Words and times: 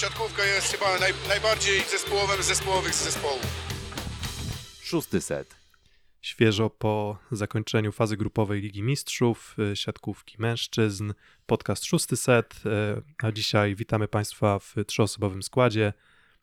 siatkówka 0.00 0.44
jest 0.44 0.72
chyba 0.72 0.98
naj, 0.98 1.12
najbardziej 1.28 1.80
zespołowym 1.90 2.42
z 2.42 2.46
zespołowych 2.46 2.94
z 2.94 3.04
zespołów. 3.04 3.46
Szósty 4.82 5.20
set. 5.20 5.56
Świeżo 6.22 6.70
po 6.70 7.18
zakończeniu 7.32 7.92
fazy 7.92 8.16
grupowej 8.16 8.60
Ligi 8.60 8.82
Mistrzów, 8.82 9.56
y, 9.72 9.76
siatkówki 9.76 10.36
mężczyzn, 10.38 11.12
podcast 11.46 11.84
szósty 11.84 12.16
set, 12.16 12.54
y, 12.66 13.02
a 13.22 13.32
dzisiaj 13.32 13.74
witamy 13.74 14.08
Państwa 14.08 14.58
w 14.58 14.74
trzyosobowym 14.86 15.42
składzie. 15.42 15.92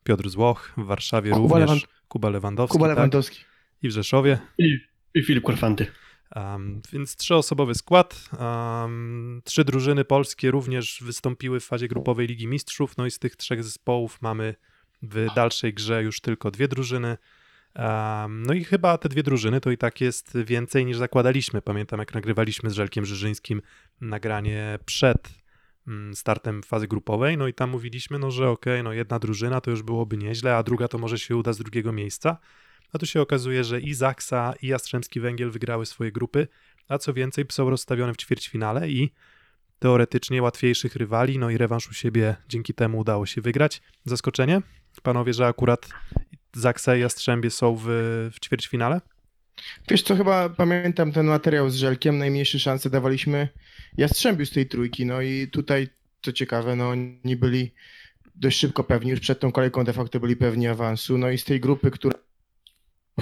Piotr 0.04 0.30
Złoch, 0.30 0.72
w 0.78 0.86
Warszawie 0.86 1.32
Kuba 1.32 1.60
również, 1.60 1.84
Lewand- 1.84 1.88
Kuba 2.08 2.30
Lewandowski 2.30 2.74
Kuba 2.74 2.88
tak? 2.88 2.98
Lewandowski. 2.98 3.40
i 3.82 3.88
w 3.90 3.92
Rzeszowie. 3.92 4.38
I, 4.58 4.78
i 5.14 5.24
Filip 5.24 5.44
Korfanty. 5.44 5.88
Um, 6.36 6.82
więc 6.92 7.16
trzyosobowy 7.16 7.76
skład. 7.76 8.30
Um, 8.40 9.42
trzy 9.46 9.64
drużyny 9.64 10.06
polskie 10.06 10.52
również 10.52 11.04
wystąpiły 11.04 11.60
w 11.60 11.66
fazie 11.66 11.88
grupowej 11.88 12.28
Ligi 12.28 12.48
Mistrzów. 12.48 12.98
No 12.98 13.06
i 13.06 13.12
z 13.12 13.20
tych 13.20 13.36
trzech 13.36 13.64
zespołów 13.64 14.22
mamy 14.22 14.56
w 15.02 15.28
dalszej 15.36 15.74
grze 15.74 16.04
już 16.04 16.22
tylko 16.22 16.52
dwie 16.52 16.68
drużyny. 16.68 17.18
Um, 17.76 18.44
no 18.46 18.54
i 18.54 18.64
chyba 18.64 18.98
te 18.98 19.10
dwie 19.10 19.24
drużyny 19.24 19.62
to 19.62 19.72
i 19.72 19.78
tak 19.78 20.02
jest 20.02 20.38
więcej 20.38 20.86
niż 20.86 20.98
zakładaliśmy. 20.98 21.62
Pamiętam, 21.62 22.00
jak 22.00 22.14
nagrywaliśmy 22.14 22.70
z 22.70 22.74
Żelkiem 22.74 23.06
Żyżyńskim 23.06 23.62
nagranie 24.02 24.80
przed 24.86 25.30
mm, 25.88 26.16
startem 26.16 26.64
fazy 26.64 26.88
grupowej, 26.88 27.38
no 27.38 27.48
i 27.48 27.54
tam 27.54 27.70
mówiliśmy, 27.70 28.20
no 28.20 28.32
że 28.32 28.50
okej, 28.50 28.84
no 28.84 28.94
jedna 28.94 29.20
drużyna 29.20 29.62
to 29.62 29.72
już 29.72 29.84
byłoby 29.84 30.18
nieźle, 30.18 30.56
a 30.56 30.64
druga 30.64 30.88
to 30.88 30.98
może 30.98 31.20
się 31.20 31.36
uda 31.36 31.54
z 31.54 31.58
drugiego 31.58 31.92
miejsca. 31.92 32.38
A 32.94 32.98
tu 32.98 33.06
się 33.06 33.22
okazuje, 33.22 33.64
że 33.64 33.82
i 33.82 33.94
Zaksa, 33.94 34.54
i 34.62 34.68
Jastrzębski 34.68 35.20
Węgiel 35.20 35.52
wygrały 35.52 35.86
swoje 35.86 36.12
grupy, 36.12 36.48
a 36.88 36.98
co 36.98 37.14
więcej 37.14 37.46
są 37.52 37.70
rozstawione 37.70 38.14
w 38.14 38.18
ćwierćfinale 38.18 38.90
i 38.90 39.12
teoretycznie 39.80 40.42
łatwiejszych 40.42 40.96
rywali, 40.96 41.40
no 41.40 41.50
i 41.50 41.58
rewanż 41.58 41.90
u 41.90 41.94
siebie 41.94 42.36
dzięki 42.50 42.74
temu 42.74 43.00
udało 43.00 43.26
się 43.26 43.42
wygrać. 43.42 43.82
Zaskoczenie? 44.06 44.62
Panowie, 45.04 45.34
że 45.34 45.48
akurat 45.48 45.90
Zaksa 46.54 46.96
i 46.96 47.00
Jastrzębie 47.00 47.50
są 47.50 47.76
w, 47.76 47.86
w 48.34 48.40
ćwierćfinale? 48.40 49.02
Wiesz 49.90 50.02
co, 50.04 50.16
chyba 50.16 50.50
pamiętam 50.50 51.12
ten 51.12 51.26
materiał 51.26 51.70
z 51.70 51.76
Żelkiem, 51.76 52.18
najmniejsze 52.18 52.60
szanse 52.60 52.90
dawaliśmy 52.90 53.48
Jastrzębiu 53.98 54.46
z 54.46 54.52
tej 54.52 54.68
trójki, 54.68 55.06
no 55.06 55.22
i 55.22 55.48
tutaj, 55.48 55.88
co 56.22 56.34
ciekawe, 56.34 56.76
no 56.76 56.90
oni 56.90 57.36
byli 57.36 57.72
dość 58.36 58.60
szybko 58.60 58.84
pewni, 58.84 59.12
już 59.12 59.20
przed 59.20 59.40
tą 59.40 59.52
kolejką 59.52 59.84
de 59.84 59.94
facto 59.94 60.20
byli 60.20 60.36
pewni 60.36 60.68
awansu, 60.68 61.18
no 61.18 61.30
i 61.30 61.38
z 61.38 61.44
tej 61.44 61.60
grupy, 61.60 61.92
która 61.92 62.20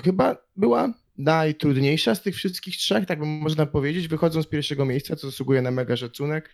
chyba 0.01 0.37
była 0.55 0.93
najtrudniejsza 1.17 2.15
z 2.15 2.21
tych 2.21 2.35
wszystkich 2.35 2.77
trzech, 2.77 3.05
tak 3.05 3.19
bym 3.19 3.29
można 3.29 3.65
powiedzieć, 3.65 4.07
wychodzą 4.07 4.43
z 4.43 4.47
pierwszego 4.47 4.85
miejsca, 4.85 5.15
co 5.15 5.29
zasługuje 5.29 5.61
na 5.61 5.71
mega 5.71 5.97
szacunek. 5.97 6.49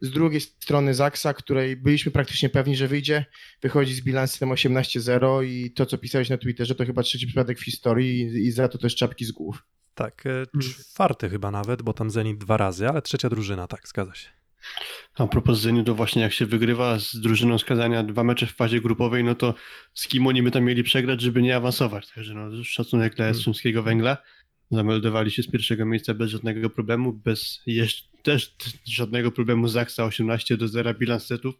Z 0.00 0.10
drugiej 0.10 0.40
strony 0.40 0.94
Zaksa, 0.94 1.34
której 1.34 1.76
byliśmy 1.76 2.12
praktycznie 2.12 2.48
pewni, 2.48 2.76
że 2.76 2.88
wyjdzie, 2.88 3.24
wychodzi 3.62 3.94
z 3.94 4.00
bilansem 4.00 4.48
18-0 4.48 5.44
i 5.44 5.70
to, 5.70 5.86
co 5.86 5.98
pisałeś 5.98 6.30
na 6.30 6.38
Twitterze, 6.38 6.74
to 6.74 6.86
chyba 6.86 7.02
trzeci 7.02 7.26
przypadek 7.26 7.58
w 7.58 7.64
historii 7.64 8.20
i, 8.20 8.46
i 8.46 8.52
za 8.52 8.68
to 8.68 8.78
też 8.78 8.96
czapki 8.96 9.24
z 9.24 9.32
głów. 9.32 9.62
Tak, 9.94 10.26
e, 10.26 10.60
czwarty 10.60 11.28
chyba 11.28 11.50
nawet, 11.50 11.82
bo 11.82 11.92
tam 11.92 12.10
Zenit 12.10 12.38
dwa 12.38 12.56
razy, 12.56 12.88
ale 12.88 13.02
trzecia 13.02 13.28
drużyna, 13.28 13.66
tak, 13.66 13.88
zgadza 13.88 14.14
się. 14.14 14.39
A 15.14 15.26
propos 15.26 15.58
Zeniu, 15.58 15.84
to 15.84 15.94
właśnie 15.94 16.22
jak 16.22 16.32
się 16.32 16.46
wygrywa 16.46 16.98
z 16.98 17.16
drużyną 17.16 17.58
skazania 17.58 18.02
dwa 18.02 18.24
mecze 18.24 18.46
w 18.46 18.52
fazie 18.52 18.80
grupowej, 18.80 19.24
no 19.24 19.34
to 19.34 19.54
z 19.94 20.08
kim 20.08 20.26
oni 20.26 20.42
by 20.42 20.50
tam 20.50 20.64
mieli 20.64 20.82
przegrać, 20.82 21.20
żeby 21.20 21.42
nie 21.42 21.56
awansować. 21.56 22.08
Także 22.14 22.34
no, 22.34 22.64
szacunek 22.64 23.14
dla 23.14 23.26
Jastrzębskiego 23.26 23.82
Węgla. 23.82 24.16
Zameldowali 24.70 25.30
się 25.30 25.42
z 25.42 25.50
pierwszego 25.50 25.86
miejsca 25.86 26.14
bez 26.14 26.30
żadnego 26.30 26.70
problemu, 26.70 27.12
bez 27.12 27.62
jeszcze, 27.66 28.08
też 28.22 28.54
żadnego 28.84 29.32
problemu 29.32 29.68
Zaksa 29.68 30.04
18 30.04 30.56
do 30.56 30.68
0 30.68 30.94
bilans 30.94 31.26
setów. 31.26 31.54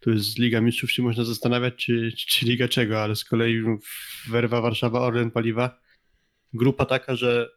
To 0.00 0.10
jest 0.10 0.38
Liga 0.38 0.60
Mistrzów, 0.60 0.92
się 0.92 1.02
można 1.02 1.24
zastanawiać, 1.24 1.74
czy, 1.76 2.12
czy 2.28 2.46
Liga 2.46 2.68
czego, 2.68 3.02
ale 3.02 3.16
z 3.16 3.24
kolei 3.24 3.62
Werwa 4.28 4.60
Warszawa, 4.60 5.00
Orlen, 5.00 5.30
Paliwa. 5.30 5.80
Grupa 6.52 6.84
taka, 6.84 7.16
że 7.16 7.48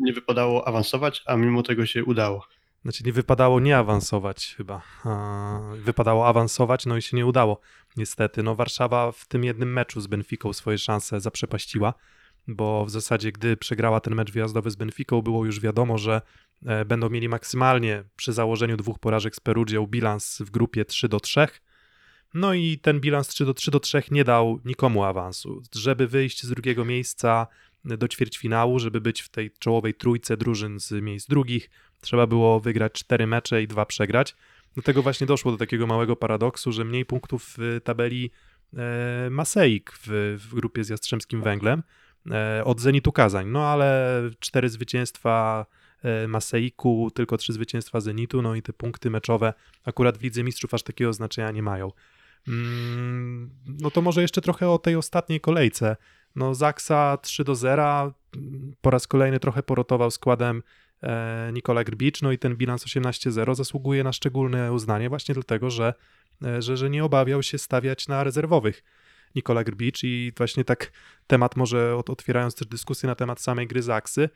nie 0.00 0.12
wypadało 0.12 0.68
awansować, 0.68 1.22
a 1.26 1.36
mimo 1.36 1.62
tego 1.62 1.86
się 1.86 2.04
udało. 2.04 2.46
Znaczy 2.84 3.04
nie 3.04 3.12
wypadało 3.12 3.60
nie 3.60 3.78
awansować 3.78 4.54
chyba. 4.56 4.82
Wypadało 5.76 6.28
awansować, 6.28 6.86
no 6.86 6.96
i 6.96 7.02
się 7.02 7.16
nie 7.16 7.26
udało. 7.26 7.60
Niestety, 7.96 8.42
no 8.42 8.54
Warszawa 8.54 9.12
w 9.12 9.26
tym 9.26 9.44
jednym 9.44 9.72
meczu 9.72 10.00
z 10.00 10.06
Benfiką 10.06 10.52
swoje 10.52 10.78
szanse 10.78 11.20
zaprzepaściła, 11.20 11.94
bo 12.48 12.84
w 12.84 12.90
zasadzie 12.90 13.32
gdy 13.32 13.56
przegrała 13.56 14.00
ten 14.00 14.14
mecz 14.14 14.32
wyjazdowy 14.32 14.70
z 14.70 14.76
Benfiką, 14.76 15.22
było 15.22 15.44
już 15.44 15.60
wiadomo, 15.60 15.98
że 15.98 16.22
e, 16.66 16.84
będą 16.84 17.10
mieli 17.10 17.28
maksymalnie 17.28 18.04
przy 18.16 18.32
założeniu 18.32 18.76
dwóch 18.76 18.98
porażek 18.98 19.36
z 19.36 19.40
Perugią 19.40 19.86
bilans 19.86 20.38
w 20.38 20.50
grupie 20.50 20.84
3 20.84 21.08
do 21.08 21.20
3. 21.20 21.48
No 22.34 22.54
i 22.54 22.78
ten 22.78 23.00
bilans 23.00 23.28
3 23.28 23.44
do 23.44 23.54
3 23.54 23.70
do 23.70 23.80
3 23.80 24.02
nie 24.10 24.24
dał 24.24 24.60
nikomu 24.64 25.04
awansu. 25.04 25.62
Żeby 25.74 26.08
wyjść 26.08 26.42
z 26.42 26.48
drugiego 26.48 26.84
miejsca 26.84 27.46
do 27.84 28.08
ćwierćfinału, 28.08 28.78
żeby 28.78 29.00
być 29.00 29.22
w 29.22 29.28
tej 29.28 29.50
czołowej 29.50 29.94
trójce 29.94 30.36
drużyn 30.36 30.80
z 30.80 30.90
miejsc 30.90 31.28
drugich, 31.28 31.70
trzeba 32.04 32.26
było 32.26 32.60
wygrać 32.60 32.92
cztery 32.92 33.26
mecze 33.26 33.62
i 33.62 33.68
dwa 33.68 33.86
przegrać. 33.86 34.36
Do 34.76 34.82
tego 34.82 35.02
właśnie 35.02 35.26
doszło 35.26 35.52
do 35.52 35.58
takiego 35.58 35.86
małego 35.86 36.16
paradoksu, 36.16 36.72
że 36.72 36.84
mniej 36.84 37.04
punktów 37.04 37.54
w 37.58 37.80
tabeli 37.84 38.30
e, 38.76 39.30
Maseik 39.30 39.92
w, 39.92 40.36
w 40.48 40.54
grupie 40.54 40.84
z 40.84 40.88
Jastrzębskim 40.88 41.42
Węglem 41.42 41.82
e, 42.30 42.64
od 42.64 42.80
Zenitu 42.80 43.12
Kazań. 43.12 43.48
No 43.48 43.66
ale 43.66 44.20
cztery 44.38 44.68
zwycięstwa 44.68 45.66
e, 46.02 46.28
Maseiku, 46.28 47.10
tylko 47.14 47.36
trzy 47.36 47.52
zwycięstwa 47.52 48.00
Zenitu, 48.00 48.42
no 48.42 48.54
i 48.54 48.62
te 48.62 48.72
punkty 48.72 49.10
meczowe 49.10 49.54
akurat 49.84 50.18
w 50.18 50.22
Lidze 50.22 50.44
Mistrzów 50.44 50.74
aż 50.74 50.82
takiego 50.82 51.12
znaczenia 51.12 51.50
nie 51.50 51.62
mają. 51.62 51.92
Mm, 52.48 53.50
no 53.66 53.90
to 53.90 54.02
może 54.02 54.22
jeszcze 54.22 54.40
trochę 54.40 54.70
o 54.70 54.78
tej 54.78 54.96
ostatniej 54.96 55.40
kolejce. 55.40 55.96
No 56.36 56.54
Zaksa 56.54 57.18
3 57.22 57.44
do 57.44 57.54
0, 57.54 58.12
po 58.80 58.90
raz 58.90 59.06
kolejny 59.06 59.40
trochę 59.40 59.62
porotował 59.62 60.10
składem 60.10 60.62
Nikola 61.52 61.84
Grbicz, 61.84 62.22
no 62.22 62.32
i 62.32 62.38
ten 62.38 62.56
bilans 62.56 62.84
18-0 62.86 63.54
zasługuje 63.54 64.04
na 64.04 64.12
szczególne 64.12 64.72
uznanie 64.72 65.08
właśnie 65.08 65.34
dlatego, 65.34 65.70
że, 65.70 65.94
e, 66.44 66.62
że, 66.62 66.76
że 66.76 66.90
nie 66.90 67.04
obawiał 67.04 67.42
się 67.42 67.58
stawiać 67.58 68.08
na 68.08 68.24
rezerwowych 68.24 68.82
Nikola 69.34 69.64
Grbicz 69.64 70.04
i 70.04 70.32
właśnie 70.36 70.64
tak 70.64 70.92
temat 71.26 71.56
może 71.56 71.96
otwierając 71.96 72.54
też 72.54 72.68
dyskusję 72.68 73.06
na 73.06 73.14
temat 73.14 73.40
samej 73.40 73.66
gry 73.66 73.82
Zaksy, 73.82 74.28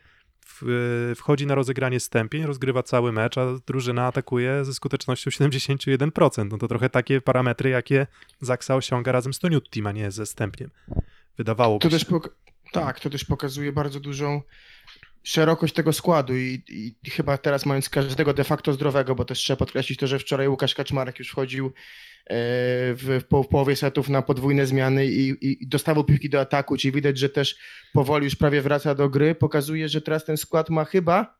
wchodzi 1.15 1.45
na 1.47 1.55
rozegranie 1.55 1.99
stępień, 1.99 2.43
rozgrywa 2.45 2.83
cały 2.83 3.11
mecz, 3.11 3.37
a 3.37 3.45
drużyna 3.67 4.07
atakuje 4.07 4.65
ze 4.65 4.73
skutecznością 4.73 5.29
71%. 5.31 6.47
No 6.51 6.57
to 6.57 6.67
trochę 6.67 6.89
takie 6.89 7.21
parametry, 7.21 7.69
jakie 7.69 8.07
Zaksa 8.41 8.75
osiąga 8.75 9.11
razem 9.11 9.33
z 9.33 9.39
Toniuttim, 9.39 9.87
a 9.87 9.91
nie 9.91 10.11
ze 10.11 10.25
stępniem. 10.25 10.69
Wydawałoby 11.37 11.81
To 11.83 11.89
się. 11.89 12.05
też 12.05 12.05
pok- 12.09 12.29
tak, 12.71 12.99
to 12.99 13.09
też 13.09 13.25
pokazuje 13.25 13.71
bardzo 13.71 13.99
dużą 13.99 14.41
szerokość 15.23 15.73
tego 15.73 15.93
składu 15.93 16.37
i, 16.37 16.63
i 17.05 17.09
chyba 17.09 17.37
teraz 17.37 17.65
mając 17.65 17.89
każdego 17.89 18.33
de 18.33 18.43
facto 18.43 18.73
zdrowego, 18.73 19.15
bo 19.15 19.25
też 19.25 19.39
trzeba 19.39 19.57
podkreślić 19.57 19.99
to, 19.99 20.07
że 20.07 20.19
wczoraj 20.19 20.47
Łukasz 20.47 20.75
Kaczmarek 20.75 21.19
już 21.19 21.29
wchodził 21.29 21.65
e, 21.65 21.71
w, 22.93 23.19
w, 23.23 23.27
po, 23.27 23.43
w 23.43 23.47
połowie 23.47 23.75
setów 23.75 24.09
na 24.09 24.21
podwójne 24.21 24.65
zmiany 24.65 25.05
i, 25.05 25.35
i 25.63 25.67
dostawał 25.67 26.03
piłki 26.03 26.29
do 26.29 26.39
ataku, 26.39 26.77
czyli 26.77 26.91
widać, 26.91 27.17
że 27.17 27.29
też 27.29 27.55
powoli 27.93 28.25
już 28.25 28.35
prawie 28.35 28.61
wraca 28.61 28.95
do 28.95 29.09
gry. 29.09 29.35
Pokazuje, 29.35 29.89
że 29.89 30.01
teraz 30.01 30.25
ten 30.25 30.37
skład 30.37 30.69
ma 30.69 30.85
chyba 30.85 31.38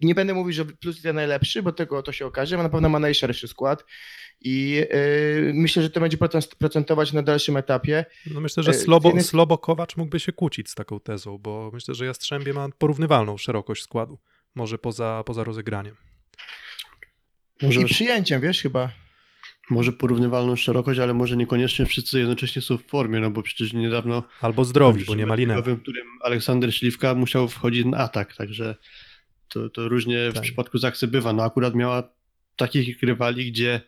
nie 0.00 0.14
będę 0.14 0.34
mówił, 0.34 0.52
że 0.52 0.64
plus 0.64 1.04
jest 1.04 1.14
najlepszy, 1.16 1.62
bo 1.62 1.72
tego 1.72 2.02
to 2.02 2.12
się 2.12 2.26
okaże, 2.26 2.56
ale 2.56 2.62
na 2.62 2.68
pewno 2.68 2.88
ma 2.88 2.98
najszerszy 2.98 3.48
skład 3.48 3.84
i 4.40 4.70
yy, 4.70 5.52
myślę, 5.54 5.82
że 5.82 5.90
to 5.90 6.00
będzie 6.00 6.16
procent- 6.16 6.54
procentować 6.58 7.12
na 7.12 7.22
dalszym 7.22 7.56
etapie. 7.56 8.04
No 8.26 8.40
myślę, 8.40 8.62
że 8.62 8.70
E, 8.70 8.74
Slobo, 8.74 9.08
jednej- 9.08 9.24
Slobo 9.24 9.58
Kowacz 9.58 9.96
mógłby 9.96 10.20
się 10.20 10.32
kłócić 10.32 10.70
z 10.70 10.74
taką 10.74 11.00
tezą, 11.00 11.38
bo 11.38 11.70
myślę, 11.72 11.94
że 11.94 12.06
Jastrzębie 12.06 12.52
ma 12.52 12.68
porównywalną 12.78 13.38
szerokość 13.38 13.82
składu, 13.82 14.18
może 14.54 14.78
poza, 14.78 15.22
poza 15.26 15.44
rozegraniem. 15.44 15.96
Może, 17.62 17.80
I 17.80 17.84
przyjęciem, 17.84 18.40
wiesz, 18.40 18.62
chyba. 18.62 18.90
może 19.70 19.92
porównywalną 19.92 20.56
szerokość, 20.56 21.00
ale 21.00 21.14
może 21.14 21.36
niekoniecznie 21.36 21.86
wszyscy 21.86 22.18
jednocześnie 22.18 22.62
są 22.62 22.78
w 22.78 22.82
formie, 22.86 23.20
no 23.20 23.30
bo 23.30 23.42
przecież 23.42 23.72
niedawno 23.72 24.22
Albo 24.40 24.64
zdrowi, 24.64 25.04
bo 25.04 25.14
nie 25.14 25.26
ma 25.26 25.34
linę. 25.34 25.62
w 25.62 25.80
którym 25.82 26.06
Aleksander 26.24 26.74
Śliwka 26.74 27.14
musiał 27.14 27.48
wchodzić 27.48 27.84
na 27.86 27.98
atak, 27.98 28.36
także 28.36 28.76
to, 29.52 29.70
to 29.70 29.88
różnie 29.88 30.30
w 30.30 30.34
Tak. 30.34 30.42
przypadku 30.42 30.78
Zaksy 30.78 31.06
bywa. 31.08 31.32
No 31.32 31.42
akurat 31.42 31.74
miała 31.74 32.08
takich 32.56 33.02
rywali, 33.02 33.52
gdzie 33.52 33.80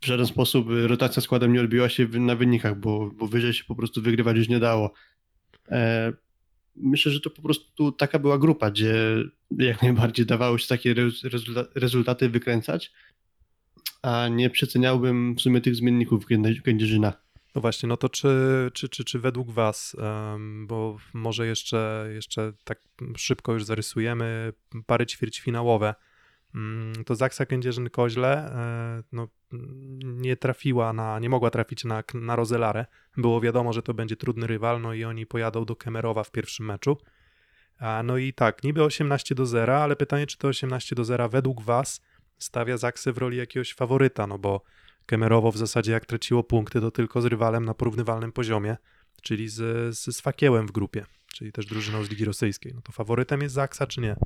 w 0.00 0.06
żaden 0.06 0.26
sposób 0.26 0.66
rotacja 0.86 1.22
składem 1.22 1.52
nie 1.52 1.60
odbiła 1.60 1.88
się 1.88 2.06
w- 2.06 2.18
na 2.20 2.36
wynikach, 2.36 2.80
bo, 2.80 3.10
bo 3.10 3.26
wyżej 3.26 3.52
się 3.52 3.64
po 3.64 3.74
prostu 3.74 4.02
wygrywać 4.02 4.36
już 4.36 4.48
nie 4.48 4.58
dało. 4.60 4.92
E, 5.70 6.12
myślę, 6.76 7.12
że 7.12 7.20
to 7.20 7.30
po 7.30 7.42
prostu 7.42 7.92
taka 7.92 8.18
była 8.18 8.38
grupa, 8.38 8.70
gdzie 8.70 8.94
jak 9.58 9.82
najbardziej 9.82 10.26
dawało 10.26 10.58
się 10.58 10.68
takie 10.68 10.94
rez- 10.94 11.28
rezulta- 11.28 11.66
rezultaty 11.74 12.28
wykręcać, 12.28 12.92
a 14.02 14.28
nie 14.28 14.50
przeceniałbym 14.50 15.34
w 15.34 15.40
sumie 15.40 15.60
tych 15.60 15.76
zmienników 15.76 16.26
Kędzie- 16.26 16.62
Kędzierzyna. 16.62 17.12
No 17.54 17.60
właśnie, 17.60 17.88
no 17.88 17.96
to 17.96 18.08
czy, 18.08 18.70
czy, 18.74 18.88
czy, 18.88 19.04
czy 19.04 19.18
według 19.18 19.50
Was, 19.50 19.96
bo 20.62 20.96
może 21.12 21.46
jeszcze, 21.46 22.08
jeszcze 22.14 22.52
tak 22.64 22.80
szybko 23.16 23.52
już 23.52 23.64
zarysujemy 23.64 24.52
pary 24.86 25.06
ćwierćfinałowe, 25.06 25.94
mm, 26.54 27.04
to 27.04 27.14
Zaksa 27.14 27.44
Kędzierzyn-Koźle, 27.44 28.26
e, 28.26 29.02
no 29.12 29.28
nie 30.02 30.36
trafiła 30.36 30.92
na, 30.92 31.18
nie 31.18 31.28
mogła 31.28 31.50
trafić 31.50 31.84
na, 31.84 32.02
na 32.14 32.36
Rozelarę. 32.36 32.86
Było 33.16 33.40
wiadomo, 33.40 33.72
że 33.72 33.82
to 33.82 33.94
będzie 33.94 34.16
trudny 34.16 34.46
rywal, 34.46 34.80
no 34.80 34.94
i 34.94 35.04
oni 35.04 35.26
pojadą 35.26 35.64
do 35.64 35.76
Kemerowa 35.76 36.24
w 36.24 36.30
pierwszym 36.30 36.66
meczu. 36.66 36.96
No 38.04 38.16
i 38.16 38.32
tak, 38.32 38.64
niby 38.64 38.82
18 38.82 39.34
do 39.34 39.46
0, 39.46 39.82
ale 39.82 39.96
pytanie, 39.96 40.26
czy 40.26 40.38
to 40.38 40.48
18 40.48 40.94
do 40.94 41.04
0 41.04 41.28
według 41.28 41.62
was 41.62 42.00
stawia 42.38 42.76
Zaksę 42.76 43.12
w 43.12 43.18
roli 43.18 43.36
jakiegoś 43.36 43.74
faworyta, 43.74 44.26
no 44.26 44.38
bo 44.38 44.62
Kemerowo 45.06 45.52
w 45.52 45.56
zasadzie 45.56 45.92
jak 45.92 46.06
traciło 46.06 46.44
punkty, 46.44 46.80
to 46.80 46.90
tylko 46.90 47.22
z 47.22 47.24
rywalem 47.24 47.64
na 47.64 47.74
porównywalnym 47.74 48.32
poziomie, 48.32 48.76
czyli 49.22 49.48
z, 49.48 49.54
z, 49.96 50.16
z 50.16 50.20
Fakiełem 50.20 50.66
w 50.66 50.72
grupie, 50.72 51.04
czyli 51.34 51.52
też 51.52 51.66
drużyną 51.66 52.04
z 52.04 52.10
Ligi 52.10 52.24
Rosyjskiej. 52.24 52.72
No 52.74 52.80
to 52.80 52.92
faworytem 52.92 53.42
jest 53.42 53.54
Zaksa, 53.54 53.86
czy 53.86 54.00
nie? 54.00 54.16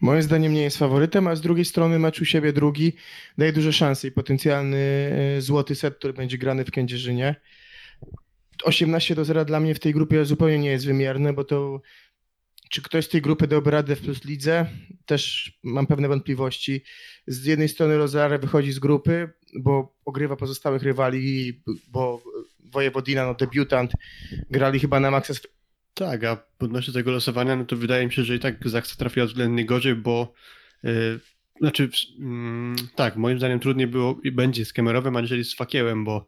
Moim 0.00 0.22
zdaniem 0.22 0.52
nie 0.52 0.62
jest 0.62 0.78
faworytem, 0.78 1.26
a 1.26 1.36
z 1.36 1.40
drugiej 1.40 1.64
strony 1.64 1.98
mecz 1.98 2.20
u 2.20 2.24
siebie 2.24 2.52
drugi 2.52 2.92
daje 3.38 3.52
duże 3.52 3.72
szanse 3.72 4.08
i 4.08 4.12
potencjalny 4.12 4.78
e, 5.36 5.40
złoty 5.40 5.74
set, 5.74 5.98
który 5.98 6.12
będzie 6.12 6.38
grany 6.38 6.64
w 6.64 6.70
Kędzierzynie. 6.70 7.34
18 8.64 9.14
do 9.14 9.24
0 9.24 9.44
dla 9.44 9.60
mnie 9.60 9.74
w 9.74 9.80
tej 9.80 9.92
grupie 9.92 10.24
zupełnie 10.24 10.58
nie 10.58 10.70
jest 10.70 10.86
wymierne, 10.86 11.32
bo 11.32 11.44
to 11.44 11.80
czy 12.74 12.82
ktoś 12.82 13.04
z 13.04 13.08
tej 13.08 13.22
grupy 13.22 13.46
dałby 13.46 13.70
radę 13.70 13.96
w 13.96 14.00
Plus 14.00 14.24
Lidze? 14.24 14.66
Też 15.06 15.52
mam 15.62 15.86
pewne 15.86 16.08
wątpliwości. 16.08 16.84
Z 17.26 17.44
jednej 17.44 17.68
strony 17.68 17.98
Rozare 17.98 18.38
wychodzi 18.38 18.72
z 18.72 18.78
grupy, 18.78 19.32
bo 19.58 19.96
ogrywa 20.04 20.36
pozostałych 20.36 20.82
rywali, 20.82 21.62
bo 21.88 22.22
Wojewodina, 22.72 23.26
no 23.26 23.34
debiutant, 23.34 23.92
grali 24.50 24.80
chyba 24.80 25.00
na 25.00 25.10
maksa 25.10 25.34
Tak, 25.94 26.24
a 26.24 26.44
odnośnie 26.58 26.94
tego 26.94 27.10
losowania, 27.10 27.56
no 27.56 27.64
to 27.64 27.76
wydaje 27.76 28.06
mi 28.06 28.12
się, 28.12 28.24
że 28.24 28.34
i 28.34 28.40
tak 28.40 28.68
Zaksa 28.68 28.96
trafiła 28.96 29.26
względnie 29.26 29.64
gorzej, 29.64 29.94
bo 29.94 30.32
yy, 30.82 31.20
znaczy, 31.60 31.88
mm, 32.18 32.76
tak, 32.94 33.16
moim 33.16 33.38
zdaniem 33.38 33.60
trudniej 33.60 33.86
było 33.86 34.20
i 34.24 34.32
będzie 34.32 34.64
z 34.64 34.72
Kemerowem, 34.72 35.16
aniżeli 35.16 35.44
z 35.44 35.54
Fakiełem, 35.54 36.04
bo 36.04 36.26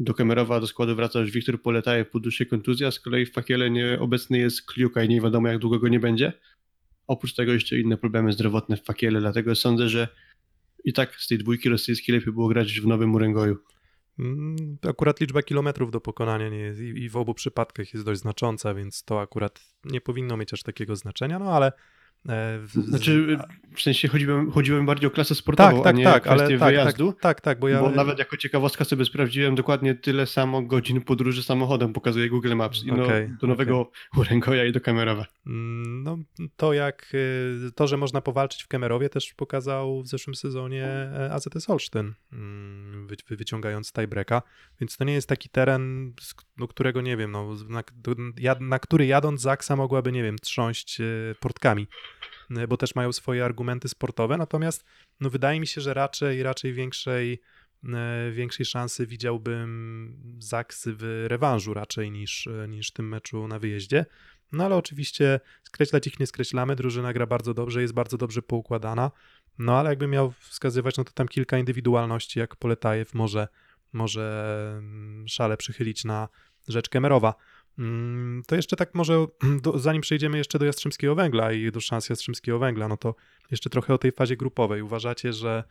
do 0.00 0.14
Kemerowa 0.14 0.60
do 0.60 0.66
składu 0.66 0.96
wraca 0.96 1.20
już 1.20 1.30
Wiktor 1.30 1.62
Poletajew 1.62 2.10
po 2.10 2.20
dłuższej 2.20 2.46
kontuzji, 2.46 2.92
z 2.92 3.00
kolei 3.00 3.26
w 3.26 3.32
Fakiele 3.32 3.70
nieobecny 3.70 4.38
jest 4.38 4.66
Kliuka 4.66 5.02
i 5.02 5.08
nie 5.08 5.20
wiadomo 5.20 5.48
jak 5.48 5.58
długo 5.58 5.78
go 5.78 5.88
nie 5.88 6.00
będzie. 6.00 6.32
Oprócz 7.06 7.34
tego 7.34 7.52
jeszcze 7.52 7.78
inne 7.78 7.96
problemy 7.96 8.32
zdrowotne 8.32 8.76
w 8.76 8.84
Fakiele, 8.84 9.20
dlatego 9.20 9.54
sądzę, 9.54 9.88
że 9.88 10.08
i 10.84 10.92
tak 10.92 11.14
z 11.16 11.26
tej 11.26 11.38
dwójki 11.38 11.68
rosyjskiej 11.68 12.14
lepiej 12.14 12.32
było 12.32 12.48
grać 12.48 12.80
w 12.80 12.86
Nowym 12.86 13.14
Uręgoju. 13.14 13.56
Mm, 14.18 14.56
Akurat 14.88 15.20
liczba 15.20 15.42
kilometrów 15.42 15.90
do 15.90 16.00
pokonania 16.00 16.48
nie 16.48 16.58
jest, 16.58 16.80
i 16.80 17.08
w 17.08 17.16
obu 17.16 17.34
przypadkach 17.34 17.94
jest 17.94 18.06
dość 18.06 18.20
znacząca, 18.20 18.74
więc 18.74 19.04
to 19.04 19.20
akurat 19.20 19.60
nie 19.84 20.00
powinno 20.00 20.36
mieć 20.36 20.52
aż 20.52 20.62
takiego 20.62 20.96
znaczenia, 20.96 21.38
no 21.38 21.52
ale. 21.52 21.72
W- 22.60 22.72
Znaczy, 22.88 23.38
w 23.74 23.82
sensie 23.82 24.08
chodziłem, 24.08 24.50
chodziłem 24.52 24.86
bardziej 24.86 25.06
o 25.08 25.10
klasę 25.10 25.34
sportową, 25.34 25.70
tak, 25.82 25.84
tak, 25.84 25.94
a 25.94 25.98
nie 25.98 26.04
tak, 26.04 26.22
kwestię 26.22 26.44
ale 26.44 26.58
tak, 26.58 26.68
wyjazdu. 26.68 27.12
tak, 27.12 27.20
tak, 27.22 27.40
tak, 27.40 27.58
bo 27.58 27.68
ja. 27.68 27.80
Bo 27.80 27.90
nawet 27.90 28.18
jako 28.18 28.36
ciekawostka 28.36 28.84
sobie 28.84 29.04
sprawdziłem 29.04 29.54
dokładnie 29.54 29.94
tyle 29.94 30.26
samo 30.26 30.62
godzin 30.62 31.00
podróży 31.00 31.42
samochodem, 31.42 31.92
pokazuje 31.92 32.28
Google 32.28 32.54
Maps. 32.56 32.84
I 32.84 32.92
no, 32.92 33.06
do 33.40 33.46
nowego 33.46 33.90
Uręgoja 34.16 34.64
i 34.64 34.72
do 34.72 34.80
Kamerowa. 34.80 35.26
Mm, 35.46 36.02
No, 36.02 36.18
to 36.56 36.72
jak 36.72 37.10
y, 37.14 37.70
to, 37.74 37.86
że 37.86 37.96
można 37.96 38.20
powalczyć 38.20 38.62
w 38.62 38.68
Kemerowie, 38.68 39.08
też 39.08 39.34
pokazał 39.34 40.02
w 40.02 40.06
zeszłym 40.08 40.34
sezonie 40.34 40.84
e, 40.84 41.30
AZS 41.32 41.70
Olsztyn, 41.70 42.14
mm, 42.32 43.06
wy, 43.06 43.16
wy- 43.28 43.36
wyciągając 43.36 43.92
tiebreaka, 43.92 44.42
więc 44.80 44.96
to 44.96 45.04
nie 45.04 45.12
jest 45.12 45.28
taki 45.28 45.48
teren, 45.48 46.12
do 46.56 46.68
którego 46.68 47.00
nie 47.00 47.16
wiem, 47.16 47.30
no, 47.32 47.54
na, 47.68 47.82
na 48.60 48.78
który 48.78 49.06
jadąc 49.06 49.40
Zaksa 49.40 49.76
mogłaby, 49.76 50.12
nie 50.12 50.22
wiem, 50.22 50.38
trząść 50.38 51.00
e, 51.00 51.04
portkami, 51.40 51.86
bo 52.68 52.76
też 52.76 52.94
mają 52.94 53.12
swoje 53.12 53.44
argumenty 53.44 53.88
sportowe, 53.88 54.36
natomiast 54.36 54.84
no, 55.20 55.30
wydaje 55.30 55.60
mi 55.60 55.66
się, 55.66 55.80
że 55.80 55.94
raczej, 55.94 56.42
raczej 56.42 56.72
większej 56.72 57.40
e, 57.94 58.30
większej 58.32 58.66
szansy 58.66 59.06
widziałbym 59.06 60.36
Zaksy 60.38 60.94
w 60.94 61.24
rewanżu 61.28 61.74
raczej 61.74 62.10
niż, 62.10 62.48
niż 62.68 62.92
tym 62.92 63.08
meczu 63.08 63.48
na 63.48 63.58
wyjeździe. 63.58 64.06
No 64.52 64.64
ale 64.64 64.76
oczywiście 64.76 65.40
skreślać 65.62 66.06
ich 66.06 66.20
nie 66.20 66.26
skreślamy, 66.26 66.76
drużyna 66.76 67.12
gra 67.12 67.26
bardzo 67.26 67.54
dobrze, 67.54 67.82
jest 67.82 67.94
bardzo 67.94 68.16
dobrze 68.16 68.42
poukładana, 68.42 69.10
no 69.58 69.78
ale 69.78 69.90
jakbym 69.90 70.10
miał 70.10 70.32
wskazywać, 70.38 70.96
no 70.96 71.04
to 71.04 71.12
tam 71.12 71.28
kilka 71.28 71.58
indywidualności, 71.58 72.38
jak 72.38 72.56
Poletajew 72.56 73.14
może, 73.14 73.48
może 73.92 74.74
mm, 74.78 75.28
szale 75.28 75.56
przychylić 75.56 76.04
na 76.04 76.28
rzecz 76.68 76.88
Kemerowa. 76.88 77.34
Mm, 77.78 78.42
To 78.46 78.56
jeszcze 78.56 78.76
tak 78.76 78.94
może, 78.94 79.26
do, 79.62 79.78
zanim 79.78 80.02
przejdziemy 80.02 80.38
jeszcze 80.38 80.58
do 80.58 80.64
Jastrzębskiego 80.64 81.14
Węgla 81.14 81.52
i 81.52 81.72
do 81.72 81.80
szans 81.80 82.08
Jastrzębskiego 82.08 82.58
Węgla, 82.58 82.88
no 82.88 82.96
to 82.96 83.14
jeszcze 83.50 83.70
trochę 83.70 83.94
o 83.94 83.98
tej 83.98 84.12
fazie 84.12 84.36
grupowej. 84.36 84.82
Uważacie, 84.82 85.32
że 85.32 85.64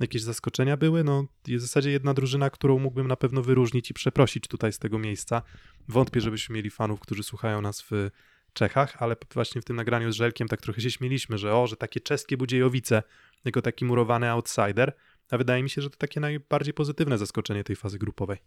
jakieś 0.00 0.22
zaskoczenia 0.22 0.76
były? 0.76 1.04
No 1.04 1.26
jest 1.46 1.64
w 1.64 1.68
zasadzie 1.68 1.90
jedna 1.90 2.14
drużyna, 2.14 2.50
którą 2.50 2.78
mógłbym 2.78 3.08
na 3.08 3.16
pewno 3.16 3.42
wyróżnić 3.42 3.90
i 3.90 3.94
przeprosić 3.94 4.48
tutaj 4.48 4.72
z 4.72 4.78
tego 4.78 4.98
miejsca. 4.98 5.42
Wątpię, 5.88 6.20
żebyśmy 6.20 6.54
mieli 6.54 6.70
fanów, 6.70 7.00
którzy 7.00 7.22
słuchają 7.22 7.60
nas 7.60 7.82
w 7.82 8.10
Czechach, 8.52 9.02
ale 9.02 9.16
właśnie 9.34 9.60
w 9.60 9.64
tym 9.64 9.76
nagraniu 9.76 10.12
z 10.12 10.16
Żelkiem 10.16 10.48
tak 10.48 10.60
trochę 10.60 10.80
się 10.80 10.90
śmieliśmy, 10.90 11.38
że 11.38 11.54
o, 11.56 11.66
że 11.66 11.76
takie 11.76 12.00
czeskie 12.00 12.36
Budziejowice 12.36 13.02
jako 13.44 13.62
taki 13.62 13.84
murowany 13.84 14.30
outsider, 14.30 14.92
a 15.30 15.38
wydaje 15.38 15.62
mi 15.62 15.70
się, 15.70 15.82
że 15.82 15.90
to 15.90 15.96
takie 15.96 16.20
najbardziej 16.20 16.74
pozytywne 16.74 17.18
zaskoczenie 17.18 17.64
tej 17.64 17.76
fazy 17.76 17.98
grupowej. 17.98 18.38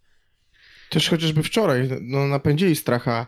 Też 0.90 1.10
chociażby 1.10 1.44
wczoraj 1.44 1.90
no, 2.02 2.28
napędzili 2.28 2.76
stracha 2.76 3.28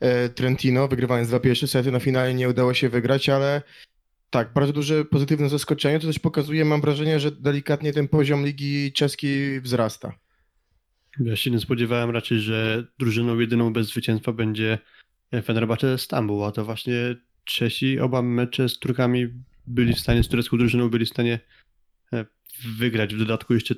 e, 0.00 0.28
Trentino, 0.28 0.88
wygrywając 0.88 1.28
dwa 1.28 1.40
pierwsze 1.40 1.66
sety. 1.66 1.92
Na 1.92 2.00
finale 2.00 2.34
nie 2.34 2.48
udało 2.48 2.74
się 2.74 2.88
wygrać, 2.88 3.28
ale 3.28 3.62
tak, 4.30 4.52
bardzo 4.52 4.72
duże 4.72 5.04
pozytywne 5.04 5.48
zaskoczenie. 5.48 6.00
To 6.00 6.06
też 6.06 6.18
pokazuje, 6.18 6.64
mam 6.64 6.80
wrażenie, 6.80 7.20
że 7.20 7.30
delikatnie 7.30 7.92
ten 7.92 8.08
poziom 8.08 8.44
ligi 8.44 8.92
czeskiej 8.92 9.60
wzrasta. 9.60 10.18
Ja 11.20 11.36
się 11.36 11.50
nie 11.50 11.60
spodziewałem 11.60 12.10
raczej, 12.10 12.40
że 12.40 12.84
drużyną 12.98 13.38
jedyną 13.38 13.72
bez 13.72 13.86
zwycięstwa 13.86 14.32
będzie 14.32 14.78
Fenerbahce 15.44 15.98
Stambuł, 15.98 16.44
a 16.44 16.52
to 16.52 16.64
właśnie 16.64 17.16
Czesi 17.44 18.00
oba 18.00 18.22
mecze 18.22 18.68
z 18.68 18.78
Turkami 18.78 19.28
byli 19.66 19.94
w 19.94 20.00
stanie, 20.00 20.22
z 20.22 20.28
turecką 20.28 20.58
drużyną 20.58 20.88
byli 20.88 21.06
w 21.06 21.08
stanie 21.08 21.40
e, 22.12 22.26
wygrać. 22.78 23.14
W 23.14 23.18
dodatku 23.18 23.54
jeszcze 23.54 23.74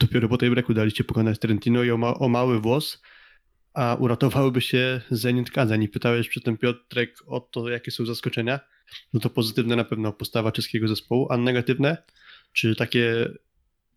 dopiero 0.00 0.28
po 0.28 0.38
tej 0.38 0.50
breaku 0.50 0.74
daliście 0.74 1.04
pokonać 1.04 1.38
Trentino 1.38 1.82
i 1.82 1.90
o, 1.90 1.96
ma, 1.96 2.14
o 2.14 2.28
mały 2.28 2.60
włos, 2.60 3.02
a 3.74 3.96
uratowałyby 4.00 4.60
się 4.60 5.00
Zenit 5.10 5.50
Kazań. 5.50 5.82
I 5.82 5.88
pytałeś 5.88 6.28
przy 6.28 6.40
tym 6.40 6.58
Piotrek 6.58 7.16
o 7.26 7.40
to, 7.40 7.68
jakie 7.68 7.90
są 7.90 8.06
zaskoczenia. 8.06 8.60
No 9.12 9.20
to 9.20 9.30
pozytywne 9.30 9.76
na 9.76 9.84
pewno 9.84 10.12
postawa 10.12 10.52
czeskiego 10.52 10.88
zespołu, 10.88 11.26
a 11.30 11.36
negatywne, 11.36 11.96
czy 12.52 12.76
takie 12.76 13.28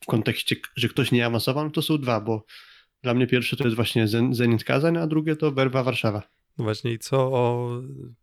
w 0.01 0.05
kontekście, 0.05 0.55
że 0.75 0.89
ktoś 0.89 1.11
nie 1.11 1.25
awansował, 1.25 1.63
no 1.65 1.71
to 1.71 1.81
są 1.81 1.97
dwa, 1.97 2.21
bo 2.21 2.45
dla 3.01 3.13
mnie 3.13 3.27
pierwsze 3.27 3.57
to 3.57 3.63
jest 3.63 3.75
właśnie 3.75 4.07
Zen- 4.07 4.33
Zenit 4.33 4.63
Kazań, 4.63 4.97
a 4.97 5.07
drugie 5.07 5.35
to 5.35 5.51
Werwa 5.51 5.83
Warszawa. 5.83 6.36
No 6.57 6.63
Właśnie 6.63 6.91
i 6.91 6.99
co 6.99 7.17
o 7.17 7.71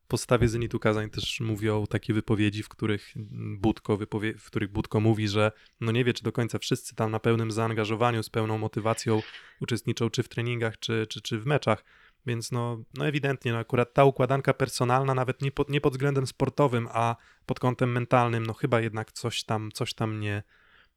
postawie 0.09 0.49
Zenitu 0.49 0.79
Kazań 0.79 1.11
też 1.11 1.41
mówią 1.41 1.87
takie 1.87 2.15
wypowiedzi, 2.15 2.63
w 2.63 2.69
których 2.69 3.15
Budko, 3.59 3.97
wypowie- 3.97 4.39
w 4.39 4.47
których 4.47 4.73
Budko 4.73 5.01
mówi, 5.01 5.29
że 5.29 5.53
no 5.81 5.93
nie 5.93 6.05
wie, 6.05 6.13
czy 6.13 6.23
do 6.23 6.33
końca 6.33 6.59
wszyscy 6.59 6.95
tam 6.95 7.11
na 7.11 7.21
pełnym 7.21 7.51
zaangażowaniu, 7.51 8.23
z 8.23 8.31
pełną 8.31 8.59
motywacją 8.59 9.23
uczestniczą 9.61 10.11
czy 10.11 10.23
w 10.23 10.29
treningach, 10.29 10.79
czy, 10.79 11.07
czy, 11.09 11.21
czy 11.21 11.39
w 11.41 11.47
meczach. 11.47 11.85
Więc 12.27 12.53
no, 12.53 12.83
no 12.95 13.07
ewidentnie, 13.07 13.53
no 13.53 13.59
akurat 13.59 13.95
ta 13.95 14.05
układanka 14.05 14.55
personalna, 14.55 15.15
nawet 15.15 15.43
nie 15.43 15.53
pod, 15.53 15.71
nie 15.71 15.81
pod 15.81 15.93
względem 15.93 16.27
sportowym, 16.27 16.89
a 16.93 17.17
pod 17.47 17.61
kątem 17.61 17.93
mentalnym, 17.93 18.47
no 18.47 18.55
chyba 18.55 18.81
jednak 18.81 19.13
coś 19.13 19.45
tam, 19.45 19.71
coś 19.73 19.95
tam 19.95 20.21
nie, 20.21 20.43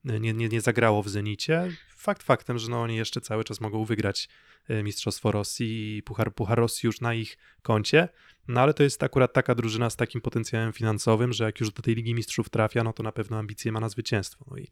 nie, 0.03 0.33
nie, 0.33 0.49
nie 0.49 0.61
zagrało 0.61 1.03
w 1.03 1.09
Zenicie. 1.09 1.71
Fakt 1.97 2.23
faktem, 2.23 2.59
że 2.59 2.69
no 2.69 2.81
oni 2.81 2.95
jeszcze 2.95 3.21
cały 3.21 3.43
czas 3.43 3.61
mogą 3.61 3.85
wygrać 3.85 4.29
e, 4.67 4.83
Mistrzostwo 4.83 5.31
Rosji 5.31 5.97
i 5.97 6.03
Puchar, 6.03 6.33
Puchar 6.33 6.57
Rosji 6.57 6.87
już 6.87 7.01
na 7.01 7.13
ich 7.13 7.37
koncie. 7.61 8.09
No 8.47 8.61
ale 8.61 8.73
to 8.73 8.83
jest 8.83 9.03
akurat 9.03 9.33
taka 9.33 9.55
drużyna 9.55 9.89
z 9.89 9.95
takim 9.95 10.21
potencjałem 10.21 10.73
finansowym, 10.73 11.33
że 11.33 11.43
jak 11.43 11.59
już 11.59 11.71
do 11.71 11.81
tej 11.81 11.95
Ligi 11.95 12.13
Mistrzów 12.13 12.49
trafia, 12.49 12.83
no 12.83 12.93
to 12.93 13.03
na 13.03 13.11
pewno 13.11 13.37
ambicje 13.37 13.71
ma 13.71 13.79
na 13.79 13.89
zwycięstwo. 13.89 14.45
No 14.51 14.57
i 14.57 14.67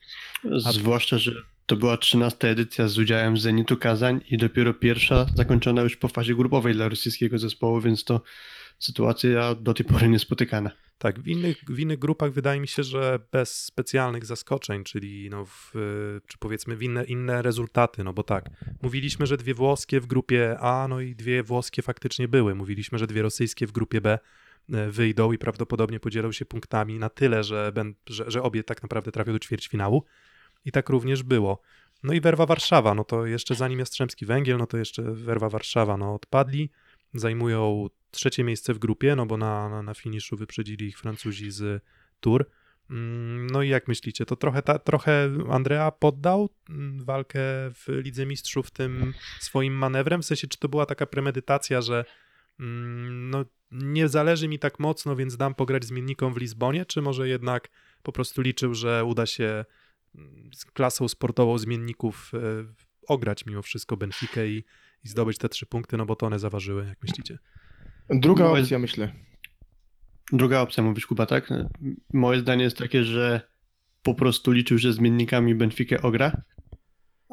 Zwłaszcza, 0.71 1.17
że 1.17 1.31
to 1.65 1.75
była 1.75 1.97
13 1.97 2.49
edycja 2.49 2.87
z 2.87 2.97
udziałem 2.97 3.37
Zenitu 3.37 3.77
Kazań 3.77 4.21
i 4.29 4.37
dopiero 4.37 4.73
pierwsza 4.73 5.25
zakończona 5.35 5.81
już 5.81 5.97
po 5.97 6.07
fazie 6.07 6.35
grupowej 6.35 6.73
dla 6.73 6.89
rosyjskiego 6.89 7.39
zespołu, 7.39 7.81
więc 7.81 8.03
to 8.03 8.21
sytuacja 8.79 9.55
do 9.55 9.73
tej 9.73 9.85
pory 9.85 10.09
niespotykana. 10.09 10.71
Tak, 10.97 11.19
w 11.19 11.27
innych, 11.27 11.57
w 11.67 11.79
innych 11.79 11.99
grupach 11.99 12.31
wydaje 12.31 12.59
mi 12.59 12.67
się, 12.67 12.83
że 12.83 13.19
bez 13.31 13.63
specjalnych 13.63 14.25
zaskoczeń, 14.25 14.83
czyli 14.83 15.29
no 15.29 15.45
w, 15.45 15.71
czy 16.27 16.37
powiedzmy 16.39 16.75
w 16.75 16.83
inne, 16.83 17.03
inne 17.03 17.41
rezultaty, 17.41 18.03
no 18.03 18.13
bo 18.13 18.23
tak, 18.23 18.49
mówiliśmy, 18.81 19.25
że 19.25 19.37
dwie 19.37 19.53
włoskie 19.53 19.99
w 19.99 20.05
grupie 20.05 20.59
A, 20.59 20.87
no 20.87 21.01
i 21.01 21.15
dwie 21.15 21.43
włoskie 21.43 21.81
faktycznie 21.81 22.27
były. 22.27 22.55
Mówiliśmy, 22.55 22.97
że 22.97 23.07
dwie 23.07 23.21
rosyjskie 23.21 23.67
w 23.67 23.71
grupie 23.71 24.01
B 24.01 24.19
e, 24.73 24.91
wyjdą 24.91 25.31
i 25.31 25.37
prawdopodobnie 25.37 25.99
podzielą 25.99 26.31
się 26.31 26.45
punktami 26.45 26.99
na 26.99 27.09
tyle, 27.09 27.43
że, 27.43 27.71
ben, 27.75 27.93
że, 28.07 28.31
że 28.31 28.43
obie 28.43 28.63
tak 28.63 28.83
naprawdę 28.83 29.11
trafią 29.11 29.33
do 29.33 29.39
ćwierćfinału. 29.39 30.03
I 30.65 30.71
tak 30.71 30.89
również 30.89 31.23
było. 31.23 31.61
No 32.03 32.13
i 32.13 32.21
Werwa 32.21 32.45
Warszawa, 32.45 32.93
no 32.93 33.03
to 33.03 33.25
jeszcze 33.25 33.55
zanim 33.55 33.79
Jastrzębski 33.79 34.25
Węgiel, 34.25 34.57
no 34.57 34.67
to 34.67 34.77
jeszcze 34.77 35.03
Werwa 35.03 35.49
Warszawa, 35.49 35.97
no 35.97 36.15
odpadli, 36.15 36.69
zajmują 37.13 37.87
trzecie 38.15 38.43
miejsce 38.43 38.73
w 38.73 38.79
grupie, 38.79 39.15
no 39.15 39.25
bo 39.25 39.37
na, 39.37 39.69
na, 39.69 39.83
na 39.83 39.93
finiszu 39.93 40.37
wyprzedzili 40.37 40.85
ich 40.85 40.99
Francuzi 40.99 41.51
z 41.51 41.83
Tour. 42.19 42.45
Mm, 42.89 43.47
No 43.47 43.63
i 43.63 43.69
jak 43.69 43.87
myślicie, 43.87 44.25
to 44.25 44.35
trochę, 44.35 44.61
ta, 44.61 44.79
trochę 44.79 45.29
Andrea 45.49 45.91
poddał 45.91 46.49
mm, 46.69 47.05
walkę 47.05 47.39
w 47.73 47.85
Lidze 47.87 48.25
Mistrzów 48.25 48.71
tym 48.71 49.13
swoim 49.39 49.73
manewrem? 49.73 50.21
W 50.21 50.25
sensie, 50.25 50.47
czy 50.47 50.57
to 50.59 50.69
była 50.69 50.85
taka 50.85 51.05
premedytacja, 51.05 51.81
że 51.81 52.05
mm, 52.59 53.29
no, 53.29 53.45
nie 53.71 54.07
zależy 54.07 54.47
mi 54.47 54.59
tak 54.59 54.79
mocno, 54.79 55.15
więc 55.15 55.37
dam 55.37 55.55
pograć 55.55 55.85
zmiennikom 55.85 56.33
w 56.33 56.37
Lizbonie, 56.37 56.85
czy 56.85 57.01
może 57.01 57.27
jednak 57.27 57.69
po 58.03 58.11
prostu 58.11 58.41
liczył, 58.41 58.73
że 58.73 59.05
uda 59.05 59.25
się 59.25 59.65
z 60.55 60.65
klasą 60.65 61.07
sportową 61.07 61.57
zmienników 61.57 62.31
e, 62.33 62.39
ograć 63.07 63.45
mimo 63.45 63.61
wszystko 63.61 63.97
Benfikę 63.97 64.47
i, 64.47 64.63
i 65.03 65.07
zdobyć 65.07 65.37
te 65.37 65.49
trzy 65.49 65.65
punkty, 65.65 65.97
no 65.97 66.05
bo 66.05 66.15
to 66.15 66.25
one 66.25 66.39
zaważyły, 66.39 66.85
jak 66.85 67.01
myślicie? 67.03 67.39
Druga 68.09 68.43
No, 68.43 68.51
opcja, 68.51 68.79
myślę. 68.79 69.11
Druga 70.31 70.61
opcja, 70.61 70.83
mówisz 70.83 71.05
Kuba, 71.05 71.25
tak? 71.25 71.49
Moje 72.13 72.39
zdanie 72.39 72.63
jest 72.63 72.77
takie, 72.77 73.03
że 73.03 73.41
po 74.03 74.15
prostu 74.15 74.51
liczył, 74.51 74.77
że 74.77 74.93
zmiennikami 74.93 75.55
Benfica 75.55 76.01
ogra, 76.01 76.41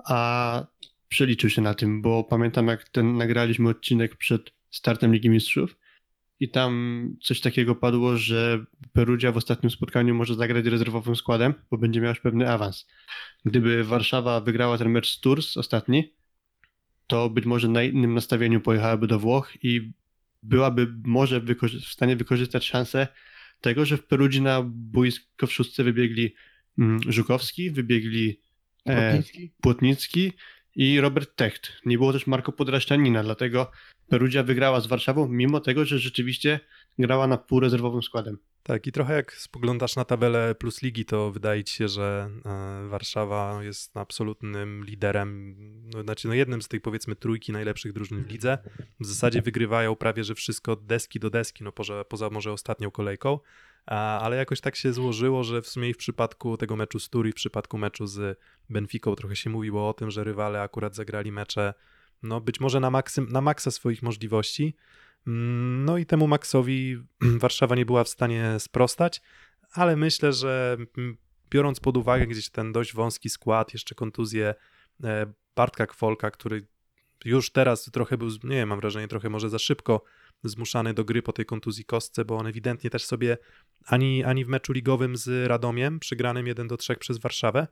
a 0.05 0.67
przeliczył 1.09 1.51
się 1.51 1.63
na 1.63 1.75
tym, 1.75 2.03
bo 2.03 2.25
pamiętam 2.25 2.67
jak 2.67 2.89
ten 2.89 3.17
nagraliśmy 3.17 3.69
odcinek 3.69 4.17
przed 4.17 4.51
startem 4.71 5.13
Ligi 5.15 5.31
Mistrzów 5.31 5.77
i 6.41 6.49
tam 6.49 7.17
coś 7.23 7.41
takiego 7.41 7.75
padło, 7.75 8.17
że 8.17 8.65
Perugia 8.93 9.33
w 9.33 9.37
ostatnim 9.37 9.71
spotkaniu 9.71 10.15
może 10.15 10.35
zagrać 10.35 10.67
rezerwowym 10.67 11.17
składem, 11.17 11.55
bo 11.71 11.79
będzie 11.79 12.01
miał 12.01 12.09
już 12.09 12.21
pewny 12.21 12.51
awans. 12.51 12.87
Gdyby 13.45 13.85
Warszawa 13.85 14.41
wygrała 14.41 14.79
ten 14.79 14.89
mecz 14.91 15.11
z 15.11 15.21
Tours 15.21 15.57
ostatni, 15.57 16.13
to 17.07 17.31
być 17.31 17.45
może 17.45 17.69
na 17.69 17.83
innym 17.83 18.15
nastawieniu 18.15 18.61
pojechałaby 18.61 19.07
do 19.07 19.19
Włoch 19.19 19.53
i 19.63 19.93
byłaby 20.43 20.95
może 21.05 21.41
wykorzy- 21.41 21.81
w 21.81 21.93
stanie 21.93 22.17
wykorzystać 22.17 22.67
szansę 22.67 23.09
tego, 23.61 23.85
że 23.85 23.97
w 23.97 24.07
Perudzi 24.07 24.43
na 24.43 24.63
boisko 24.67 25.47
w 25.47 25.53
szóstce 25.53 25.85
wybiegli 25.85 26.35
mm, 26.79 27.01
Żukowski, 27.09 27.71
wybiegli 27.71 28.41
e, 28.87 29.11
Płotnicki? 29.13 29.53
Płotnicki 29.61 30.33
i 30.75 31.01
Robert 31.01 31.37
Techt. 31.37 31.73
Nie 31.87 31.99
było 31.99 32.13
też 32.13 32.27
Marko 32.27 32.53
Podraszczanina, 32.53 33.23
dlatego 33.23 33.71
Perugia 34.09 34.43
wygrała 34.43 34.81
z 34.81 34.87
Warszawą, 34.87 35.29
mimo 35.29 35.61
tego, 35.61 35.85
że 35.85 35.99
rzeczywiście 35.99 36.61
grała 36.99 37.27
na 37.27 37.39
półrezerwowym 37.39 38.03
składem. 38.03 38.39
Tak, 38.63 38.87
i 38.87 38.93
trochę 38.93 39.15
jak 39.15 39.33
spoglądasz 39.33 39.97
na 39.97 40.05
tabelę 40.05 40.55
plus 40.55 40.83
ligi, 40.83 41.05
to 41.05 41.31
wydaje 41.31 41.65
ci 41.65 41.75
się, 41.77 41.89
że 41.89 42.31
e, 42.45 42.89
Warszawa 42.89 43.65
jest 43.65 43.97
absolutnym 43.97 44.85
liderem, 44.85 45.57
no, 45.95 46.03
znaczy 46.03 46.29
no 46.29 46.35
jednym 46.35 46.63
z 46.63 46.69
tej 46.69 46.81
powiedzmy 46.81 47.17
trójki 47.17 47.53
najlepszych 47.53 47.93
drużyn 47.93 48.25
w 48.25 48.31
lidze. 48.31 48.59
W 49.01 49.07
zasadzie 49.07 49.43
wygrywają 49.43 49.97
prawie, 49.97 50.25
że 50.25 50.35
wszystko 50.35 50.73
od 50.73 50.87
deski 50.87 51.21
do 51.21 51.31
deski, 51.31 51.65
no 51.65 51.73
poza, 51.73 52.05
poza 52.05 52.31
może 52.31 52.53
ostatnią 52.53 52.91
kolejką, 52.91 53.39
ale 53.87 54.37
jakoś 54.37 54.61
tak 54.61 54.77
się 54.77 54.93
złożyło, 54.93 55.45
że 55.45 55.63
w 55.63 55.69
sumie 55.69 55.95
w 55.95 55.97
przypadku 55.97 56.57
tego 56.57 56.77
meczu 56.77 56.99
z 56.99 57.09
Turi, 57.09 57.33
w 57.33 57.35
przypadku 57.35 57.79
meczu 57.79 58.07
z 58.07 58.39
Benficą 58.71 59.15
trochę 59.15 59.37
się 59.37 59.51
mówiło 59.51 59.89
o 59.89 59.95
tym, 59.95 60.11
że 60.11 60.25
rywale 60.25 60.63
akurat 60.63 60.95
zagrali 60.95 61.33
mecze 61.33 61.75
no 62.23 62.41
być 62.41 62.61
może 62.61 62.81
na, 62.81 62.91
maksym, 62.91 63.29
na 63.31 63.41
maksa 63.41 63.71
swoich 63.71 64.03
możliwości, 64.03 64.77
No 65.27 65.99
i 65.99 66.07
temu 66.07 66.27
Maxowi 66.27 66.97
Warszawa 67.43 67.75
nie 67.75 67.87
była 67.87 68.05
w 68.05 68.09
stanie 68.09 68.55
sprostać, 68.59 69.23
ale 69.73 69.97
myślę, 69.97 70.33
że 70.33 70.77
mm, 70.99 71.17
biorąc 71.51 71.81
pod 71.81 71.97
uwagę 71.97 72.27
gdzieś 72.27 72.51
ten 72.51 72.73
dość 72.73 72.95
wąski 72.95 73.29
skład, 73.29 73.73
jeszcze 73.73 73.95
kontuzję 73.95 74.55
e, 75.05 75.33
Bartka 75.57 75.87
Kwolka, 75.87 76.31
który 76.31 76.67
już 77.25 77.51
teraz 77.51 77.85
trochę 77.85 78.19
był, 78.19 78.29
nie 78.29 78.57
wiem, 78.57 78.69
mam 78.69 78.81
wrażenie, 78.81 79.09
trochę 79.09 79.29
może 79.29 79.51
za 79.51 79.59
szybko 79.59 80.03
zmuszany 80.45 80.95
do 80.95 81.05
gry 81.05 81.23
po 81.23 81.33
tej 81.33 81.47
kontuzji 81.47 81.85
kostce, 81.85 82.25
bo 82.25 82.37
on 82.37 82.47
ewidentnie 82.47 82.91
też 82.91 83.05
sobie 83.05 83.39
ani, 83.87 84.25
ani 84.25 84.45
w 84.45 84.49
meczu 84.49 84.73
ligowym 84.73 85.17
z 85.17 85.49
Radomiem, 85.49 86.01
przegranym 86.01 86.47
1 86.47 86.69
do 86.69 86.77
3 86.77 86.97
przez 86.97 87.19
Warszawę, 87.19 87.67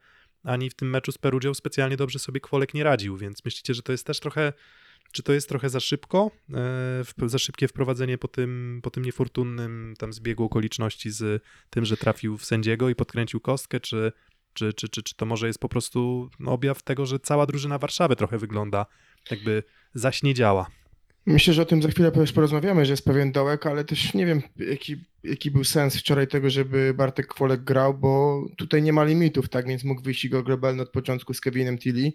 ani 0.45 0.71
w 0.71 0.75
tym 0.75 0.91
meczu 0.91 1.13
z 1.13 1.19
Perugią 1.19 1.55
specjalnie 1.55 1.97
dobrze 1.97 2.19
sobie 2.19 2.41
Kwolek 2.41 2.75
nie 2.75 2.85
radził, 2.85 3.17
więc 3.17 3.45
myślicie, 3.45 3.75
że 3.75 3.83
to 3.83 3.93
jest 3.93 4.07
też 4.07 4.21
trochę 4.21 4.53
czy 5.13 5.23
to 5.23 5.33
jest 5.33 5.49
trochę 5.49 5.71
za 5.71 5.81
szybko, 5.81 6.31
e, 7.23 7.29
za 7.29 7.39
szybkie 7.39 7.69
wprowadzenie 7.69 8.19
po 8.19 8.29
tym, 8.29 8.81
po 8.83 8.91
tym 8.91 9.05
niefortunnym 9.05 9.95
tam 9.99 10.13
zbiegu 10.13 10.45
okoliczności 10.45 11.11
z 11.11 11.43
tym, 11.71 11.85
że 11.85 11.97
trafił 11.97 12.39
w 12.39 12.45
sędziego 12.45 12.89
i 12.89 12.95
podkręcił 12.95 13.41
kostkę, 13.41 13.81
czy, 13.81 14.13
czy, 14.55 14.73
czy, 14.73 14.89
czy, 14.89 15.03
czy 15.03 15.15
to 15.17 15.27
może 15.27 15.47
jest 15.47 15.59
po 15.59 15.69
prostu 15.69 16.31
no, 16.41 16.53
objaw 16.53 16.83
tego, 16.83 17.07
że 17.07 17.19
cała 17.19 17.47
drużyna 17.47 17.79
Warszawy 17.79 18.17
trochę 18.17 18.39
wygląda 18.39 18.87
jakby 19.31 19.63
zaśniedziała. 19.95 20.67
Myślę, 21.27 21.55
że 21.55 21.63
o 21.63 21.65
tym 21.65 21.83
za 21.83 21.89
chwilę 21.89 22.13
porozmawiamy, 22.35 22.87
że 22.87 22.93
jest 22.93 23.05
pewien 23.05 23.33
dołek, 23.33 23.67
ale 23.67 23.85
też 23.85 24.15
nie 24.15 24.27
wiem, 24.27 24.43
jaki, 24.57 24.97
jaki 25.25 25.51
był 25.51 25.65
sens 25.65 25.97
wczoraj 25.97 26.29
tego, 26.29 26.51
żeby 26.51 26.95
Bartek 26.95 27.27
Kwolek 27.27 27.65
grał, 27.65 27.95
bo 27.95 28.43
tutaj 28.57 28.83
nie 28.83 28.93
ma 28.93 29.05
limitów, 29.05 29.49
tak, 29.49 29.67
więc 29.67 29.85
mógł 29.85 30.03
wyjść 30.03 30.25
Igor 30.25 30.45
globalny 30.45 30.83
od 30.83 30.91
początku 30.91 31.35
z 31.35 31.41
Kevinem 31.41 31.79
Tilly 31.79 32.13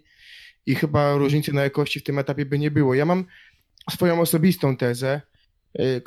i 0.65 0.75
chyba 0.75 1.15
różnicy 1.15 1.53
na 1.53 1.63
jakości 1.63 1.99
w 1.99 2.03
tym 2.03 2.19
etapie 2.19 2.45
by 2.45 2.59
nie 2.59 2.71
było. 2.71 2.93
Ja 2.93 3.05
mam 3.05 3.25
swoją 3.91 4.21
osobistą 4.21 4.77
tezę, 4.77 5.21
y, 5.79 6.01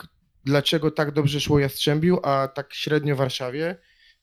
dlaczego 0.44 0.90
tak 0.90 1.10
dobrze 1.10 1.40
szło 1.40 1.58
Jastrzębiu, 1.58 2.18
a 2.22 2.48
tak 2.54 2.74
średnio 2.74 3.16
Warszawie. 3.16 3.76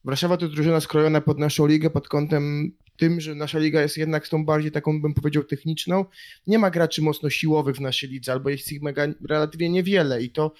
Warszawa 0.03 0.37
to 0.37 0.47
drużyna 0.47 0.81
skrojona 0.81 1.21
pod 1.21 1.39
naszą 1.39 1.67
ligę 1.67 1.89
pod 1.89 2.07
kątem 2.07 2.71
tym, 2.97 3.21
że 3.21 3.35
nasza 3.35 3.59
liga 3.59 3.81
jest 3.81 3.97
jednak 3.97 4.27
tą 4.27 4.45
bardziej 4.45 4.71
taką, 4.71 5.01
bym 5.01 5.13
powiedział, 5.13 5.43
techniczną. 5.43 6.05
Nie 6.47 6.59
ma 6.59 6.71
graczy 6.71 7.01
mocno 7.01 7.29
siłowych 7.29 7.75
w 7.75 7.81
naszej 7.81 8.09
lidze, 8.09 8.31
albo 8.31 8.49
jest 8.49 8.71
ich 8.71 8.81
mega, 8.81 9.07
relatywnie 9.29 9.69
niewiele 9.69 10.23
i 10.23 10.29
to 10.29 10.53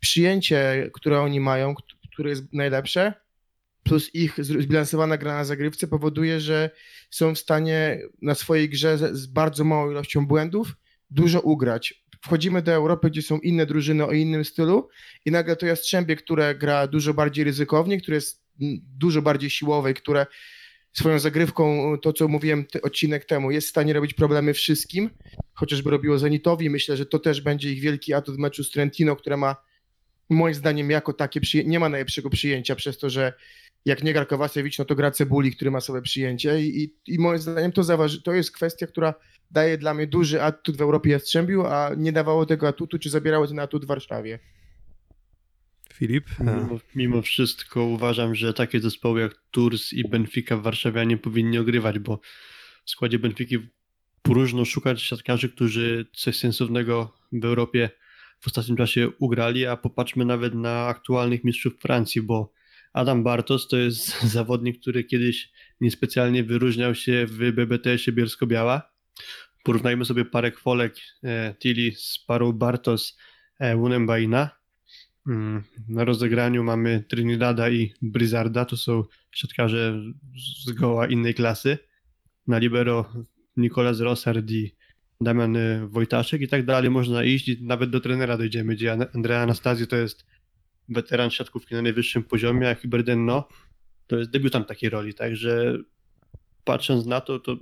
przyjęcie, 0.00 0.90
które 0.92 1.20
oni 1.20 1.40
mają, 1.40 1.74
które 2.12 2.30
jest 2.30 2.52
najlepsze, 2.52 3.14
plus 3.82 4.14
ich 4.14 4.34
zbilansowana 4.38 5.16
gra 5.16 5.34
na 5.34 5.44
zagrywce 5.44 5.86
powoduje, 5.86 6.40
że 6.40 6.70
są 7.10 7.34
w 7.34 7.38
stanie 7.38 8.00
na 8.22 8.34
swojej 8.34 8.68
grze 8.68 8.98
z, 8.98 9.26
bardzo 9.26 9.64
małą 9.64 9.90
ilością 9.90 10.26
błędów 10.26 10.76
dużo 11.10 11.40
ugrać. 11.40 12.04
Wchodzimy 12.22 12.62
do 12.62 12.72
Europy, 12.72 13.10
gdzie 13.10 13.22
są 13.22 13.38
inne 13.38 13.66
drużyny 13.66 14.06
o 14.06 14.12
innym 14.12 14.44
stylu 14.44 14.88
i 15.24 15.30
nagle 15.30 15.56
to 15.56 15.66
Jastrzębie, 15.66 16.16
które 16.16 16.54
gra 16.54 16.86
dużo 16.86 17.14
bardziej 17.14 17.44
ryzykownie, 17.44 18.00
które 18.00 18.14
jest 18.14 18.44
dużo 18.98 19.22
bardziej 19.22 19.50
siłowe, 19.50 19.90
i 19.90 19.94
które 19.94 20.26
swoją 20.92 21.18
zagrywką, 21.18 21.94
to 22.02 22.12
co 22.12 22.28
mówiłem 22.28 22.64
odcinek 22.82 23.24
temu, 23.24 23.50
jest 23.50 23.66
w 23.66 23.70
stanie 23.70 23.92
robić 23.92 24.14
problemy 24.14 24.54
wszystkim, 24.54 25.10
chociażby 25.52 25.90
robiło 25.90 26.18
Zenitowi. 26.18 26.70
Myślę, 26.70 26.96
że 26.96 27.06
to 27.06 27.18
też 27.18 27.40
będzie 27.40 27.72
ich 27.72 27.80
wielki 27.80 28.14
atut 28.14 28.36
w 28.36 28.38
meczu 28.38 28.64
z 28.64 28.70
Trentino, 28.70 29.16
które 29.16 29.36
ma 29.36 29.56
moim 30.30 30.54
zdaniem 30.54 30.90
jako 30.90 31.12
takie 31.12 31.40
nie 31.64 31.80
ma 31.80 31.88
najlepszego 31.88 32.30
przyjęcia 32.30 32.74
przez 32.74 32.98
to, 32.98 33.10
że 33.10 33.32
jak 33.84 34.02
nie 34.02 34.12
gra 34.12 34.24
Kowasewicz, 34.24 34.78
no 34.78 34.84
to 34.84 34.94
gra 34.94 35.10
Cebuli, 35.10 35.56
który 35.56 35.70
ma 35.70 35.80
sobie 35.80 36.02
przyjęcie 36.02 36.60
i, 36.60 36.82
i, 36.82 36.94
i 37.06 37.18
moim 37.18 37.38
zdaniem 37.38 37.72
to, 37.72 37.84
zaważy, 37.84 38.22
to 38.22 38.32
jest 38.32 38.52
kwestia, 38.52 38.86
która 38.86 39.14
daje 39.50 39.78
dla 39.78 39.94
mnie 39.94 40.06
duży 40.06 40.42
atut 40.42 40.76
w 40.76 40.80
Europie 40.80 41.10
Jastrzębiu, 41.10 41.66
a 41.66 41.90
nie 41.96 42.12
dawało 42.12 42.46
tego 42.46 42.68
atutu, 42.68 42.98
czy 42.98 43.10
zabierało 43.10 43.46
ten 43.46 43.58
atut 43.58 43.84
w 43.84 43.88
Warszawie. 43.88 44.38
Filip? 45.92 46.24
Mimo, 46.40 46.80
mimo 46.94 47.22
wszystko 47.22 47.84
uważam, 47.84 48.34
że 48.34 48.54
takie 48.54 48.80
zespoły 48.80 49.20
jak 49.20 49.34
Tours 49.50 49.92
i 49.92 50.08
Benfica 50.08 50.56
w 50.56 50.62
Warszawie 50.62 51.06
nie 51.06 51.16
powinni 51.16 51.58
ogrywać, 51.58 51.98
bo 51.98 52.20
w 52.84 52.90
składzie 52.90 53.18
Benfiki 53.18 53.58
próżno 54.22 54.64
szukać 54.64 55.02
siatkarzy, 55.02 55.48
którzy 55.48 56.06
coś 56.12 56.36
sensownego 56.36 57.12
w 57.32 57.44
Europie 57.44 57.90
w 58.40 58.46
ostatnim 58.46 58.76
czasie 58.76 59.08
ugrali, 59.18 59.66
a 59.66 59.76
popatrzmy 59.76 60.24
nawet 60.24 60.54
na 60.54 60.86
aktualnych 60.86 61.44
mistrzów 61.44 61.78
Francji, 61.80 62.22
bo 62.22 62.52
Adam 62.92 63.22
Bartos 63.22 63.68
to 63.68 63.76
jest 63.76 64.22
zawodnik, 64.36 64.80
który 64.80 65.04
kiedyś 65.04 65.52
niespecjalnie 65.80 66.44
wyróżniał 66.44 66.94
się 66.94 67.26
w 67.26 67.52
BBTS-ie 67.52 68.12
Bielsko-Biała. 68.16 68.82
Porównajmy 69.64 70.04
sobie 70.04 70.24
parę 70.24 70.52
kwolek 70.52 70.96
e, 71.24 71.54
z 71.96 72.18
parą 72.26 72.52
Bartos 72.52 73.18
e, 73.58 73.76
Wunembaina. 73.76 74.50
Mm, 75.26 75.62
Na 75.88 76.04
rozegraniu 76.04 76.64
mamy 76.64 77.04
Trinidada 77.08 77.70
i 77.70 77.92
Blizzarda, 78.02 78.64
to 78.64 78.76
są 78.76 79.04
siatkarze 79.32 80.00
zgoła 80.66 81.06
innej 81.06 81.34
klasy. 81.34 81.78
Na 82.46 82.58
libero 82.58 83.12
Nicolas 83.56 84.00
Rossard 84.00 84.50
i 84.50 84.74
Damian 85.20 85.56
y, 85.56 85.88
Wojtaszek 85.88 86.40
i 86.40 86.48
tak 86.48 86.64
dalej 86.64 86.90
można 86.90 87.24
iść 87.24 87.48
i 87.48 87.64
nawet 87.64 87.90
do 87.90 88.00
trenera 88.00 88.38
dojdziemy, 88.38 88.74
gdzie 88.74 88.92
An- 88.92 89.06
Andrea 89.14 89.42
Anastazio 89.42 89.86
to 89.86 89.96
jest 89.96 90.26
weteran 90.90 91.30
siatkówki 91.30 91.74
na 91.74 91.82
najwyższym 91.82 92.22
poziomie, 92.24 92.70
a 92.70 92.74
Hiberdenno 92.74 93.48
to 94.06 94.16
jest 94.16 94.30
debiutant 94.30 94.68
takiej 94.68 94.90
roli, 94.90 95.14
także 95.14 95.78
patrząc 96.64 97.06
na 97.06 97.20
to, 97.20 97.38
to 97.40 97.56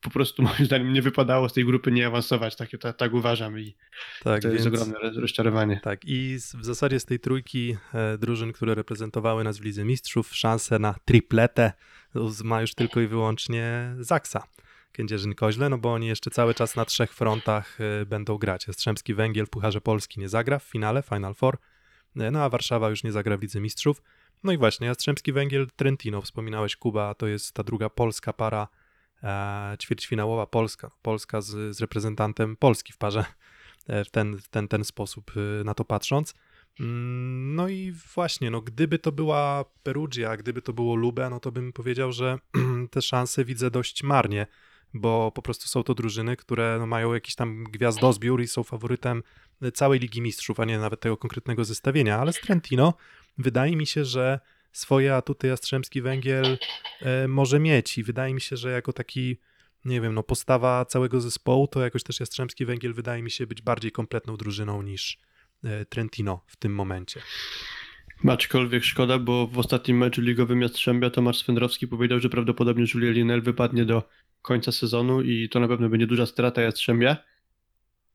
po 0.00 0.10
prostu 0.10 0.42
moim 0.48 0.64
zdaniem 0.66 0.92
nie 0.92 1.02
wypadało 1.02 1.48
z 1.48 1.52
tej 1.52 1.64
grupy 1.64 1.92
nie 1.92 2.06
awansować, 2.06 2.56
tak, 2.56 2.68
tak, 2.80 2.96
tak 2.96 3.12
uważam 3.14 3.58
i 3.60 3.76
tak, 4.22 4.42
to 4.42 4.48
jest 4.48 4.64
więc- 4.64 4.76
ogromne 4.76 4.98
roz- 4.98 5.16
rozczarowanie. 5.16 5.80
Tak, 5.82 6.00
i 6.04 6.36
w 6.58 6.64
zasadzie 6.64 7.00
z 7.00 7.04
tej 7.04 7.20
trójki 7.20 7.76
e, 7.94 8.18
drużyn, 8.18 8.52
które 8.52 8.74
reprezentowały 8.74 9.44
nas 9.44 9.58
w 9.58 9.64
Lidze 9.64 9.84
Mistrzów, 9.84 10.36
szansę 10.36 10.78
na 10.78 10.94
tripletę 11.04 11.72
z- 12.28 12.42
ma 12.42 12.60
już 12.60 12.74
tylko 12.74 13.00
i 13.00 13.06
wyłącznie 13.06 13.94
Zaksa. 14.00 14.46
Kędzierzyn-Koźle, 14.92 15.70
no 15.70 15.78
bo 15.78 15.92
oni 15.92 16.06
jeszcze 16.06 16.30
cały 16.30 16.54
czas 16.54 16.76
na 16.76 16.84
trzech 16.84 17.14
frontach 17.14 17.78
e, 17.80 18.06
będą 18.06 18.38
grać. 18.38 18.66
Jastrzębski 18.66 19.14
Węgiel 19.14 19.46
w 19.46 19.50
Pucharze 19.50 19.80
Polski 19.80 20.20
nie 20.20 20.28
zagra 20.28 20.58
w 20.58 20.62
finale, 20.64 21.02
Final 21.02 21.34
Four, 21.34 21.58
no 22.14 22.42
a 22.42 22.48
Warszawa 22.48 22.90
już 22.90 23.04
nie 23.04 23.12
zagra 23.12 23.36
w 23.36 23.42
Lidze 23.42 23.60
Mistrzów. 23.60 24.02
No 24.44 24.52
i 24.52 24.58
właśnie, 24.58 24.86
Jastrzębski 24.86 25.32
Węgiel 25.32 25.66
Trentino, 25.76 26.22
wspominałeś 26.22 26.76
Kuba, 26.76 27.14
to 27.14 27.26
jest 27.26 27.52
ta 27.54 27.62
druga 27.62 27.90
polska 27.90 28.32
para 28.32 28.68
e, 29.22 29.76
ćwierćfinałowa 29.82 30.46
Polska. 30.46 30.90
Polska 31.02 31.40
z, 31.40 31.76
z 31.76 31.80
reprezentantem 31.80 32.56
Polski 32.56 32.92
w 32.92 32.98
parze 32.98 33.24
e, 33.88 34.04
w 34.04 34.10
ten, 34.10 34.38
ten, 34.50 34.68
ten 34.68 34.84
sposób 34.84 35.32
e, 35.60 35.64
na 35.64 35.74
to 35.74 35.84
patrząc. 35.84 36.34
Mm, 36.80 37.54
No 37.54 37.68
i 37.68 37.92
właśnie, 38.14 38.50
no 38.50 38.60
gdyby 38.60 38.98
to 38.98 39.12
była 39.12 39.64
Perugia, 39.82 40.36
gdyby 40.36 40.62
to 40.62 40.72
było 40.72 40.94
Lube, 40.94 41.30
no 41.30 41.40
to 41.40 41.52
bym 41.52 41.72
powiedział, 41.72 42.12
że 42.12 42.38
te 42.90 43.02
szanse 43.02 43.44
widzę 43.44 43.70
dość 43.70 44.02
marnie, 44.02 44.46
bo 44.94 45.32
po 45.32 45.42
prostu 45.42 45.68
są 45.68 45.82
to 45.82 45.94
drużyny, 45.94 46.36
które 46.36 46.76
no, 46.80 46.86
mają 46.86 47.14
jakiś 47.14 47.34
tam 47.34 47.64
gwiazdozbiór 47.64 48.42
i 48.42 48.46
są 48.46 48.62
faworytem 48.62 49.22
całej 49.74 50.00
Ligi 50.00 50.22
Mistrzów, 50.22 50.60
a 50.60 50.64
nie 50.64 50.78
nawet 50.78 51.00
tego 51.00 51.16
konkretnego 51.16 51.64
zestawienia, 51.64 52.18
ale 52.18 52.32
z 52.32 52.40
Trentino 52.40 52.94
wydaje 53.38 53.76
mi 53.76 53.86
się, 53.86 54.04
że 54.04 54.40
swoje 54.72 55.14
atuty 55.14 55.46
Jastrzębski 55.46 56.02
Węgiel 56.02 56.58
e, 57.00 57.28
może 57.28 57.60
mieć 57.60 57.98
i 57.98 58.02
wydaje 58.02 58.34
mi 58.34 58.40
się, 58.40 58.56
że 58.56 58.70
jako 58.70 58.92
taki 58.92 59.38
nie 59.84 60.00
wiem, 60.00 60.14
no 60.14 60.22
postawa 60.22 60.84
całego 60.84 61.20
zespołu, 61.20 61.66
to 61.68 61.80
jakoś 61.80 62.02
też 62.02 62.20
Jastrzębski 62.20 62.64
Węgiel 62.66 62.94
wydaje 62.94 63.22
mi 63.22 63.30
się 63.30 63.46
być 63.46 63.62
bardziej 63.62 63.92
kompletną 63.92 64.36
drużyną 64.36 64.82
niż 64.82 65.18
e, 65.64 65.84
Trentino 65.84 66.44
w 66.46 66.56
tym 66.56 66.74
momencie. 66.74 67.20
Aczkolwiek 68.28 68.84
szkoda, 68.84 69.18
bo 69.18 69.46
w 69.46 69.58
ostatnim 69.58 69.98
meczu 69.98 70.20
ligowym 70.20 70.62
Jastrzębia 70.62 71.10
Tomasz 71.10 71.38
Swędrowski 71.38 71.88
powiedział, 71.88 72.20
że 72.20 72.28
prawdopodobnie 72.28 72.84
Julien 72.94 73.14
Linel 73.14 73.42
wypadnie 73.42 73.84
do 73.84 74.08
końca 74.44 74.72
sezonu 74.72 75.22
i 75.22 75.48
to 75.48 75.60
na 75.60 75.68
pewno 75.68 75.88
będzie 75.88 76.06
duża 76.06 76.26
strata 76.26 76.62
Jastrzębia. 76.62 77.16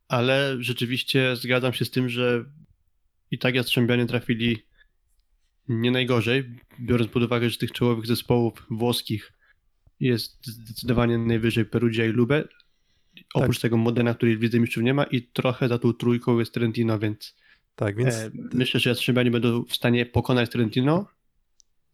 Ale 0.08 0.58
rzeczywiście 0.60 1.36
zgadzam 1.36 1.74
się 1.74 1.86
z 1.86 1.92
tym, 1.92 2.10
że 2.10 2.46
i 3.32 3.38
tak 3.38 3.56
Jastrzębianie 3.56 4.06
trafili 4.06 4.58
nie 5.68 5.92
najgorzej, 5.92 6.56
biorąc 6.80 7.12
pod 7.12 7.24
uwagę, 7.24 7.50
że 7.50 7.58
tych 7.58 7.72
czołowych 7.72 8.06
zespołów 8.06 8.66
włoskich 8.70 9.34
jest 10.00 10.48
zdecydowanie 10.48 11.18
najwyżej 11.18 11.66
Perugia 11.66 12.06
i 12.06 12.10
Lube. 12.10 12.48
Oprócz 13.34 13.60
tego 13.60 13.78
Modena, 13.78 14.14
której 14.14 14.38
w 14.38 14.42
Lidze 14.42 14.60
Mistrzów 14.60 14.84
nie 14.84 14.94
ma 14.94 15.04
i 15.04 15.22
trochę 15.22 15.68
za 15.68 15.80
tą 15.80 15.94
trójką 15.94 16.40
jest 16.40 16.54
Trentino, 16.54 17.00
więc 17.00 17.36
Tak, 17.76 17.96
więc 17.96 18.16
E, 18.16 18.32
myślę, 18.54 18.80
że 18.80 18.90
Jastrzębianie 18.90 19.32
będą 19.32 19.64
w 19.64 19.76
stanie 19.76 20.06
pokonać 20.06 20.50
Trentino, 20.50 21.08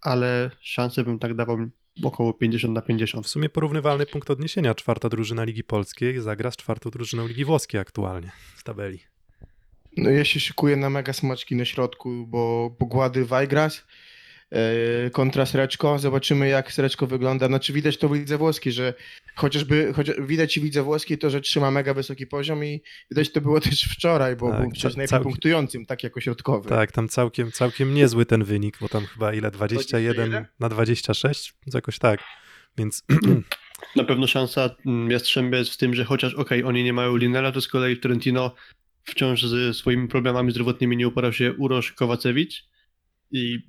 ale 0.01 0.51
szansę 0.62 1.04
bym 1.04 1.20
tak 1.20 1.34
dawał 1.36 1.58
około 2.03 2.33
50 2.33 2.73
na 2.73 2.81
50. 2.81 3.25
w 3.25 3.29
sumie 3.29 3.49
porównywalny 3.49 4.05
punkt 4.05 4.29
odniesienia. 4.29 4.75
Czwarta 4.75 5.09
drużyna 5.09 5.43
Ligi 5.43 5.63
Polskiej 5.63 6.21
zagra 6.21 6.51
z 6.51 6.55
czwartą 6.55 6.89
drużyną 6.89 7.27
Ligi 7.27 7.45
Włoskiej 7.45 7.81
aktualnie 7.81 8.31
w 8.55 8.63
tabeli. 8.63 8.99
No 9.97 10.09
ja 10.09 10.25
się 10.25 10.39
szykuję 10.39 10.75
na 10.75 10.89
mega 10.89 11.13
smaczki 11.13 11.55
na 11.55 11.65
środku, 11.65 12.27
bo 12.27 12.71
pogłady 12.79 13.25
Wajgras 13.25 13.85
kontra 15.12 15.45
Sreczko. 15.45 16.00
Zobaczymy 16.00 16.47
jak 16.47 16.71
Sreczko 16.71 17.07
wygląda. 17.07 17.47
Znaczy 17.47 17.74
widać 17.74 17.97
to 17.97 18.09
w 18.09 18.15
lidze 18.15 18.38
włoskiej, 18.38 18.74
że 18.74 18.93
chociażby 19.35 19.93
chociaż, 19.95 20.15
widać 20.21 20.57
i 20.57 20.59
w 20.59 20.63
lidze 20.63 20.83
włoskiej 20.83 21.17
to, 21.17 21.29
że 21.29 21.41
trzyma 21.41 21.71
mega 21.71 21.93
wysoki 21.93 22.27
poziom 22.27 22.65
i 22.65 22.81
widać 23.12 23.31
to 23.31 23.41
było 23.41 23.59
też 23.62 23.83
wczoraj, 23.83 24.35
bo 24.35 24.50
Tak, 24.51 24.62
był 24.62 24.71
przecież 24.71 24.95
najpierw 24.95 25.09
całkiem- 25.09 25.31
punktującym, 25.31 25.85
tak 25.85 26.03
jako 26.03 26.21
środkowy. 26.21 26.69
Tak, 26.69 26.91
tam 26.91 27.09
całkiem, 27.09 27.51
całkiem 27.51 27.93
niezły 27.93 28.25
ten 28.25 28.43
wynik, 28.43 28.77
bo 28.81 28.89
tam 28.89 29.05
chyba 29.05 29.33
ile? 29.33 29.51
21 29.51 30.13
21? 30.13 30.45
na 30.59 30.69
26? 30.69 31.53
Jakoś 31.74 32.00
tak. 32.00 32.19
Więc 32.77 33.03
Na 33.95 34.03
pewno 34.03 34.27
szansa 34.27 34.69
mm, 34.85 35.12
Jastrzębia 35.12 35.57
jest 35.57 35.71
w 35.71 35.77
tym, 35.77 35.93
że 35.93 36.05
chociaż 36.05 36.33
okej, 36.33 36.63
oni 36.63 36.83
nie 36.83 36.93
mają 36.93 37.15
Linela, 37.17 37.51
to 37.51 37.62
z 37.62 37.67
kolei 37.67 37.95
w 37.95 38.00
Trentino 38.00 38.55
wciąż 39.03 39.43
ze 39.43 39.74
swoimi 39.74 40.07
problemami 40.07 40.51
zdrowotnymi 40.51 40.97
nie 40.97 41.07
uporał 41.07 41.33
się 41.33 41.53
Urosz 41.53 41.91
Kowacewicz 41.91 42.65
i 43.31 43.59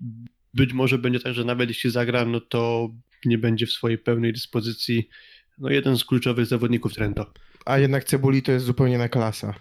być 0.57 0.73
może 0.73 0.99
będzie 0.99 1.21
tak, 1.21 1.35
że 1.35 1.45
nawet 1.45 1.69
jeśli 1.69 1.91
zagra, 1.91 2.25
no 2.25 2.41
to 2.41 2.91
nie 3.25 3.39
będzie 3.39 3.67
w 3.67 3.73
swojej 3.73 3.99
pełnej 3.99 4.33
dyspozycji 4.33 5.09
no 5.59 5.71
jeden 5.71 5.99
z 5.99 6.05
kluczowych 6.05 6.47
zawodników 6.47 6.95
Trento. 6.95 7.33
A 7.67 7.79
jednak 7.79 8.05
Cebuli 8.05 8.43
to 8.43 8.53
jest 8.53 8.65
zupełnie 8.67 8.95
inna 8.95 9.09
klasa. 9.09 9.55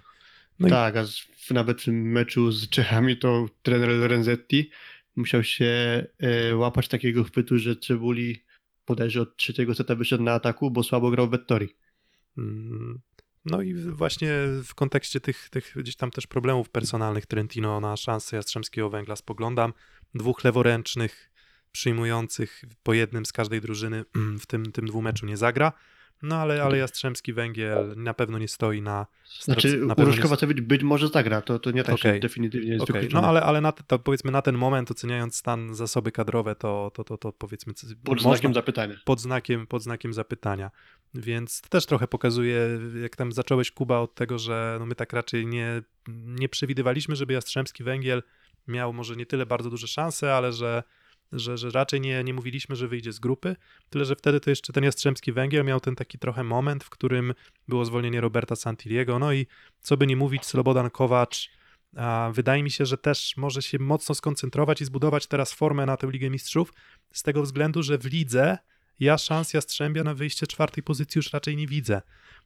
No 0.60 0.67
i- 0.67 0.72
tak, 0.72 0.96
a 0.98 1.06
z, 1.06 1.19
w, 1.19 1.52
nawet 1.52 1.82
w 1.82 1.86
tym 1.86 2.12
meczu 2.12 2.52
z 2.52 2.69
Czechami 2.69 3.17
to 3.17 3.46
trener 3.62 3.89
Lorenzetti 3.89 4.69
musiał 5.15 5.43
się 5.43 5.65
e, 6.19 6.56
łapać 6.56 6.88
takiego 6.88 7.24
chwytu, 7.24 7.60
że 7.60 7.76
Cebuli 7.76 8.43
bodajże 8.88 9.22
od 9.22 9.38
trzeciego 9.38 9.76
seta 9.76 9.96
wyszedł 9.96 10.24
na 10.24 10.34
ataku, 10.34 10.72
bo 10.72 10.84
słabo 10.84 11.12
grał 11.12 11.28
w 11.28 11.32
Vettori. 11.32 11.69
Mm, 12.38 13.00
No 13.45 13.62
i 13.62 13.73
właśnie 13.73 14.29
w 14.63 14.75
kontekście 14.75 15.19
tych, 15.19 15.49
tych 15.49 15.73
gdzieś 15.75 15.95
tam 15.95 16.12
też 16.12 16.27
problemów 16.27 16.69
personalnych 16.69 17.25
Trentino 17.25 17.79
na 17.79 17.97
szansę 17.97 18.36
Jastrzębskiego 18.36 18.89
Węgla 18.89 19.15
spoglądam. 19.15 19.73
Dwóch 20.15 20.43
leworęcznych 20.43 21.31
przyjmujących 21.71 22.63
po 22.84 22.93
jednym 22.93 23.25
z 23.25 23.31
każdej 23.31 23.62
drużyny 23.62 24.05
w 24.43 24.45
tym, 24.45 24.71
tym 24.71 24.86
dwumeczu 24.86 25.25
nie 25.25 25.38
zagra. 25.38 25.71
No 26.21 26.36
ale, 26.36 26.63
ale 26.63 26.77
Jastrzębski 26.77 27.34
Węgiel 27.34 27.93
na 27.97 28.13
pewno 28.13 28.38
nie 28.38 28.47
stoi 28.47 28.81
na... 28.81 29.08
Znaczy 29.39 29.77
na 29.77 29.93
Urosz 29.93 30.41
nie- 30.41 30.62
być 30.62 30.84
może 30.84 31.08
zagra, 31.08 31.41
to, 31.41 31.60
to 31.60 31.71
nie 31.71 31.84
tak, 31.84 31.95
Okej. 31.95 32.13
że 32.13 32.19
definitywnie 32.19 32.73
jest 32.73 32.88
wykluczone. 32.88 33.21
no 33.21 33.27
ale, 33.27 33.41
ale 33.41 33.62
na, 33.62 33.71
to 33.71 33.99
powiedzmy 33.99 34.31
na 34.31 34.41
ten 34.41 34.58
moment 34.58 34.91
oceniając 34.91 35.36
stan 35.36 35.75
zasoby 35.75 36.12
kadrowe, 36.12 36.55
to, 36.55 36.91
to, 36.93 37.03
to, 37.03 37.17
to 37.17 37.31
powiedzmy... 37.31 37.73
Pod 37.73 38.15
można- 38.15 38.29
znakiem 38.29 38.53
zapytania. 38.53 38.95
pod 39.05 39.21
znakiem, 39.21 39.67
pod 39.67 39.84
znakiem 39.84 40.13
zapytania. 40.13 40.71
Więc 41.15 41.62
to 41.62 41.69
też 41.69 41.86
trochę 41.86 42.08
pokazuje, 42.08 42.80
jak 43.01 43.15
tam 43.15 43.32
zacząłeś 43.32 43.71
Kuba 43.71 43.99
od 43.99 44.15
tego, 44.15 44.39
że 44.39 44.78
no 44.80 44.86
my 44.86 44.95
tak 44.95 45.13
raczej 45.13 45.47
nie, 45.47 45.82
nie 46.25 46.49
przewidywaliśmy, 46.49 47.15
żeby 47.15 47.34
Jastrzębski 47.34 47.84
Węgiel 47.84 48.23
miał 48.67 48.93
może 48.93 49.15
nie 49.15 49.25
tyle 49.25 49.45
bardzo 49.45 49.69
duże 49.69 49.88
szanse, 49.88 50.36
ale 50.36 50.54
że, 50.54 50.84
że, 51.32 51.58
że 51.58 51.69
raczej 51.69 52.01
nie, 52.01 52.23
nie 52.23 52.34
mówiliśmy, 52.34 52.75
że 52.75 52.88
wyjdzie 52.88 53.12
z 53.12 53.19
grupy. 53.19 53.56
Tyle, 53.89 54.06
że 54.06 54.15
wtedy 54.15 54.39
to 54.39 54.49
jeszcze 54.49 54.73
ten 54.73 54.84
Jastrzębski 54.84 55.32
Węgiel 55.32 55.65
miał 55.65 55.80
ten 55.80 55.95
taki 55.95 56.19
trochę 56.19 56.43
moment, 56.43 56.84
w 56.84 56.89
którym 56.89 57.34
było 57.67 57.86
zwolnienie 57.86 58.21
Roberta 58.21 58.56
Santiliego. 58.56 59.19
No 59.19 59.34
i 59.34 59.47
co 59.82 59.97
by 59.97 60.08
nie 60.08 60.15
mówić, 60.15 60.45
Slobodan 60.45 60.89
Kowacz 60.89 61.49
a 61.95 62.32
wydaje 62.34 62.63
mi 62.63 62.71
się, 62.71 62.86
że 62.86 62.97
też 62.97 63.38
może 63.38 63.62
się 63.62 63.80
mocno 63.80 64.15
skoncentrować 64.15 64.82
i 64.82 64.86
zbudować 64.86 65.28
teraz 65.28 65.54
formę 65.54 65.86
na 65.86 65.97
tę 65.97 66.08
Ligę 66.08 66.30
Mistrzów, 66.30 66.73
z 67.13 67.23
tego 67.23 67.41
względu, 67.41 67.84
że 67.84 67.97
w 67.97 68.06
lidze 68.06 68.58
ja 68.99 69.17
szans 69.17 69.53
Jastrzębia 69.53 70.03
na 70.03 70.13
wyjście 70.13 70.47
czwartej 70.47 70.84
pozycji 70.84 71.19
już 71.19 71.34
raczej 71.34 71.55
nie 71.55 71.67
widzę. 71.67 72.01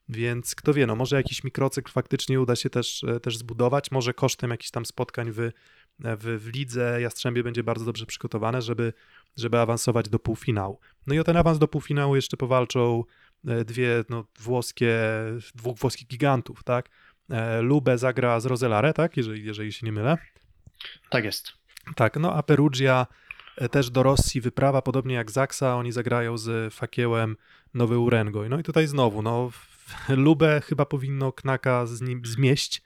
Więc 0.10 0.56
kto 0.56 0.74
wie, 0.74 0.88
no 0.88 0.96
może 0.96 1.16
jakiś 1.16 1.44
mikrocykl 1.44 1.92
faktycznie 1.92 2.42
uda 2.42 2.56
się 2.56 2.70
też, 2.70 3.04
e, 3.04 3.20
też 3.20 3.38
zbudować, 3.38 3.92
może 3.92 4.14
kosztem 4.14 4.52
jakichś 4.52 4.72
tam 4.72 4.86
spotkań 4.86 5.32
w, 5.32 5.52
w, 6.00 6.40
w 6.44 6.48
lidze 6.48 7.02
Jastrzębie 7.02 7.44
będzie 7.44 7.64
bardzo 7.64 7.86
dobrze 7.86 8.06
przygotowane, 8.06 8.62
żeby, 8.62 8.94
żeby 9.38 9.60
awansować 9.60 10.10
do 10.10 10.20
półfinału. 10.20 10.80
No 11.08 11.16
i 11.16 11.20
o 11.20 11.24
ten 11.24 11.38
awans 11.38 11.60
do 11.60 11.68
półfinału 11.68 12.16
jeszcze 12.16 12.38
powalczą 12.38 13.04
e, 13.48 13.66
dwie 13.66 14.04
no, 14.10 14.26
włoskie, 14.40 15.00
dwóch 15.56 15.78
włoskich 15.78 16.08
gigantów, 16.08 16.64
tak? 16.64 16.90
E, 17.30 17.62
Lube 17.62 17.98
zagra 17.98 18.40
z 18.40 18.46
Roselare, 18.46 18.94
tak? 18.94 19.18
Jeżeli, 19.18 19.46
jeżeli 19.46 19.74
się 19.74 19.86
nie 19.86 19.92
mylę. 19.92 20.18
Tak 21.10 21.26
jest. 21.26 21.54
Tak, 21.96 22.18
no 22.18 22.34
a 22.34 22.44
Perugia 22.44 23.08
e, 23.10 23.29
też 23.72 23.90
do 23.90 24.04
Rosji 24.04 24.42
wyprawa, 24.42 24.82
podobnie 24.82 25.16
jak 25.16 25.32
Zaksa, 25.32 25.76
oni 25.76 25.92
zagrają 25.92 26.38
z 26.38 26.74
Fakiełem 26.74 27.38
Nowy 27.74 27.98
Urengoj. 27.98 28.50
No 28.50 28.60
i 28.60 28.64
tutaj 28.64 28.88
znowu, 28.88 29.22
no 29.22 29.52
Lubę 30.10 30.62
chyba 30.66 30.86
powinno 30.86 31.32
Knaka 31.32 31.86
z 31.86 32.02
nim 32.02 32.22
zmieść 32.26 32.82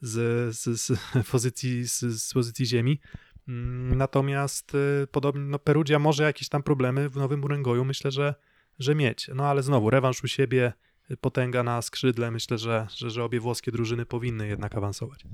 z, 0.00 0.54
z, 0.56 0.80
z, 0.80 1.00
pozycji, 1.32 1.88
z, 1.88 2.00
z 2.00 2.32
pozycji 2.32 2.66
ziemi. 2.66 3.00
Mm, 3.48 3.98
Natomiast 3.98 4.74
y, 4.74 5.06
podobnie, 5.06 5.42
no 5.42 5.58
Perugia 5.58 5.98
może 5.98 6.22
jakieś 6.22 6.48
tam 6.48 6.62
problemy 6.62 7.08
w 7.08 7.16
Nowym 7.16 7.44
Urengoju, 7.44 7.84
myślę, 7.84 8.10
że, 8.10 8.34
że 8.78 8.94
mieć. 8.94 9.30
No 9.34 9.46
ale 9.46 9.62
znowu, 9.62 9.90
rewanż 9.90 10.24
u 10.24 10.28
siebie, 10.28 10.72
y, 11.10 11.16
potęga 11.16 11.62
na 11.62 11.82
skrzydle, 11.82 12.30
myślę, 12.30 12.58
że, 12.58 12.86
że, 12.96 13.10
że 13.10 13.24
obie 13.24 13.40
włoskie 13.40 13.72
drużyny 13.72 14.06
powinny 14.06 14.48
jednak 14.48 14.74
awansować. 14.74 15.24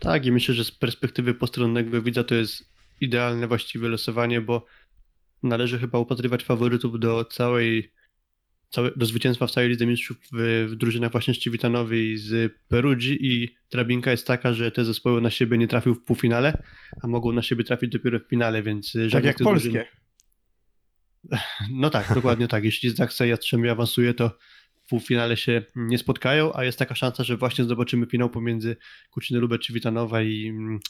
Tak 0.00 0.26
i 0.26 0.32
myślę, 0.32 0.54
że 0.54 0.64
z 0.64 0.70
perspektywy 0.70 1.34
postronnego 1.34 2.02
widza 2.02 2.24
to 2.24 2.34
jest 2.34 2.73
idealne 3.00 3.48
właściwe 3.48 3.88
losowanie, 3.88 4.40
bo 4.40 4.66
należy 5.42 5.78
chyba 5.78 5.98
upatrywać 5.98 6.44
faworytów 6.44 7.00
do 7.00 7.24
całej, 7.24 7.92
całe, 8.70 8.90
do 8.96 9.06
zwycięstwa 9.06 9.46
w 9.46 9.50
całej 9.50 9.70
Lidze 9.70 9.86
Mistrzów 9.86 10.16
w, 10.32 10.66
w 10.70 10.74
drużynach 10.76 11.12
właśnie 11.12 11.34
Szczywitanowej 11.34 12.18
z 12.18 12.52
Perugii 12.68 13.18
i 13.26 13.56
drabinka 13.70 14.10
jest 14.10 14.26
taka, 14.26 14.52
że 14.52 14.70
te 14.70 14.84
zespoły 14.84 15.20
na 15.20 15.30
siebie 15.30 15.58
nie 15.58 15.68
trafią 15.68 15.94
w 15.94 16.00
półfinale, 16.00 16.62
a 17.02 17.06
mogą 17.06 17.32
na 17.32 17.42
siebie 17.42 17.64
trafić 17.64 17.90
dopiero 17.90 18.18
w 18.18 18.28
finale, 18.28 18.62
więc 18.62 18.92
Tak 18.92 19.10
żadna 19.10 19.28
jak 19.28 19.38
tych 19.38 19.46
drużyn- 19.46 19.72
polskie. 19.72 19.86
No 21.70 21.90
tak, 21.90 22.14
dokładnie 22.14 22.48
tak. 22.48 22.64
Jeśli 22.64 22.90
Zaksa 22.90 23.26
i 23.26 23.28
Jastrzębie 23.28 23.70
awansuje, 23.70 24.14
to 24.14 24.38
w 24.84 24.88
półfinale 24.88 25.36
się 25.36 25.62
nie 25.76 25.98
spotkają, 25.98 26.52
a 26.54 26.64
jest 26.64 26.78
taka 26.78 26.94
szansa, 26.94 27.24
że 27.24 27.36
właśnie 27.36 27.64
zobaczymy 27.64 28.06
finał 28.06 28.30
pomiędzy 28.30 28.76
Kuczyny 29.10 29.40
Lubę 29.40 29.58
czy 29.58 29.72
Witanowa 29.72 30.22
i, 30.22 30.46
mm, 30.48 30.80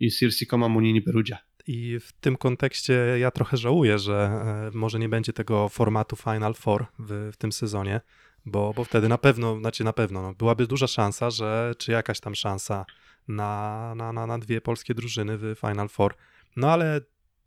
i 0.00 0.10
Sirsi 0.10 0.46
Koma 0.46 0.68
Munini 0.68 1.02
Perugia. 1.02 1.38
I 1.66 2.00
w 2.00 2.12
tym 2.12 2.36
kontekście 2.36 2.92
ja 3.18 3.30
trochę 3.30 3.56
żałuję, 3.56 3.98
że 3.98 4.14
e, 4.14 4.78
może 4.78 4.98
nie 4.98 5.08
będzie 5.08 5.32
tego 5.32 5.68
formatu 5.68 6.16
Final 6.16 6.54
Four 6.54 6.86
w, 6.98 7.30
w 7.32 7.36
tym 7.36 7.52
sezonie, 7.52 8.00
bo, 8.46 8.72
bo 8.76 8.84
wtedy 8.84 9.08
na 9.08 9.18
pewno, 9.18 9.58
znaczy 9.58 9.84
na 9.84 9.92
pewno, 9.92 10.22
no, 10.22 10.34
byłaby 10.34 10.66
duża 10.66 10.86
szansa, 10.86 11.30
że 11.30 11.74
czy 11.78 11.92
jakaś 11.92 12.20
tam 12.20 12.34
szansa 12.34 12.84
na, 13.28 13.94
na, 13.96 14.12
na, 14.12 14.26
na 14.26 14.38
dwie 14.38 14.60
polskie 14.60 14.94
drużyny 14.94 15.38
w 15.38 15.54
Final 15.60 15.88
Four. 15.88 16.14
No 16.56 16.72
ale 16.72 17.00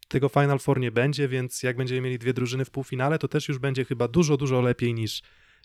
tego 0.07 0.29
Final 0.29 0.59
Four 0.59 0.79
nie 0.79 0.91
będzie, 0.91 1.27
więc 1.27 1.63
jak 1.63 1.77
będziemy 1.77 2.01
mieli 2.01 2.19
dwie 2.19 2.33
drużyny 2.33 2.65
w 2.65 2.69
półfinale, 2.69 3.19
to 3.19 3.27
też 3.27 3.47
już 3.47 3.57
będzie 3.57 3.85
chyba 3.85 4.07
dużo, 4.07 4.37
dużo 4.37 4.61
lepiej 4.61 4.93
niż, 4.93 5.21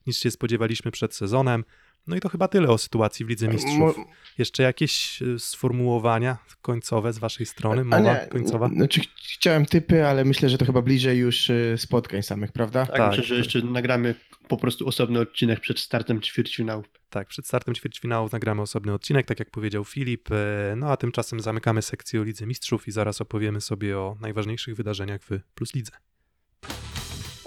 niż 0.06 0.16
się 0.16 0.30
spodziewaliśmy 0.30 0.90
przed 0.90 1.14
sezonem. 1.14 1.64
No 2.06 2.16
i 2.16 2.20
to 2.20 2.28
chyba 2.28 2.48
tyle 2.48 2.68
o 2.68 2.78
sytuacji 2.78 3.26
w 3.26 3.28
Lidze 3.28 3.48
Mistrzów. 3.48 3.78
Mo- 3.78 4.04
Jeszcze 4.38 4.62
jakieś 4.62 5.22
y, 5.22 5.38
sformułowania 5.38 6.38
końcowe 6.62 7.12
z 7.12 7.18
waszej 7.18 7.46
strony, 7.46 7.84
mowa 7.84 8.00
nie, 8.00 8.26
końcowa? 8.30 8.68
Znaczy, 8.68 9.00
ch- 9.00 9.04
chciałem 9.34 9.66
typy, 9.66 10.06
ale 10.06 10.24
myślę, 10.24 10.48
że 10.48 10.58
to 10.58 10.64
chyba 10.64 10.82
bliżej 10.82 11.18
już 11.18 11.50
y, 11.50 11.74
spotkań 11.78 12.22
samych, 12.22 12.52
prawda? 12.52 12.86
Tak, 12.86 12.96
Tak. 12.96 13.08
myślę, 13.10 13.24
że 13.24 13.34
jeszcze 13.34 13.62
nagramy 13.62 14.14
po 14.48 14.56
prostu 14.56 14.88
osobny 14.88 15.20
odcinek 15.20 15.60
przed 15.60 15.78
startem 15.80 16.20
ćwierćfinału. 16.22 16.84
Tak, 17.10 17.28
przed 17.28 17.46
startem 17.46 17.74
ćwierćfinału 17.74 18.28
nagramy 18.32 18.62
osobny 18.62 18.92
odcinek, 18.92 19.26
tak 19.26 19.38
jak 19.38 19.50
powiedział 19.50 19.84
Filip. 19.84 20.28
e, 20.32 20.74
No 20.76 20.90
a 20.92 20.96
tymczasem 20.96 21.40
zamykamy 21.40 21.82
sekcję 21.82 22.20
o 22.20 22.24
Lidze 22.24 22.46
Mistrzów 22.46 22.88
i 22.88 22.92
zaraz 22.92 23.20
opowiemy 23.20 23.60
sobie 23.60 23.98
o 23.98 24.16
najważniejszych 24.20 24.76
wydarzeniach 24.76 25.20
w 25.22 25.30
Plus 25.54 25.74
Lidze. 25.74 25.92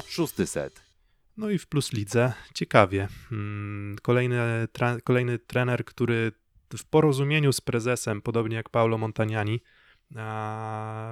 Szósty 0.07 0.47
set. 0.47 0.86
No 1.37 1.49
i 1.49 1.57
w 1.57 1.67
Plus 1.67 1.93
Lidze 1.93 2.33
ciekawie. 2.53 3.07
Mm, 3.31 3.95
Kolejny, 4.01 4.67
kolejny 5.03 5.39
trener, 5.39 5.85
który 5.85 6.31
w 6.77 6.85
porozumieniu 6.85 7.53
z 7.53 7.61
prezesem, 7.61 8.21
podobnie 8.21 8.55
jak 8.55 8.69
Paolo 8.69 8.97
Montagnani, 8.97 9.61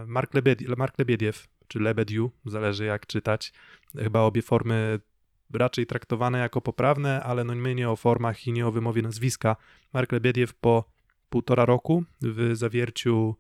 Mark, 0.08 0.34
Lebed- 0.34 0.78
Mark 0.78 1.00
Lebiediew, 1.00 1.48
czy 1.68 1.80
Lebediu, 1.80 2.32
zależy 2.46 2.86
jak 2.86 3.08
czytać, 3.08 3.54
chyba 3.98 4.20
obie 4.20 4.42
formy 4.42 5.00
raczej 5.54 5.86
traktowane 5.86 6.40
jako 6.40 6.62
poprawne, 6.62 7.24
ale 7.24 7.44
no 7.44 7.56
my 7.56 7.76
nie 7.76 7.90
o 7.90 7.96
formach 7.96 8.48
i 8.48 8.52
nie 8.52 8.68
o 8.68 8.72
wymowie 8.72 9.02
nazwiska. 9.02 9.56
Mark 9.94 10.12
Lebiediew 10.12 10.54
po 10.54 10.92
półtora 11.30 11.66
roku 11.66 12.04
w 12.22 12.50
zawierciu 12.54 13.36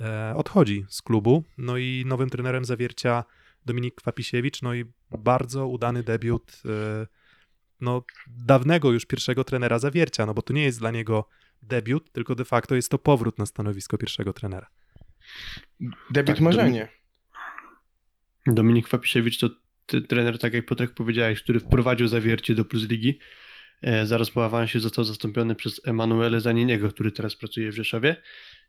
e, 0.00 0.34
odchodzi 0.36 0.84
z 0.88 1.02
klubu, 1.02 1.44
no 1.58 1.76
i 1.76 2.04
nowym 2.06 2.30
trenerem 2.30 2.64
zawiercia 2.64 3.24
Dominik 3.66 3.94
Kwapisiewicz, 3.94 4.62
no 4.62 4.74
i 4.74 4.84
bardzo 5.10 5.66
udany 5.66 6.02
debiut 6.02 6.62
e, 6.64 7.06
no, 7.80 8.04
dawnego 8.26 8.92
już 8.92 9.06
pierwszego 9.06 9.44
trenera 9.44 9.78
zawiercia, 9.78 10.26
no 10.26 10.34
bo 10.34 10.42
to 10.42 10.52
nie 10.52 10.64
jest 10.64 10.78
dla 10.78 10.90
niego 10.90 11.28
debiut, 11.62 12.12
tylko 12.12 12.34
de 12.34 12.44
facto 12.44 12.74
jest 12.74 12.90
to 12.90 12.98
powrót 12.98 13.38
na 13.38 13.46
stanowisko 13.46 13.98
pierwszego 13.98 14.32
trenera. 14.32 14.70
Debiut 16.10 16.36
Tak, 16.36 16.40
marzenie. 16.40 16.88
Dominik 18.46 18.88
Fapisiewicz 18.88 19.38
to 19.38 19.50
trener, 20.08 20.38
tak 20.38 20.54
jak 20.54 20.66
Piotrek 20.66 20.94
powiedziałeś, 20.94 21.42
który 21.42 21.60
wprowadził 21.60 22.08
zawiercie 22.08 22.54
do 22.54 22.64
Plus 22.64 22.88
Ligi. 22.88 23.18
E, 23.82 24.06
zaraz 24.06 24.30
po 24.30 24.44
awansie 24.44 24.80
został 24.80 25.04
zastąpiony 25.04 25.54
przez 25.54 25.80
Emanuele 25.86 26.40
Zaniniego, 26.40 26.88
który 26.88 27.12
teraz 27.12 27.36
pracuje 27.36 27.72
w 27.72 27.74
Rzeszowie. 27.74 28.16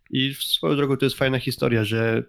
I 0.09 0.33
w 0.33 0.43
swoją 0.43 0.75
drogą 0.75 0.97
to 0.97 1.05
jest 1.05 1.17
fajna 1.17 1.39
historia, 1.39 1.83
że 1.83 2.23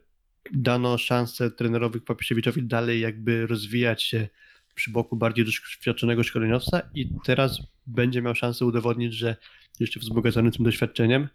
dano 0.53 0.99
szansę 0.99 1.51
trenerowi 1.51 2.01
Papisiewiczowi 2.01 2.63
dalej 2.63 3.01
jakby 3.01 3.47
rozwijać 3.47 4.03
się 4.03 4.29
przy 4.75 4.91
boku 4.91 5.17
bardziej 5.17 5.45
doświadczonego 5.45 6.23
szkoleniowca 6.23 6.83
i 6.95 7.11
teraz 7.25 7.63
będzie 7.87 8.23
miał 8.23 8.35
szansę 8.35 8.65
udowodnić, 8.65 9.15
że 9.15 9.37
jeszcze 9.81 10.01
wzbogacony 10.01 10.51
tym 10.51 10.65
doświadczeniem 10.65 11.29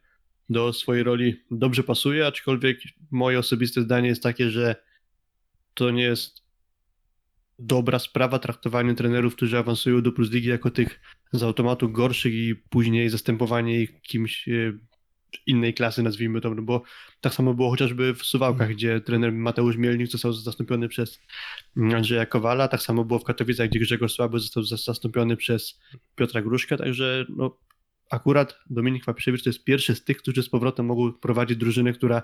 do 0.50 0.74
swojej 0.74 1.04
roli 1.04 1.44
dobrze 1.52 1.84
pasuje, 1.84 2.28
aczkolwiek 2.28 2.80
moje 3.12 3.40
osobiste 3.40 3.82
zdanie 3.82 4.10
jest 4.10 4.24
takie, 4.24 4.50
że 4.50 4.76
to 5.74 5.92
nie 5.92 6.04
jest 6.04 6.48
dobra 7.60 8.00
sprawa 8.00 8.40
traktowanie 8.40 8.96
trenerów, 8.96 9.36
którzy 9.36 9.58
awansują 9.58 10.02
do 10.02 10.12
Plus 10.12 10.32
Ligi 10.32 10.50
jako 10.50 10.72
tych 10.72 11.00
z 11.32 11.44
automatu 11.44 11.90
gorszych 11.90 12.34
i 12.34 12.56
później 12.56 13.10
zastępowanie 13.10 13.82
ich 13.82 14.02
kimś 14.02 14.48
e, 14.48 14.74
innej 15.46 15.74
klasy, 15.74 16.04
nazwijmy 16.04 16.42
to, 16.42 16.56
no 16.56 16.62
bo 16.62 16.84
tak 17.22 17.34
samo 17.34 17.54
było 17.54 17.70
chociażby 17.70 18.14
w 18.14 18.24
Suwałkach, 18.24 18.70
gdzie 18.70 19.02
trener 19.02 19.32
Mateusz 19.32 19.78
Mielnik 19.78 20.12
został 20.12 20.34
zastąpiony 20.34 20.88
przez 20.88 21.22
Andrzeja 21.96 22.26
Kowala, 22.26 22.68
tak 22.68 22.82
samo 22.82 23.06
było 23.06 23.20
w 23.20 23.24
Katowicach, 23.24 23.70
gdzie 23.70 23.80
Grzegorz 23.80 24.14
Słaby 24.14 24.40
został 24.40 24.64
zas- 24.64 24.86
zastąpiony 24.86 25.38
przez 25.38 25.80
Piotra 26.16 26.42
Gruszkę, 26.42 26.78
także 26.78 27.26
no, 27.30 27.58
akurat 28.12 28.60
Dominik 28.70 29.06
Wapiszewicz 29.06 29.44
to 29.44 29.50
jest 29.50 29.64
pierwszy 29.64 29.96
z 29.96 30.04
tych, 30.04 30.18
którzy 30.18 30.44
z 30.44 30.50
powrotem 30.50 30.86
mogą 30.86 31.14
prowadzić 31.14 31.58
drużynę, 31.58 31.94
która 31.94 32.24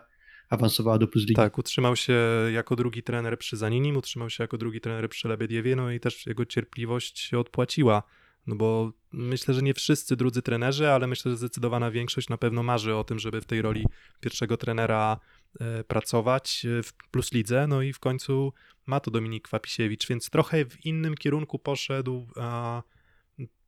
awansowała 0.49 0.97
do 0.97 1.07
Plus 1.07 1.23
Ligi. 1.23 1.35
Tak, 1.35 1.57
utrzymał 1.57 1.95
się 1.95 2.13
jako 2.53 2.75
drugi 2.75 3.03
trener 3.03 3.37
przy 3.37 3.57
Zaninim, 3.57 3.97
utrzymał 3.97 4.29
się 4.29 4.43
jako 4.43 4.57
drugi 4.57 4.81
trener 4.81 5.09
przy 5.09 5.27
Lebediewie, 5.27 5.75
no 5.75 5.91
i 5.91 5.99
też 5.99 6.25
jego 6.25 6.45
cierpliwość 6.45 7.19
się 7.19 7.39
odpłaciła, 7.39 8.03
no 8.47 8.55
bo 8.55 8.91
myślę, 9.11 9.53
że 9.53 9.61
nie 9.61 9.73
wszyscy 9.73 10.15
drudzy 10.15 10.41
trenerzy, 10.41 10.89
ale 10.89 11.07
myślę, 11.07 11.31
że 11.31 11.37
zdecydowana 11.37 11.91
większość 11.91 12.29
na 12.29 12.37
pewno 12.37 12.63
marzy 12.63 12.95
o 12.95 13.03
tym, 13.03 13.19
żeby 13.19 13.41
w 13.41 13.45
tej 13.45 13.61
roli 13.61 13.87
pierwszego 14.19 14.57
trenera 14.57 15.19
e, 15.59 15.83
pracować 15.83 16.65
e, 16.65 16.83
w 16.83 16.93
Plus 16.93 17.31
Lidze, 17.31 17.67
no 17.67 17.81
i 17.81 17.93
w 17.93 17.99
końcu 17.99 18.53
ma 18.85 18.99
to 18.99 19.11
Dominik 19.11 19.43
Kwapisiewicz, 19.43 20.07
więc 20.07 20.29
trochę 20.29 20.65
w 20.65 20.85
innym 20.85 21.15
kierunku 21.15 21.59
poszedł 21.59 22.27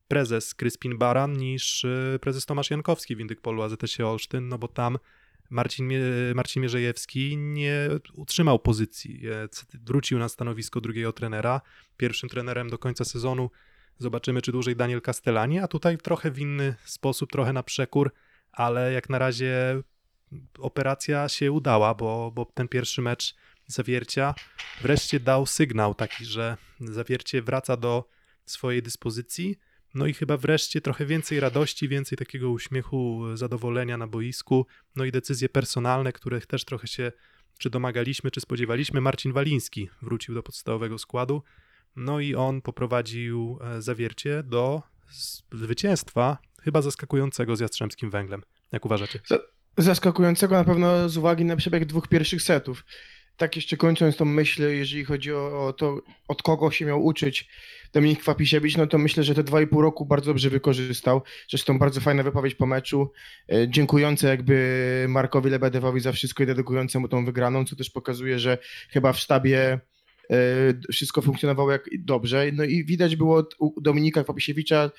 prezes 0.07 0.55
Kryspin 0.55 0.97
Baran 0.97 1.37
niż 1.37 1.85
e, 1.85 2.19
prezes 2.21 2.45
Tomasz 2.45 2.71
Jankowski 2.71 3.15
w 3.15 3.19
Indykpolu 3.19 3.61
AZS 3.61 3.99
Olsztyn, 3.99 4.47
no 4.47 4.57
bo 4.57 4.67
tam 4.67 4.97
Marcin, 5.49 5.89
Marcin 6.35 6.61
Mierzejewski 6.61 7.37
nie 7.37 7.89
utrzymał 8.13 8.59
pozycji. 8.59 9.21
Wrócił 9.73 10.19
na 10.19 10.29
stanowisko 10.29 10.81
drugiego 10.81 11.13
trenera. 11.13 11.61
Pierwszym 11.97 12.29
trenerem 12.29 12.69
do 12.69 12.77
końca 12.77 13.05
sezonu 13.05 13.49
zobaczymy, 13.97 14.41
czy 14.41 14.51
dłużej 14.51 14.75
Daniel 14.75 15.01
Castellani, 15.01 15.59
a 15.59 15.67
tutaj 15.67 15.97
trochę 15.97 16.31
w 16.31 16.39
inny 16.39 16.75
sposób, 16.85 17.31
trochę 17.31 17.53
na 17.53 17.63
przekór, 17.63 18.13
ale 18.51 18.93
jak 18.93 19.09
na 19.09 19.19
razie 19.19 19.81
operacja 20.59 21.29
się 21.29 21.51
udała, 21.51 21.93
bo, 21.93 22.31
bo 22.31 22.45
ten 22.45 22.67
pierwszy 22.67 23.01
mecz 23.01 23.35
zawiercia 23.67 24.35
wreszcie 24.81 25.19
dał 25.19 25.45
sygnał 25.45 25.93
taki, 25.93 26.25
że 26.25 26.57
zawiercie 26.79 27.41
wraca 27.41 27.77
do 27.77 28.09
swojej 28.45 28.83
dyspozycji. 28.83 29.57
No 29.93 30.05
i 30.07 30.13
chyba 30.13 30.37
wreszcie 30.37 30.81
trochę 30.81 31.05
więcej 31.05 31.39
radości, 31.39 31.87
więcej 31.87 32.17
takiego 32.17 32.49
uśmiechu, 32.49 33.23
zadowolenia 33.33 33.97
na 33.97 34.07
boisku, 34.07 34.67
no 34.95 35.05
i 35.05 35.11
decyzje 35.11 35.49
personalne, 35.49 36.13
których 36.13 36.45
też 36.45 36.65
trochę 36.65 36.87
się 36.87 37.11
czy 37.57 37.69
domagaliśmy, 37.69 38.31
czy 38.31 38.41
spodziewaliśmy. 38.41 39.01
Marcin 39.01 39.33
Waliński 39.33 39.89
wrócił 40.01 40.35
do 40.35 40.43
podstawowego 40.43 40.97
składu, 40.97 41.43
no 41.95 42.19
i 42.19 42.35
on 42.35 42.61
poprowadził 42.61 43.59
e, 43.61 43.81
zawiercie 43.81 44.43
do 44.43 44.81
zwycięstwa, 45.53 46.37
chyba 46.63 46.81
zaskakującego 46.81 47.55
z 47.55 47.59
Jastrzębskim 47.59 48.09
Węglem. 48.09 48.41
Jak 48.71 48.85
uważacie? 48.85 49.19
Zaskakującego 49.77 50.55
na 50.55 50.63
pewno 50.63 51.09
z 51.09 51.17
uwagi 51.17 51.45
na 51.45 51.55
przebieg 51.55 51.85
dwóch 51.85 52.07
pierwszych 52.07 52.41
setów. 52.41 52.85
Tak 53.37 53.55
jeszcze 53.55 53.77
kończąc 53.77 54.17
tą 54.17 54.25
myśl, 54.25 54.63
jeżeli 54.69 55.05
chodzi 55.05 55.33
o, 55.33 55.73
to, 55.77 56.01
od 56.27 56.41
kogo 56.41 56.71
się 56.71 56.85
miał 56.85 57.05
uczyć 57.05 57.49
Dominik 57.93 58.19
Kwapisiewicz, 58.19 58.77
no 58.77 58.87
to 58.87 58.97
myślę, 58.97 59.23
że 59.23 59.35
te 59.35 59.43
dwa 59.43 59.61
i 59.61 59.67
pół 59.67 59.81
roku 59.81 60.05
bardzo 60.05 60.25
dobrze 60.25 60.49
wykorzystał. 60.49 61.21
Zresztą 61.49 61.79
bardzo 61.79 62.01
fajna 62.01 62.23
wypowiedź 62.23 62.55
po 62.55 62.65
meczu, 62.65 63.11
e, 63.51 63.69
dziękujące 63.69 64.27
jakby 64.27 65.05
Markowi 65.09 65.49
Lebedewowi 65.49 65.99
za 65.99 66.11
wszystko 66.11 66.43
i 66.43 66.45
dedykujące 66.45 66.99
mu 66.99 67.07
tą 67.07 67.25
wygraną, 67.25 67.65
co 67.65 67.75
też 67.75 67.89
pokazuje, 67.89 68.39
że 68.39 68.57
chyba 68.89 69.13
w 69.13 69.19
sztabie 69.19 69.79
wszystko 70.91 71.21
funkcjonowało 71.21 71.71
jak 71.71 71.89
dobrze. 71.99 72.51
No 72.53 72.63
i 72.63 72.85
widać 72.85 73.15
było 73.15 73.47
u 73.59 73.81
Dominika 73.81 74.23
Kwapisiewicza 74.23 74.91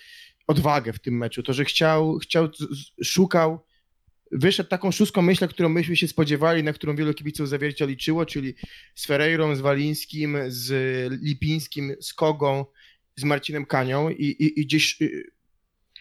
odwagę 0.47 0.93
w 0.93 0.99
tym 0.99 1.17
meczu, 1.17 1.43
to, 1.43 1.53
że 1.53 1.65
chciał, 1.65 2.19
chciał 2.19 2.49
szukał 3.05 3.67
wyszedł 4.33 4.71
taką 4.71 4.91
szóstką 4.91 5.23
myślę, 5.23 5.49
którą 5.49 5.69
myśmy 5.69 5.97
się 5.97 6.09
spodziewali, 6.09 6.62
na 6.62 6.73
którą 6.73 6.97
wielu 6.97 7.15
kibiców 7.15 7.49
zawiercia 7.49 7.87
liczyło, 7.87 8.27
czyli 8.27 8.55
z 8.95 9.07
Ferreirą, 9.07 9.57
z 9.57 9.61
Walińskim, 9.61 10.39
z 10.47 10.73
Lipińskim, 11.23 11.95
z 12.01 12.15
Kogą, 12.15 12.65
z 13.17 13.25
Marcinem 13.25 13.67
Kanią 13.67 14.11
i, 14.11 14.25
i, 14.25 14.61
i 14.61 14.67
gdzieś 14.67 15.03
y, 15.03 15.31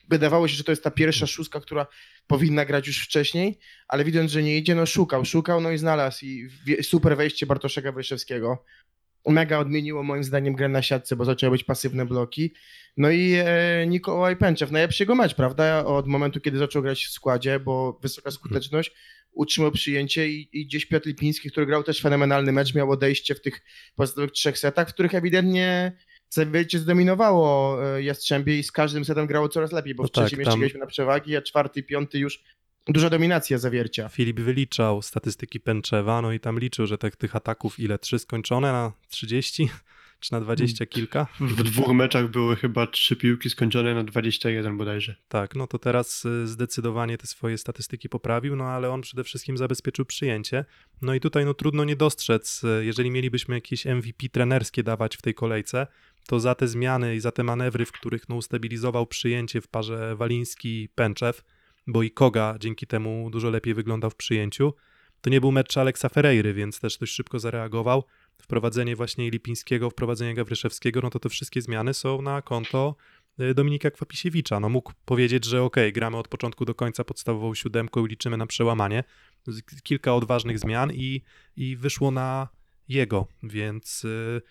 wydawało 0.09 0.47
się, 0.47 0.55
że 0.55 0.63
to 0.63 0.71
jest 0.71 0.83
ta 0.83 0.91
pierwsza 0.91 1.27
szóstka, 1.27 1.59
która 1.59 1.87
powinna 2.27 2.65
grać 2.65 2.87
już 2.87 3.03
wcześniej, 3.03 3.59
ale 3.87 4.03
widząc, 4.03 4.31
że 4.31 4.43
nie 4.43 4.57
idzie, 4.57 4.75
no 4.75 4.85
szukał, 4.85 5.25
szukał, 5.25 5.61
no 5.61 5.71
i 5.71 5.77
znalazł 5.77 6.25
i 6.25 6.49
super 6.81 7.17
wejście 7.17 7.45
Bartoszeka 7.45 7.91
Wojszewskiego. 7.91 8.65
Mega 9.31 9.59
odmieniło 9.59 10.03
moim 10.03 10.23
zdaniem 10.23 10.55
grę 10.55 10.69
na 10.69 10.81
siatce, 10.81 11.15
bo 11.15 11.25
zaczęły 11.25 11.51
być 11.51 11.63
pasywne 11.63 12.05
bloki. 12.05 12.53
No 12.97 13.09
i 13.09 13.33
e, 13.33 13.87
Nikołaj 13.87 14.35
Pęczew, 14.35 14.71
najlepszy 14.71 15.03
jego 15.03 15.15
mecz, 15.15 15.35
prawda? 15.35 15.85
Od 15.85 16.07
momentu, 16.07 16.41
kiedy 16.41 16.57
zaczął 16.57 16.81
grać 16.81 17.05
w 17.05 17.11
składzie, 17.11 17.59
bo 17.59 17.99
wysoka 18.01 18.31
skuteczność, 18.31 18.91
utrzymał 19.31 19.71
przyjęcie 19.71 20.29
i, 20.29 20.49
i 20.53 20.65
gdzieś 20.65 20.85
Piotr 20.85 21.07
Lipiński, 21.07 21.51
który 21.51 21.65
grał 21.65 21.83
też 21.83 22.01
fenomenalny 22.01 22.51
mecz, 22.51 22.75
miał 22.75 22.91
odejście 22.91 23.35
w 23.35 23.41
tych 23.41 23.61
pozostałych 23.95 24.31
trzech 24.31 24.59
setach, 24.59 24.89
w 24.89 24.93
których 24.93 25.15
ewidentnie 25.15 25.91
Zawiercie 26.29 26.79
zdominowało 26.79 27.77
e, 27.85 28.03
Jastrzębie 28.03 28.59
i 28.59 28.63
z 28.63 28.71
każdym 28.71 29.05
setem 29.05 29.27
grało 29.27 29.49
coraz 29.49 29.71
lepiej, 29.71 29.95
bo 29.95 30.03
No 30.03 30.09
w 30.09 30.11
trzecim 30.11 30.43
tak, 30.43 30.57
jeszcze 30.59 30.69
tam- 30.69 30.79
na 30.79 30.85
przewagi, 30.85 31.35
a 31.35 31.41
czwarty, 31.41 31.83
piąty 31.83 32.19
już 32.19 32.43
duża 32.93 33.09
dominacja 33.09 33.57
Zawiercia. 33.57 34.09
Filip 34.09 34.39
wyliczał 34.39 35.01
statystyki 35.01 35.59
Pęczewa, 35.59 36.21
no 36.21 36.31
i 36.31 36.39
tam 36.39 36.59
liczył, 36.59 36.87
że 36.87 36.97
tych, 36.97 37.15
tych 37.15 37.35
ataków 37.35 37.79
ile? 37.79 37.99
Trzy 37.99 38.19
skończone 38.19 38.71
na 38.71 38.91
30? 39.09 39.69
czy 40.19 40.31
na 40.31 40.41
20 40.41 40.85
kilka. 40.85 41.27
W 41.39 41.63
dwóch 41.71 41.93
meczach 41.93 42.31
były 42.31 42.55
chyba 42.55 42.87
trzy 42.87 43.15
piłki 43.15 43.49
skończone 43.49 43.93
na 43.93 44.03
21 44.03 44.77
bodajże. 44.77 45.15
Tak, 45.27 45.55
no 45.55 45.67
to 45.67 45.79
teraz 45.79 46.25
y, 46.25 46.47
zdecydowanie 46.47 47.17
te 47.17 47.27
swoje 47.27 47.57
statystyki 47.57 48.09
poprawił, 48.09 48.55
no 48.55 48.63
ale 48.63 48.89
on 48.89 49.01
przede 49.01 49.23
wszystkim 49.23 49.57
zabezpieczył 49.57 50.05
przyjęcie. 50.05 50.65
No 51.01 51.13
i 51.13 51.19
tutaj 51.19 51.45
no 51.45 51.53
trudno 51.53 51.83
nie 51.83 51.95
dostrzec, 51.95 52.63
y, 52.63 52.85
jeżeli 52.85 53.11
mielibyśmy 53.11 53.55
jakieś 53.55 53.85
MVP 53.85 54.29
trenerskie 54.31 54.83
dawać 54.83 55.17
w 55.17 55.21
tej 55.21 55.33
kolejce, 55.33 55.87
to 56.27 56.39
za 56.39 56.55
te 56.55 56.67
zmiany 56.67 57.15
i 57.15 57.19
za 57.19 57.31
te 57.31 57.43
manewry, 57.43 57.85
w 57.85 57.91
których 57.91 58.29
no 58.29 58.35
ustabilizował 58.35 59.07
przyjęcie 59.07 59.61
w 59.61 59.67
parze 59.67 60.15
Waliński-Pęczew, 60.15 61.43
bo 61.87 62.03
i 62.03 62.11
Koga 62.11 62.55
dzięki 62.59 62.87
temu 62.87 63.29
dużo 63.29 63.49
lepiej 63.49 63.73
wyglądał 63.73 64.09
w 64.09 64.15
przyjęciu, 64.15 64.73
to 65.21 65.29
nie 65.29 65.41
był 65.41 65.51
mecz 65.51 65.77
Aleksa 65.77 66.09
Ferreiry, 66.09 66.53
więc 66.53 66.79
też 66.79 66.97
dość 66.97 67.13
szybko 67.13 67.39
zareagował. 67.39 68.03
Wprowadzenie 68.41 68.95
właśnie 68.95 69.31
Lipińskiego, 69.31 69.89
wprowadzenie 69.89 70.33
Gawryszewskiego, 70.33 70.99
no 71.03 71.09
to 71.09 71.19
te 71.19 71.29
wszystkie 71.29 71.61
zmiany 71.61 71.93
są 71.93 72.21
na 72.21 72.41
konto 72.41 72.95
y, 73.39 73.53
Dominika 73.53 73.91
Kwapisiewicza. 73.91 74.59
No 74.59 74.69
mógł 74.69 74.93
powiedzieć, 75.05 75.45
że 75.45 75.63
okej, 75.63 75.93
gramy 75.93 76.17
od 76.17 76.27
początku 76.27 76.65
do 76.65 76.75
końca 76.75 77.03
podstawową 77.03 77.55
siódemką 77.55 78.05
i 78.05 78.09
liczymy 78.09 78.37
na 78.37 78.47
przełamanie. 78.47 79.03
Kilka 79.83 80.15
odważnych 80.15 80.59
zmian 80.59 80.91
i, 80.93 81.21
i 81.55 81.75
wyszło 81.75 82.11
na 82.11 82.47
jego, 82.87 83.27
więc 83.43 84.05
y, 84.05 84.41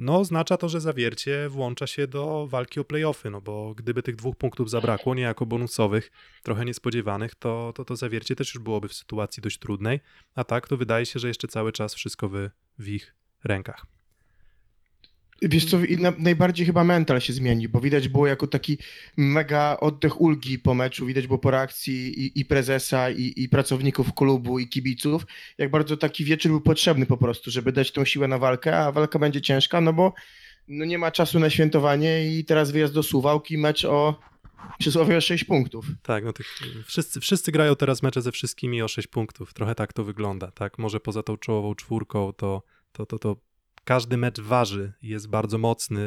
no 0.00 0.18
oznacza 0.18 0.56
to, 0.56 0.68
że 0.68 0.80
zawiercie 0.80 1.48
włącza 1.48 1.86
się 1.86 2.06
do 2.06 2.46
walki 2.46 2.80
o 2.80 2.84
playoffy, 2.84 3.30
no 3.30 3.40
bo 3.40 3.74
gdyby 3.74 4.02
tych 4.02 4.16
dwóch 4.16 4.36
punktów 4.36 4.70
zabrakło, 4.70 5.14
niejako 5.14 5.46
bonusowych, 5.46 6.10
trochę 6.42 6.64
niespodziewanych, 6.64 7.34
to, 7.34 7.72
to 7.76 7.84
to 7.84 7.96
zawiercie 7.96 8.36
też 8.36 8.54
już 8.54 8.62
byłoby 8.62 8.88
w 8.88 8.94
sytuacji 8.94 9.42
dość 9.42 9.58
trudnej, 9.58 10.00
a 10.34 10.44
tak 10.44 10.68
to 10.68 10.76
wydaje 10.76 11.06
się, 11.06 11.20
że 11.20 11.28
jeszcze 11.28 11.48
cały 11.48 11.72
czas 11.72 11.94
wszystko 11.94 12.28
w, 12.28 12.48
w 12.78 12.88
ich 12.88 13.14
rękach. 13.44 13.99
Wiesz 15.42 15.64
co, 15.64 15.78
najbardziej 16.18 16.66
chyba 16.66 16.84
mental 16.84 17.20
się 17.20 17.32
zmieni, 17.32 17.68
bo 17.68 17.80
widać 17.80 18.08
było 18.08 18.26
jako 18.26 18.46
taki 18.46 18.78
mega 19.16 19.76
oddech 19.80 20.20
ulgi 20.20 20.58
po 20.58 20.74
meczu, 20.74 21.06
widać 21.06 21.26
było 21.26 21.38
po 21.38 21.50
reakcji 21.50 22.24
i, 22.24 22.40
i 22.40 22.44
prezesa, 22.44 23.10
i, 23.10 23.32
i 23.36 23.48
pracowników 23.48 24.14
klubu, 24.14 24.58
i 24.58 24.68
kibiców, 24.68 25.26
jak 25.58 25.70
bardzo 25.70 25.96
taki 25.96 26.24
wieczór 26.24 26.50
był 26.50 26.60
potrzebny 26.60 27.06
po 27.06 27.16
prostu, 27.16 27.50
żeby 27.50 27.72
dać 27.72 27.92
tą 27.92 28.04
siłę 28.04 28.28
na 28.28 28.38
walkę, 28.38 28.78
a 28.78 28.92
walka 28.92 29.18
będzie 29.18 29.40
ciężka, 29.40 29.80
no 29.80 29.92
bo 29.92 30.14
no 30.68 30.84
nie 30.84 30.98
ma 30.98 31.10
czasu 31.10 31.40
na 31.40 31.50
świętowanie 31.50 32.38
i 32.38 32.44
teraz 32.44 32.70
wyjazd 32.70 32.94
do 32.94 33.02
Suwałki, 33.02 33.58
mecz 33.58 33.84
o 33.84 34.20
przysłowie 34.78 35.16
o 35.16 35.20
6 35.20 35.44
punktów. 35.44 35.86
Tak, 36.02 36.24
no 36.24 36.32
tych, 36.32 36.58
wszyscy, 36.86 37.20
wszyscy 37.20 37.52
grają 37.52 37.76
teraz 37.76 38.02
mecze 38.02 38.22
ze 38.22 38.32
wszystkimi 38.32 38.82
o 38.82 38.88
6 38.88 39.08
punktów. 39.08 39.54
Trochę 39.54 39.74
tak 39.74 39.92
to 39.92 40.04
wygląda, 40.04 40.50
tak? 40.50 40.78
Może 40.78 41.00
poza 41.00 41.22
tą 41.22 41.36
czołową 41.36 41.74
czwórką, 41.74 42.32
to, 42.32 42.62
to, 42.92 43.06
to, 43.06 43.18
to 43.18 43.36
każdy 43.84 44.16
mecz 44.16 44.40
waży, 44.40 44.92
jest 45.02 45.28
bardzo 45.28 45.58
mocny, 45.58 46.00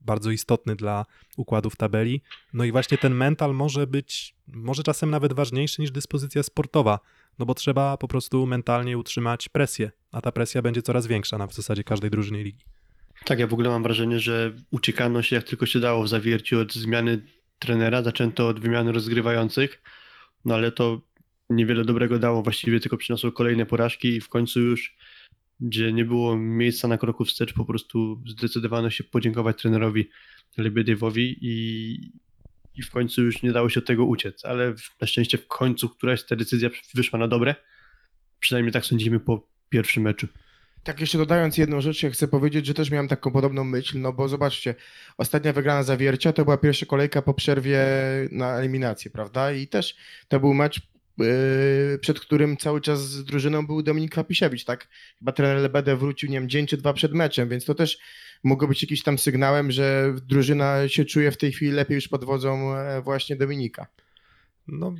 bardzo 0.00 0.30
istotny 0.30 0.76
dla 0.76 1.06
układów 1.36 1.76
tabeli. 1.76 2.22
No 2.52 2.64
i 2.64 2.72
właśnie 2.72 2.98
ten 2.98 3.14
mental 3.14 3.54
może 3.54 3.86
być, 3.86 4.34
może 4.46 4.82
czasem 4.82 5.10
nawet 5.10 5.32
ważniejszy 5.32 5.82
niż 5.82 5.90
dyspozycja 5.90 6.42
sportowa, 6.42 6.98
no 7.38 7.46
bo 7.46 7.54
trzeba 7.54 7.96
po 7.96 8.08
prostu 8.08 8.46
mentalnie 8.46 8.98
utrzymać 8.98 9.48
presję, 9.48 9.90
a 10.12 10.20
ta 10.20 10.32
presja 10.32 10.62
będzie 10.62 10.82
coraz 10.82 11.06
większa 11.06 11.38
na 11.38 11.46
w 11.46 11.54
zasadzie 11.54 11.84
każdej 11.84 12.10
drużyny 12.10 12.42
ligi. 12.42 12.64
Tak, 13.24 13.38
ja 13.38 13.46
w 13.46 13.52
ogóle 13.52 13.70
mam 13.70 13.82
wrażenie, 13.82 14.20
że 14.20 14.52
uciekano 14.70 15.22
się 15.22 15.36
jak 15.36 15.44
tylko 15.44 15.66
się 15.66 15.80
dało 15.80 16.02
w 16.02 16.08
zawierciu 16.08 16.60
od 16.60 16.72
zmiany 16.72 17.22
trenera. 17.58 18.02
Zaczęto 18.02 18.48
od 18.48 18.60
wymiany 18.60 18.92
rozgrywających, 18.92 19.82
no 20.44 20.54
ale 20.54 20.72
to 20.72 21.00
niewiele 21.50 21.84
dobrego 21.84 22.18
dało. 22.18 22.42
Właściwie 22.42 22.80
tylko 22.80 22.96
przyniosło 22.96 23.32
kolejne 23.32 23.66
porażki 23.66 24.08
i 24.08 24.20
w 24.20 24.28
końcu 24.28 24.60
już, 24.60 24.96
gdzie 25.60 25.92
nie 25.92 26.04
było 26.04 26.36
miejsca 26.36 26.88
na 26.88 26.98
kroku 26.98 27.24
wstecz, 27.24 27.54
po 27.54 27.64
prostu 27.64 28.22
zdecydowano 28.26 28.90
się 28.90 29.04
podziękować 29.04 29.60
trenerowi 29.60 30.10
Lebediewowi 30.56 31.36
i, 31.40 32.12
i 32.74 32.82
w 32.82 32.90
końcu 32.90 33.22
już 33.22 33.42
nie 33.42 33.52
dało 33.52 33.68
się 33.68 33.80
od 33.80 33.86
tego 33.86 34.04
uciec. 34.04 34.44
Ale 34.44 34.74
na 35.00 35.06
szczęście 35.06 35.38
w 35.38 35.46
końcu 35.46 35.88
któraś 35.88 36.24
ta 36.24 36.36
decyzja 36.36 36.70
wyszła 36.94 37.18
na 37.18 37.28
dobre. 37.28 37.54
Przynajmniej 38.40 38.72
tak 38.72 38.86
sądzimy 38.86 39.20
po 39.20 39.48
pierwszym 39.68 40.02
meczu. 40.02 40.28
Tak, 40.82 41.00
jeszcze 41.00 41.18
dodając 41.18 41.58
jedną 41.58 41.80
rzecz, 41.80 42.02
ja 42.02 42.10
chcę 42.10 42.28
powiedzieć, 42.28 42.66
że 42.66 42.74
też 42.74 42.90
miałem 42.90 43.08
taką 43.08 43.30
podobną 43.30 43.64
myśl, 43.64 44.00
no 44.00 44.12
bo 44.12 44.28
zobaczcie, 44.28 44.74
ostatnia 45.16 45.52
wygrana 45.52 45.82
zawiercia 45.82 46.32
to 46.32 46.44
była 46.44 46.56
pierwsza 46.56 46.86
kolejka 46.86 47.22
po 47.22 47.34
przerwie 47.34 47.86
na 48.32 48.58
eliminację, 48.58 49.10
prawda? 49.10 49.52
I 49.52 49.66
też 49.66 49.96
to 50.28 50.40
był 50.40 50.54
mecz, 50.54 50.80
przed 52.00 52.20
którym 52.20 52.56
cały 52.56 52.80
czas 52.80 53.10
z 53.10 53.24
drużyną 53.24 53.66
był 53.66 53.82
Dominik 53.82 54.12
Kwapisiewicz, 54.12 54.64
tak? 54.64 54.88
Chyba 55.18 55.32
trener 55.32 55.58
Lebede 55.62 55.96
wrócił, 55.96 56.30
nie 56.30 56.40
wiem, 56.40 56.48
dzień 56.48 56.66
czy 56.66 56.76
dwa 56.76 56.92
przed 56.92 57.12
meczem, 57.12 57.48
więc 57.48 57.64
to 57.64 57.74
też 57.74 57.98
mogło 58.44 58.68
być 58.68 58.82
jakimś 58.82 59.02
tam 59.02 59.18
sygnałem, 59.18 59.70
że 59.70 60.14
drużyna 60.26 60.88
się 60.88 61.04
czuje 61.04 61.30
w 61.30 61.36
tej 61.36 61.52
chwili 61.52 61.72
lepiej 61.72 61.94
już 61.94 62.08
pod 62.08 62.24
wodzą 62.24 62.74
e, 62.74 63.02
właśnie 63.02 63.36
Dominika. 63.36 63.86
No, 64.68 64.94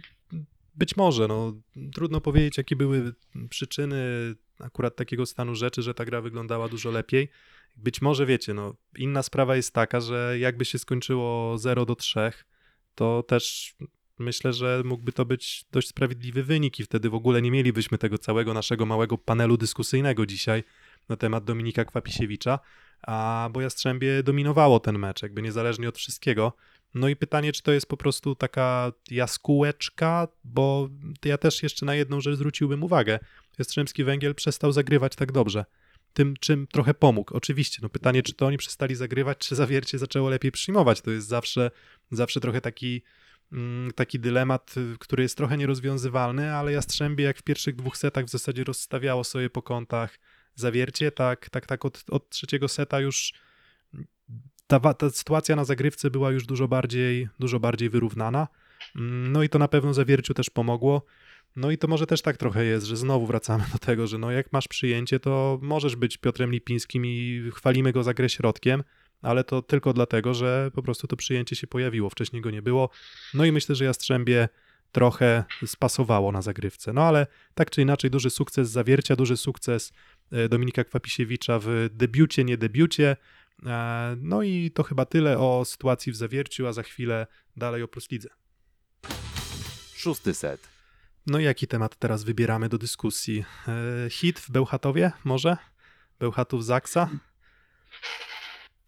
być 0.74 0.96
może. 0.96 1.28
No, 1.28 1.56
trudno 1.94 2.20
powiedzieć, 2.20 2.58
jakie 2.58 2.76
były 2.76 3.14
przyczyny 3.50 4.34
akurat 4.58 4.96
takiego 4.96 5.26
stanu 5.26 5.54
rzeczy, 5.54 5.82
że 5.82 5.94
ta 5.94 6.04
gra 6.04 6.20
wyglądała 6.20 6.68
dużo 6.68 6.90
lepiej. 6.90 7.28
Być 7.76 8.02
może 8.02 8.26
wiecie, 8.26 8.54
no, 8.54 8.74
inna 8.96 9.22
sprawa 9.22 9.56
jest 9.56 9.74
taka, 9.74 10.00
że 10.00 10.36
jakby 10.38 10.64
się 10.64 10.78
skończyło 10.78 11.58
0 11.58 11.86
do 11.86 11.96
3, 11.96 12.32
to 12.94 13.22
też 13.22 13.74
myślę, 14.18 14.52
że 14.52 14.82
mógłby 14.84 15.12
to 15.12 15.24
być 15.24 15.64
dość 15.72 15.88
sprawiedliwy 15.88 16.42
wynik 16.42 16.80
i 16.80 16.84
wtedy 16.84 17.10
w 17.10 17.14
ogóle 17.14 17.42
nie 17.42 17.50
mielibyśmy 17.50 17.98
tego 17.98 18.18
całego 18.18 18.54
naszego 18.54 18.86
małego 18.86 19.18
panelu 19.18 19.56
dyskusyjnego 19.56 20.26
dzisiaj 20.26 20.64
na 21.08 21.16
temat 21.16 21.44
Dominika 21.44 21.84
Kwapisiewicza, 21.84 22.58
a 23.02 23.48
bo 23.52 23.60
Jastrzębie 23.60 24.22
dominowało 24.22 24.80
ten 24.80 24.98
mecz, 24.98 25.22
jakby 25.22 25.42
niezależnie 25.42 25.88
od 25.88 25.98
wszystkiego. 25.98 26.52
No 26.94 27.08
i 27.08 27.16
pytanie, 27.16 27.52
czy 27.52 27.62
to 27.62 27.72
jest 27.72 27.86
po 27.86 27.96
prostu 27.96 28.34
taka 28.34 28.92
jaskółeczka, 29.10 30.28
bo 30.44 30.88
ja 31.24 31.38
też 31.38 31.62
jeszcze 31.62 31.86
na 31.86 31.94
jedną 31.94 32.20
rzecz 32.20 32.36
zwróciłbym 32.36 32.82
uwagę. 32.82 33.18
Jastrzębski 33.58 34.04
Węgiel 34.04 34.34
przestał 34.34 34.72
zagrywać 34.72 35.16
tak 35.16 35.32
dobrze. 35.32 35.64
Tym, 36.12 36.34
czym 36.40 36.66
trochę 36.66 36.94
pomógł. 36.94 37.34
Oczywiście, 37.34 37.78
no 37.82 37.88
pytanie, 37.88 38.22
czy 38.22 38.34
to 38.34 38.46
oni 38.46 38.58
przestali 38.58 38.94
zagrywać, 38.94 39.38
czy 39.38 39.54
zawiercie 39.54 39.98
zaczęło 39.98 40.30
lepiej 40.30 40.52
przyjmować. 40.52 41.00
To 41.00 41.10
jest 41.10 41.28
zawsze, 41.28 41.70
zawsze 42.10 42.40
trochę 42.40 42.60
taki, 42.60 43.02
taki 43.94 44.20
dylemat, 44.20 44.74
y, 44.76 44.96
który 44.98 45.22
jest 45.22 45.36
trochę 45.36 45.56
nierozwiązywalny, 45.56 46.54
ale 46.54 46.72
Jastrzębie 46.72 47.24
jak 47.24 47.38
w 47.38 47.42
pierwszych 47.42 47.76
dwóch 47.76 47.96
setach 47.96 48.24
w 48.24 48.28
zasadzie 48.30 48.64
rozstawiało 48.64 49.24
sobie 49.24 49.50
po 49.50 49.62
kątach 49.62 50.18
zawiercie, 50.54 51.12
tak, 51.12 51.50
tak, 51.50 51.66
tak 51.66 51.84
od, 51.84 52.04
od 52.10 52.30
trzeciego 52.30 52.68
seta 52.68 53.00
już 53.00 53.32
ta, 54.66 54.78
wa- 54.78 54.94
ta 54.94 55.10
sytuacja 55.10 55.56
na 55.56 55.64
zagrywce 55.64 56.10
była 56.10 56.30
już 56.30 56.46
dużo 56.46 56.68
bardziej, 56.68 57.28
dużo 57.38 57.60
bardziej 57.60 57.90
wyrównana. 57.90 58.48
Mm, 58.96 59.32
No 59.32 59.42
i 59.42 59.48
to 59.48 59.58
na 59.58 59.68
pewno 59.68 59.94
zawierciu 59.94 60.34
też 60.34 60.50
pomogło. 60.50 61.02
No 61.56 61.70
i 61.70 61.78
to 61.78 61.88
może 61.88 62.06
też 62.06 62.22
tak 62.22 62.36
trochę 62.36 62.64
jest, 62.64 62.86
że 62.86 62.96
znowu 62.96 63.26
wracamy 63.26 63.64
do 63.72 63.78
tego, 63.78 64.06
że 64.06 64.18
no 64.18 64.30
jak 64.30 64.52
masz 64.52 64.68
przyjęcie, 64.68 65.20
to 65.20 65.58
możesz 65.62 65.96
być 65.96 66.16
Piotrem 66.16 66.52
Lipińskim 66.52 67.06
i 67.06 67.42
chwalimy 67.54 67.92
go 67.92 68.02
za 68.02 68.14
grę 68.14 68.28
środkiem, 68.28 68.82
ale 69.22 69.44
to 69.44 69.62
tylko 69.62 69.92
dlatego, 69.92 70.34
że 70.34 70.70
po 70.74 70.82
prostu 70.82 71.06
to 71.06 71.16
przyjęcie 71.16 71.56
się 71.56 71.66
pojawiło, 71.66 72.10
wcześniej 72.10 72.42
go 72.42 72.50
nie 72.50 72.62
było. 72.62 72.90
No 73.34 73.44
i 73.44 73.52
myślę, 73.52 73.74
że 73.74 73.84
Jastrzębie 73.84 74.48
trochę 74.92 75.44
spasowało 75.66 76.32
na 76.32 76.42
zagrywce. 76.42 76.92
No 76.92 77.02
ale 77.02 77.26
tak 77.54 77.70
czy 77.70 77.82
inaczej 77.82 78.10
duży 78.10 78.30
sukces 78.30 78.70
zawiercia, 78.70 79.16
duży 79.16 79.36
sukces 79.36 79.92
e, 80.32 80.48
Dominika 80.48 80.84
Kwapisiewicza 80.84 81.58
w 81.62 81.88
debiucie, 81.92 82.44
nie 82.44 82.56
debiucie. 82.56 83.16
E, 83.66 84.16
No 84.20 84.42
i 84.42 84.70
to 84.70 84.82
chyba 84.82 85.04
tyle 85.04 85.38
o 85.38 85.64
sytuacji 85.64 86.12
w 86.12 86.16
zawierciu, 86.16 86.66
a 86.66 86.72
za 86.72 86.82
chwilę 86.82 87.26
dalej 87.56 87.82
o 87.82 87.88
Plus 87.88 88.10
Lidze. 88.10 88.28
Szósty 89.94 90.34
set. 90.34 90.68
No 91.26 91.38
i 91.38 91.44
jaki 91.44 91.66
temat 91.66 91.96
teraz 91.96 92.24
wybieramy 92.24 92.68
do 92.68 92.78
dyskusji? 92.78 93.44
E, 93.68 94.10
Hit 94.10 94.40
w 94.40 94.50
Bełchatowie 94.50 95.12
może? 95.24 95.56
Bełchatów 96.20 96.64
Zaksa? 96.64 97.08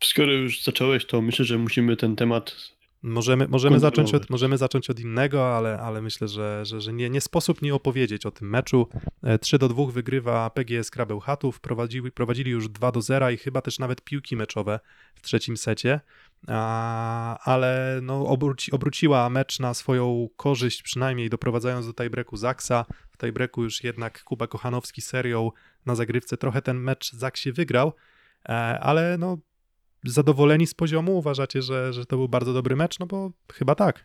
Skoro 0.05 0.33
już 0.33 0.63
zacząłeś, 0.63 1.07
to 1.07 1.23
myślę, 1.23 1.45
że 1.45 1.59
musimy 1.59 1.97
ten 1.97 2.17
temat 2.17 2.57
Możemy, 3.03 3.49
możemy, 3.49 3.81
zacząć 3.81 4.15
od, 4.15 4.31
możemy 4.31 4.59
zacząć 4.59 4.91
od 4.91 5.01
innego, 5.01 5.57
ale, 5.57 5.79
ale 5.79 6.03
myślę, 6.03 6.29
że, 6.29 6.65
że, 6.65 6.81
że 6.81 6.93
nie, 6.93 7.11
nie 7.11 7.21
sposób 7.21 7.63
nie 7.63 7.75
opowiedzieć 7.75 8.27
o 8.27 8.31
tym 8.31 8.51
meczu. 8.51 8.89
E, 9.23 9.39
3 9.39 9.59
do 9.59 9.69
2 9.69 9.87
wygrywa 9.87 10.51
PGS 10.51 10.91
Kra 10.91 11.07
Bełchatów. 11.07 11.61
Prowadzili, 11.61 12.13
prowadzili 12.13 12.51
już 12.51 12.69
2 12.69 12.93
do 12.93 13.03
0 13.03 13.31
i 13.31 13.37
chyba 13.37 13.63
też 13.63 13.79
nawet 13.79 14.03
piłki 14.03 14.37
meczowe 14.37 14.81
w 15.15 15.23
trzecim 15.23 15.57
secie. 15.57 16.01
A, 16.49 17.39
ale 17.51 18.01
no, 18.03 18.27
obróci, 18.27 18.73
obróciła 18.73 19.31
mecz 19.31 19.61
na 19.61 19.75
swoją 19.75 20.29
korzyść, 20.37 20.83
przynajmniej 20.83 21.31
doprowadzając 21.31 21.87
do 21.87 21.95
tiebreaku 21.95 22.37
Zaksa. 22.37 22.85
W 23.11 23.17
tiebreaku 23.19 23.63
już 23.63 23.85
jednak 23.85 24.25
Kuba 24.25 24.47
Kochanowski 24.47 25.03
serią 25.03 25.51
na 25.87 25.95
zagrywce 25.95 26.37
trochę 26.37 26.63
ten 26.63 26.77
mecz 26.77 27.13
Zaksie 27.13 27.53
wygrał, 27.53 27.93
e, 28.49 28.53
ale 28.81 29.17
no, 29.19 29.39
zadowoleni 30.05 30.67
z 30.67 30.75
poziomu? 30.75 31.19
Uważacie, 31.19 31.63
że, 31.63 31.93
że 31.93 32.07
to 32.07 32.17
był 32.17 32.29
bardzo 32.29 32.53
dobry 32.53 32.77
mecz? 32.77 32.99
No 32.99 33.07
bo 33.07 33.33
chyba 33.53 33.75
tak. 33.75 34.05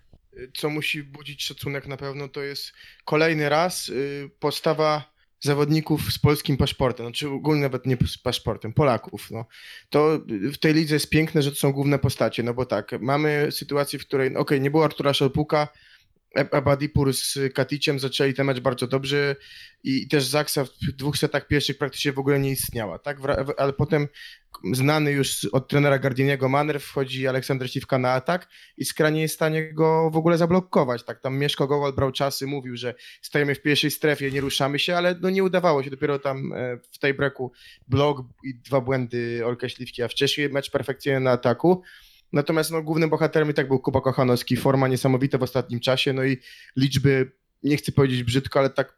co 0.53 0.69
musi 0.69 1.03
budzić 1.03 1.43
szacunek 1.43 1.87
na 1.87 1.97
pewno, 1.97 2.27
to 2.27 2.41
jest 2.41 2.73
kolejny 3.05 3.49
raz 3.49 3.89
y, 3.89 4.29
postawa 4.39 5.15
zawodników 5.39 6.13
z 6.13 6.19
polskim 6.19 6.57
paszportem, 6.57 7.05
znaczy 7.05 7.29
ogólnie 7.29 7.61
nawet 7.61 7.85
nie 7.85 7.97
z 8.07 8.17
paszportem, 8.17 8.73
Polaków, 8.73 9.31
no, 9.31 9.45
to 9.89 10.19
w 10.27 10.57
tej 10.57 10.73
lidze 10.73 10.95
jest 10.95 11.09
piękne, 11.09 11.41
że 11.41 11.51
to 11.51 11.57
są 11.57 11.71
główne 11.71 11.99
postacie, 11.99 12.43
no 12.43 12.53
bo 12.53 12.65
tak, 12.65 12.91
mamy 13.01 13.47
sytuację, 13.51 13.99
w 13.99 14.05
której, 14.07 14.35
okej, 14.35 14.61
nie 14.61 14.71
było 14.71 14.85
Artura 14.85 15.13
Szalpuka, 15.13 15.67
Abadipur 16.51 17.13
z 17.13 17.37
Katiciem 17.53 17.99
zaczęli 17.99 18.33
ten 18.33 18.45
mecz 18.45 18.59
bardzo 18.59 18.87
dobrze 18.87 19.35
i 19.83 20.07
też 20.07 20.25
Zaksa 20.25 20.65
w 20.65 20.91
dwóch 20.91 21.17
setach 21.17 21.47
pierwszych 21.47 21.77
praktycznie 21.77 22.11
w 22.11 22.19
ogóle 22.19 22.39
nie 22.39 22.51
istniała, 22.51 22.99
tak? 22.99 23.17
Ale 23.57 23.73
potem 23.73 24.07
znany 24.73 25.11
już 25.11 25.45
od 25.45 25.67
trenera 25.67 25.99
Gardiniego 25.99 26.49
Manner 26.49 26.79
wchodzi 26.79 27.27
Aleksander 27.27 27.71
Siwka 27.71 27.97
na 27.97 28.11
atak 28.11 28.47
i 28.77 28.85
Skra 28.85 29.09
jest 29.09 29.33
w 29.33 29.35
stanie 29.35 29.73
go 29.73 30.09
w 30.11 30.17
ogóle 30.17 30.37
zablokować, 30.37 31.03
tak? 31.03 31.21
Tam 31.21 31.37
Mieszko 31.37 31.67
Gowal 31.67 31.93
brał 31.93 32.11
czasy, 32.11 32.47
mówił, 32.47 32.77
że 32.77 32.95
stajemy 33.21 33.55
w 33.55 33.61
pierwszej 33.61 33.91
strefie, 33.91 34.31
nie 34.31 34.41
ruszamy 34.41 34.79
się, 34.79 34.97
ale 34.97 35.15
no 35.21 35.29
nie 35.29 35.43
udawało 35.43 35.83
się, 35.83 35.89
dopiero 35.89 36.19
tam 36.19 36.53
e, 36.53 36.77
w 36.91 36.97
tej 36.97 37.13
breaku 37.13 37.51
blok 37.87 38.21
i 38.43 38.55
dwa 38.55 38.81
błędy 38.81 39.45
Olka 39.45 39.69
Śliwki, 39.69 40.03
a 40.03 40.07
wcześniej 40.07 40.49
mecz 40.49 40.71
perfekcyjny 40.71 41.19
na 41.19 41.31
ataku. 41.31 41.83
Natomiast 42.33 42.71
no, 42.71 42.81
głównym 42.81 43.09
bohaterem 43.09 43.49
i 43.49 43.53
tak 43.53 43.67
był 43.67 43.79
Kuba 43.79 44.01
Kochanowski, 44.01 44.57
forma 44.57 44.87
niesamowita 44.87 45.37
w 45.37 45.43
ostatnim 45.43 45.79
czasie, 45.79 46.13
no 46.13 46.23
i 46.23 46.37
liczby, 46.75 47.31
nie 47.63 47.77
chcę 47.77 47.91
powiedzieć 47.91 48.23
brzydko, 48.23 48.59
ale 48.59 48.69
tak 48.69 48.97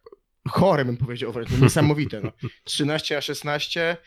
chore 0.49 0.85
bym 0.85 0.97
powiedział, 0.97 1.31
wręcz 1.31 1.49
no, 1.51 1.57
niesamowite. 1.57 2.21
No. 2.21 2.31
13 2.63 3.15
na 3.15 3.21
16, 3.21 3.97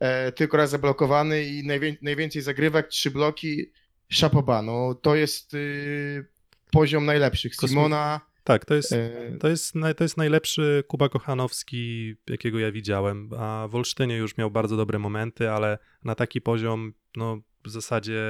e, 0.00 0.32
tylko 0.32 0.56
raz 0.56 0.70
zablokowany 0.70 1.44
i 1.44 1.66
najwię, 1.66 1.96
najwięcej 2.02 2.42
zagrywek, 2.42 2.88
trzy 2.88 3.10
bloki, 3.10 3.72
szapoba, 4.08 4.62
no 4.62 4.94
to 4.94 5.14
jest 5.14 5.54
y, 5.54 6.26
poziom 6.72 7.04
najlepszych. 7.04 7.54
Simona, 7.54 8.20
Tak, 8.44 8.64
to 8.64 8.74
jest, 8.74 8.92
e, 8.92 9.10
to, 9.40 9.48
jest, 9.48 9.74
to 9.96 10.04
jest 10.04 10.16
najlepszy 10.16 10.84
Kuba 10.88 11.08
Kochanowski, 11.08 12.14
jakiego 12.30 12.58
ja 12.58 12.72
widziałem. 12.72 13.30
A 13.38 13.68
w 13.70 13.74
Olsztynie 13.74 14.16
już 14.16 14.36
miał 14.36 14.50
bardzo 14.50 14.76
dobre 14.76 14.98
momenty, 14.98 15.50
ale 15.50 15.78
na 16.04 16.14
taki 16.14 16.40
poziom, 16.40 16.92
no 17.16 17.40
w 17.64 17.70
zasadzie 17.70 18.22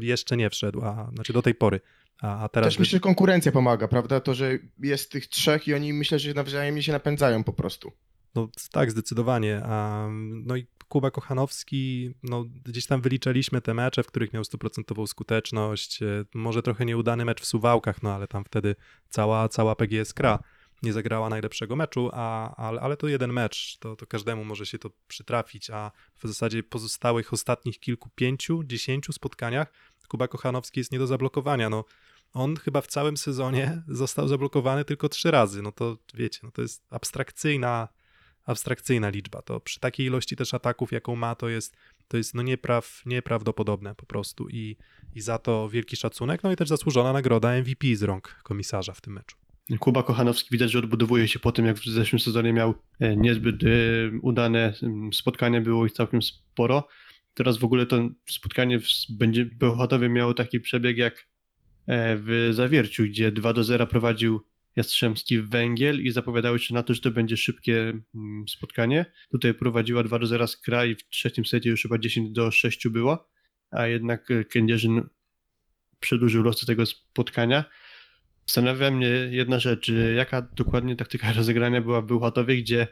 jeszcze 0.00 0.36
nie 0.36 0.50
wszedł, 0.50 0.84
a 0.84 1.10
znaczy 1.14 1.32
do 1.32 1.42
tej 1.42 1.54
pory. 1.54 1.80
A, 2.22 2.44
a 2.44 2.48
teraz. 2.48 2.68
też 2.68 2.78
myślę, 2.78 2.96
że 2.96 3.00
konkurencja 3.00 3.52
pomaga, 3.52 3.88
prawda? 3.88 4.20
To, 4.20 4.34
że 4.34 4.58
jest 4.78 5.12
tych 5.12 5.26
trzech 5.26 5.68
i 5.68 5.74
oni 5.74 5.92
myślę, 5.92 6.18
że 6.18 6.34
nawzajem 6.34 6.82
się 6.82 6.92
napędzają 6.92 7.44
po 7.44 7.52
prostu. 7.52 7.92
No 8.34 8.48
tak, 8.72 8.90
zdecydowanie. 8.90 9.62
No 10.44 10.56
i 10.56 10.66
Kuba 10.88 11.10
Kochanowski, 11.10 12.14
no 12.22 12.44
gdzieś 12.64 12.86
tam 12.86 13.00
wyliczaliśmy 13.00 13.60
te 13.60 13.74
mecze, 13.74 14.02
w 14.02 14.06
których 14.06 14.32
miał 14.32 14.44
stuprocentową 14.44 15.06
skuteczność. 15.06 16.02
E, 16.02 16.24
Może 16.34 16.62
trochę 16.62 16.84
nieudany 16.84 17.24
mecz 17.24 17.40
w 17.40 17.46
Suwałkach, 17.46 18.02
no 18.02 18.14
ale 18.14 18.26
tam 18.26 18.44
wtedy 18.44 18.76
cała, 19.08 19.48
cała 19.48 19.76
PGS 19.76 20.14
Kra 20.14 20.38
nie 20.82 20.92
zagrała 20.92 21.28
najlepszego 21.28 21.76
meczu, 21.76 22.10
a, 22.12 22.54
ale, 22.56 22.80
ale 22.80 22.96
to 22.96 23.08
jeden 23.08 23.32
mecz, 23.32 23.78
to, 23.78 23.96
to 23.96 24.06
każdemu 24.06 24.44
może 24.44 24.66
się 24.66 24.78
to 24.78 24.90
przytrafić, 25.08 25.70
a 25.70 25.90
w 26.16 26.28
zasadzie 26.28 26.62
pozostałych 26.62 27.32
ostatnich 27.32 27.80
kilku, 27.80 28.10
pięciu, 28.14 28.64
dziesięciu 28.64 29.12
spotkaniach 29.12 29.72
Kuba 30.08 30.28
Kochanowski 30.28 30.80
jest 30.80 30.92
nie 30.92 30.98
do 30.98 31.06
zablokowania. 31.06 31.70
No, 31.70 31.84
on 32.32 32.56
chyba 32.56 32.80
w 32.80 32.86
całym 32.86 33.16
sezonie 33.16 33.82
został 33.88 34.28
zablokowany 34.28 34.84
tylko 34.84 35.08
trzy 35.08 35.30
razy. 35.30 35.62
No 35.62 35.72
to 35.72 35.98
wiecie, 36.14 36.40
no 36.42 36.50
to 36.50 36.62
jest 36.62 36.84
abstrakcyjna, 36.90 37.88
abstrakcyjna 38.44 39.08
liczba. 39.08 39.42
To 39.42 39.60
przy 39.60 39.80
takiej 39.80 40.06
ilości 40.06 40.36
też 40.36 40.54
ataków, 40.54 40.92
jaką 40.92 41.16
ma, 41.16 41.34
to 41.34 41.48
jest, 41.48 41.76
to 42.08 42.16
jest 42.16 42.34
no 42.34 42.42
niepraw, 42.42 43.02
nieprawdopodobne 43.06 43.94
po 43.94 44.06
prostu 44.06 44.48
i, 44.48 44.76
i 45.14 45.20
za 45.20 45.38
to 45.38 45.68
wielki 45.68 45.96
szacunek, 45.96 46.42
no 46.42 46.52
i 46.52 46.56
też 46.56 46.68
zasłużona 46.68 47.12
nagroda 47.12 47.60
MVP 47.60 47.96
z 47.96 48.02
rąk 48.02 48.40
komisarza 48.42 48.92
w 48.92 49.00
tym 49.00 49.12
meczu. 49.12 49.36
Kuba 49.78 50.02
Kochanowski 50.02 50.48
widać, 50.52 50.70
że 50.70 50.78
odbudowuje 50.78 51.28
się 51.28 51.38
po 51.38 51.52
tym, 51.52 51.66
jak 51.66 51.76
w 51.76 51.84
zeszłym 51.84 52.20
sezonie 52.20 52.52
miał 52.52 52.74
e, 53.00 53.16
niezbyt 53.16 53.62
e, 53.64 53.68
udane 54.22 54.72
spotkania, 55.12 55.60
było 55.60 55.86
ich 55.86 55.92
całkiem 55.92 56.22
sporo. 56.22 56.88
Teraz 57.34 57.58
w 57.58 57.64
ogóle 57.64 57.86
to 57.86 58.08
spotkanie 58.28 58.78
będzie 59.08 59.44
Bełchatowie 59.44 60.08
miało 60.08 60.34
taki 60.34 60.60
przebieg 60.60 60.96
jak 60.96 61.14
e, 61.86 62.16
w 62.16 62.50
Zawierciu, 62.52 63.04
gdzie 63.04 63.32
2 63.32 63.52
do 63.52 63.64
0 63.64 63.86
prowadził 63.86 64.40
Jastrzębski 64.76 65.42
Węgiel 65.42 66.02
i 66.02 66.10
zapowiadały 66.10 66.58
się 66.58 66.74
na 66.74 66.82
to, 66.82 66.94
że 66.94 67.00
to 67.00 67.10
będzie 67.10 67.36
szybkie 67.36 67.92
spotkanie. 68.48 69.06
Tutaj 69.30 69.54
prowadziła 69.54 70.02
2 70.02 70.18
do 70.18 70.26
0 70.26 70.46
Skra 70.46 70.84
i 70.84 70.94
w 70.94 71.08
trzecim 71.08 71.44
secie 71.44 71.70
już 71.70 71.82
chyba 71.82 71.98
10 71.98 72.30
do 72.30 72.50
6 72.50 72.88
było, 72.88 73.28
a 73.70 73.86
jednak 73.86 74.28
Kędzierzyn 74.50 75.08
przedłużył 76.00 76.42
losy 76.42 76.66
tego 76.66 76.86
spotkania. 76.86 77.64
Zastanawia 78.46 78.90
mnie 78.90 79.08
jedna 79.30 79.58
rzecz, 79.58 79.92
jaka 80.16 80.42
dokładnie 80.42 80.96
taktyka 80.96 81.32
rozegrania 81.36 81.80
była 81.80 82.00
w 82.00 82.06
Bełchatowie, 82.06 82.56
gdzie 82.56 82.86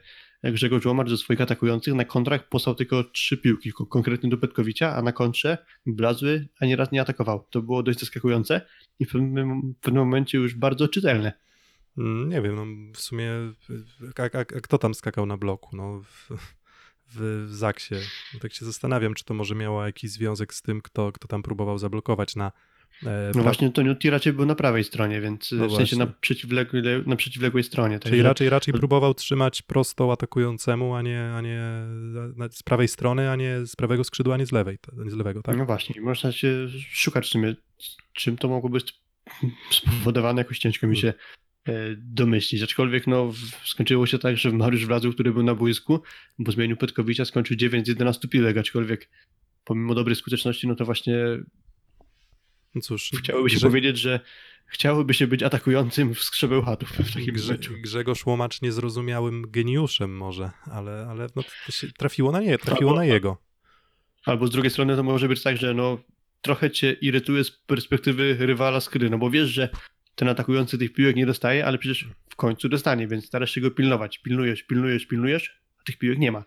Grzegorz 0.44 0.86
Łomar 0.86 1.08
ze 1.10 1.16
swoich 1.16 1.40
atakujących 1.40 1.94
na 1.94 2.04
kontrakt 2.04 2.48
posłał 2.50 2.74
tylko 2.74 3.04
trzy 3.04 3.36
piłki, 3.36 3.72
ko- 3.72 3.86
konkretnie 3.86 4.30
do 4.30 4.38
Petkowicia, 4.38 4.96
a 4.96 5.02
na 5.02 5.12
kontrze 5.12 5.58
Blazły 5.86 6.48
ani 6.60 6.76
raz 6.76 6.92
nie 6.92 7.00
atakował. 7.00 7.46
To 7.50 7.62
było 7.62 7.82
dość 7.82 7.98
zaskakujące 8.00 8.60
i 8.98 9.04
w 9.04 9.12
pewnym, 9.12 9.72
w 9.72 9.80
pewnym 9.80 10.02
momencie 10.04 10.38
już 10.38 10.54
bardzo 10.54 10.88
czytelne. 10.88 11.32
Mm, 11.98 12.28
Nie 12.28 12.42
wiem, 12.42 12.54
no 12.54 12.66
w 12.94 13.00
sumie 13.00 13.30
a, 14.18 14.22
a, 14.22 14.40
a 14.40 14.44
kto 14.44 14.78
tam 14.78 14.94
skakał 14.94 15.26
na 15.26 15.36
bloku? 15.36 15.76
No, 15.76 16.00
w, 16.00 16.30
w, 16.30 16.54
w 17.16 17.54
Zaksie. 17.54 17.94
No, 18.34 18.40
tak 18.40 18.52
się 18.52 18.64
zastanawiam, 18.64 19.14
czy 19.14 19.24
to 19.24 19.34
może 19.34 19.54
miało 19.54 19.86
jakiś 19.86 20.10
związek 20.10 20.54
z 20.54 20.62
tym, 20.62 20.80
kto, 20.80 21.12
kto 21.12 21.28
tam 21.28 21.42
próbował 21.42 21.78
zablokować 21.78 22.36
na 22.36 22.52
No 23.02 23.10
pra- 23.10 23.42
właśnie 23.42 23.70
Toniutti 23.70 24.10
raczej 24.10 24.32
był 24.32 24.46
na 24.46 24.54
prawej 24.54 24.84
stronie, 24.84 25.20
więc 25.20 25.52
No 25.52 25.68
w 25.68 25.76
sensie 25.76 25.96
na 25.96 26.06
przeciwległej, 26.06 26.82
na 27.06 27.16
przeciwległej 27.16 27.64
stronie. 27.64 27.98
Czyli 27.98 28.10
także- 28.10 28.22
raczej, 28.22 28.48
raczej 28.48 28.74
próbował 28.74 29.14
trzymać 29.14 29.62
prosto 29.62 30.12
atakującemu, 30.12 30.94
a 30.94 31.02
nie, 31.02 31.32
a 31.34 31.40
nie 31.40 31.60
z 32.50 32.62
prawej 32.62 32.88
strony, 32.88 33.30
a 33.30 33.36
nie 33.36 33.66
z 33.66 33.76
prawego 33.76 34.04
skrzydła, 34.04 34.34
a 34.34 34.38
nie 34.38 34.46
z 34.46 34.52
lewej, 34.52 34.78
nie 35.04 35.10
z 35.10 35.14
lewego, 35.14 35.42
tak? 35.42 35.56
No 35.56 35.66
właśnie, 35.66 36.00
można 36.00 36.32
się 36.32 36.68
szukać 36.90 37.26
sumie, 37.26 37.54
czym 38.12 38.36
to 38.36 38.48
mogło 38.48 38.70
być 38.70 39.00
spowodowane, 39.70 40.40
jakoś 40.40 40.58
ciężko 40.58 40.86
mi 40.86 40.96
się 40.96 41.08
e, 41.68 41.72
domyślić. 41.96 42.62
Aczkolwiek 42.62 43.06
no, 43.06 43.32
skończyło 43.64 44.06
się 44.06 44.18
tak, 44.18 44.36
że 44.36 44.50
Mariusz 44.50 44.86
Wlazu, 44.86 45.12
który 45.12 45.32
był 45.32 45.42
na 45.42 45.54
boisku, 45.54 46.02
bo 46.38 46.52
zmienił 46.52 46.76
Petkowicia, 46.76 47.24
skończył 47.24 47.56
9 47.56 47.86
z 47.86 47.88
11 47.88 48.28
piłek, 48.28 48.56
aczkolwiek 48.56 49.08
pomimo 49.64 49.94
dobrej 49.94 50.16
skuteczności, 50.16 50.68
no 50.68 50.74
to 50.74 50.84
właśnie 50.84 51.16
No 52.74 52.80
cóż, 52.80 53.10
chciałoby 53.18 53.50
się 53.50 53.56
Grze- 53.56 53.66
powiedzieć, 53.66 53.98
że 53.98 54.20
chciałoby 54.66 55.14
się 55.14 55.26
być 55.26 55.42
atakującym 55.42 56.14
w 56.14 56.22
skrzebeł 56.22 56.62
chatów 56.62 56.90
w 56.90 57.14
takim 57.14 57.34
Grze, 57.34 57.52
meczu. 57.52 57.74
Grzegorz 57.82 58.26
Łomacz 58.26 58.62
niezrozumiałym 58.62 59.50
geniuszem 59.50 60.16
może, 60.16 60.50
ale, 60.70 61.06
ale 61.10 61.26
no, 61.36 61.42
to 61.66 61.72
się 61.72 61.92
trafiło 61.92 62.32
na 62.32 62.40
nie, 62.40 62.58
trafiło 62.58 62.90
Albo- 62.90 62.96
na 63.00 63.04
jego. 63.04 63.38
Albo 64.26 64.46
z 64.46 64.50
drugiej 64.50 64.70
strony 64.70 64.96
to 64.96 65.02
może 65.02 65.28
być 65.28 65.42
tak, 65.42 65.56
że 65.56 65.74
no 65.74 65.98
trochę 66.42 66.70
cię 66.70 66.92
irytuje 66.92 67.44
z 67.44 67.50
perspektywy 67.50 68.36
rywala 68.40 68.80
z 68.80 68.88
gry, 68.88 69.10
no 69.10 69.18
bo 69.18 69.30
wiesz, 69.30 69.48
że 69.48 69.68
ten 70.14 70.28
atakujący 70.28 70.78
tych 70.78 70.92
piłek 70.92 71.16
nie 71.16 71.26
dostaje, 71.26 71.66
ale 71.66 71.78
przecież 71.78 72.08
w 72.30 72.36
końcu 72.36 72.68
dostanie, 72.68 73.08
więc 73.08 73.26
starasz 73.26 73.50
się 73.50 73.60
go 73.60 73.70
pilnować. 73.70 74.18
Pilnujesz, 74.18 74.62
pilnujesz, 74.62 75.06
pilnujesz, 75.06 75.60
tych 75.84 75.98
piłek 75.98 76.18
nie 76.18 76.32
ma. 76.32 76.44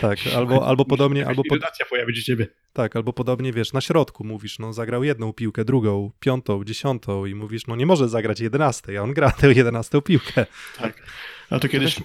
Tak, 0.00 0.18
albo, 0.36 0.66
albo 0.66 0.84
podobnie, 0.84 1.26
albo 1.26 1.42
po, 1.48 1.54
irytacja 1.54 1.86
pojawi 1.86 2.16
się 2.16 2.22
ciebie. 2.22 2.46
tak, 2.72 2.96
albo 2.96 3.12
podobnie, 3.12 3.52
wiesz, 3.52 3.72
na 3.72 3.80
środku 3.80 4.24
mówisz, 4.24 4.58
no 4.58 4.72
zagrał 4.72 5.04
jedną 5.04 5.32
piłkę, 5.32 5.64
drugą, 5.64 6.10
piątą, 6.20 6.64
dziesiątą 6.64 7.26
i 7.26 7.34
mówisz, 7.34 7.66
no 7.66 7.76
nie 7.76 7.86
może 7.86 8.08
zagrać 8.08 8.40
jedenastej, 8.40 8.96
a 8.96 9.02
on 9.02 9.14
gra 9.14 9.30
tę 9.30 9.52
jedenastą 9.52 10.00
piłkę. 10.00 10.46
Tak. 10.78 11.02
A 11.50 11.58
to 11.58 11.68
kiedyś 11.68 11.96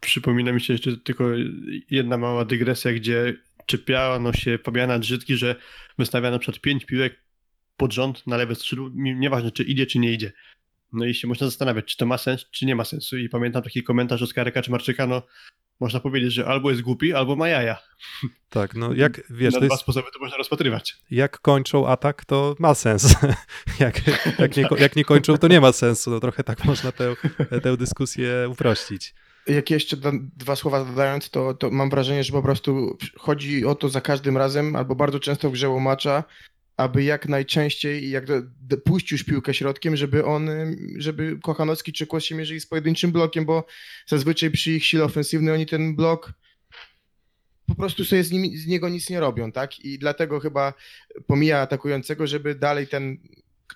przypomina 0.00 0.52
mi 0.52 0.60
się 0.60 0.72
jeszcze 0.72 0.96
tylko 0.96 1.24
jedna 1.90 2.18
mała 2.18 2.44
dygresja, 2.44 2.92
gdzie 2.92 3.34
czepiano 3.66 4.32
się 4.32 4.58
Fabiana 4.58 4.98
Drzytki, 4.98 5.36
że 5.36 5.56
wystawia 5.98 6.30
na 6.30 6.38
przykład 6.38 6.60
pięć 6.60 6.84
piłek 6.84 7.22
pod 7.76 7.92
rząd 7.92 8.26
na 8.26 8.36
lewe 8.36 8.54
skrzydło, 8.54 8.90
nieważne 8.94 9.50
czy 9.50 9.62
idzie, 9.62 9.86
czy 9.86 9.98
nie 9.98 10.12
idzie. 10.12 10.32
No 10.92 11.04
i 11.04 11.14
się 11.14 11.28
można 11.28 11.46
zastanawiać, 11.46 11.84
czy 11.84 11.96
to 11.96 12.06
ma 12.06 12.18
sens, 12.18 12.46
czy 12.50 12.66
nie 12.66 12.76
ma 12.76 12.84
sensu. 12.84 13.18
I 13.18 13.28
pamiętam 13.28 13.62
taki 13.62 13.82
komentarz 13.82 14.22
Oskarka 14.22 14.50
Kaczmarczyka, 14.50 15.06
no 15.06 15.22
można 15.80 16.00
powiedzieć, 16.00 16.32
że 16.32 16.46
albo 16.46 16.70
jest 16.70 16.82
głupi, 16.82 17.12
albo 17.12 17.36
ma 17.36 17.48
jaja. 17.48 17.78
Tak, 18.48 18.74
no 18.74 18.92
jak, 18.92 19.20
wiesz, 19.30 19.54
na 19.54 19.60
to 19.60 19.66
dwa 19.66 19.74
jest, 19.74 19.82
sposoby 19.82 20.08
to 20.14 20.20
można 20.20 20.36
rozpatrywać. 20.36 20.96
jak 21.10 21.40
kończą 21.40 21.88
atak, 21.88 22.24
to 22.24 22.56
ma 22.58 22.74
sens. 22.74 23.14
jak, 23.80 24.00
jak, 24.38 24.56
nie, 24.56 24.68
jak 24.78 24.96
nie 24.96 25.04
kończą, 25.04 25.38
to 25.38 25.48
nie 25.48 25.60
ma 25.60 25.72
sensu. 25.72 26.10
No 26.10 26.20
trochę 26.20 26.44
tak 26.44 26.64
można 26.64 26.92
tę, 26.92 27.14
tę 27.62 27.76
dyskusję 27.76 28.48
uprościć. 28.50 29.14
Jak 29.46 29.70
jeszcze 29.70 29.96
dwa 30.36 30.56
słowa 30.56 30.84
dodając, 30.84 31.30
to, 31.30 31.54
to 31.54 31.70
mam 31.70 31.90
wrażenie, 31.90 32.24
że 32.24 32.32
po 32.32 32.42
prostu 32.42 32.96
chodzi 33.16 33.64
o 33.64 33.74
to 33.74 33.88
za 33.88 34.00
każdym 34.00 34.36
razem, 34.36 34.76
albo 34.76 34.94
bardzo 34.94 35.20
często 35.20 35.48
w 35.50 35.52
grze 35.52 35.68
łomacza, 35.68 36.24
aby 36.82 37.04
jak 37.04 37.28
najczęściej 37.28 38.10
jak 38.10 38.24
puścił 38.84 39.18
piłkę 39.26 39.54
środkiem, 39.54 39.96
żeby 39.96 40.24
on, 40.24 40.50
żeby 40.96 41.38
Kochanowski 41.42 41.92
czy 41.92 42.06
Kłos 42.06 42.24
się 42.24 42.34
mierzyli 42.34 42.60
z 42.60 42.66
pojedynczym 42.66 43.12
blokiem, 43.12 43.44
bo 43.44 43.66
zazwyczaj 44.06 44.50
przy 44.50 44.72
ich 44.72 44.86
sile 44.86 45.04
ofensywnej 45.04 45.54
oni 45.54 45.66
ten 45.66 45.96
blok 45.96 46.32
po 47.66 47.74
prostu 47.74 48.04
sobie 48.04 48.24
z, 48.24 48.30
nim, 48.30 48.58
z 48.58 48.66
niego 48.66 48.88
nic 48.88 49.10
nie 49.10 49.20
robią, 49.20 49.52
tak? 49.52 49.80
I 49.80 49.98
dlatego 49.98 50.40
chyba 50.40 50.74
pomija 51.26 51.58
atakującego, 51.58 52.26
żeby 52.26 52.54
dalej 52.54 52.88
ten, 52.88 53.18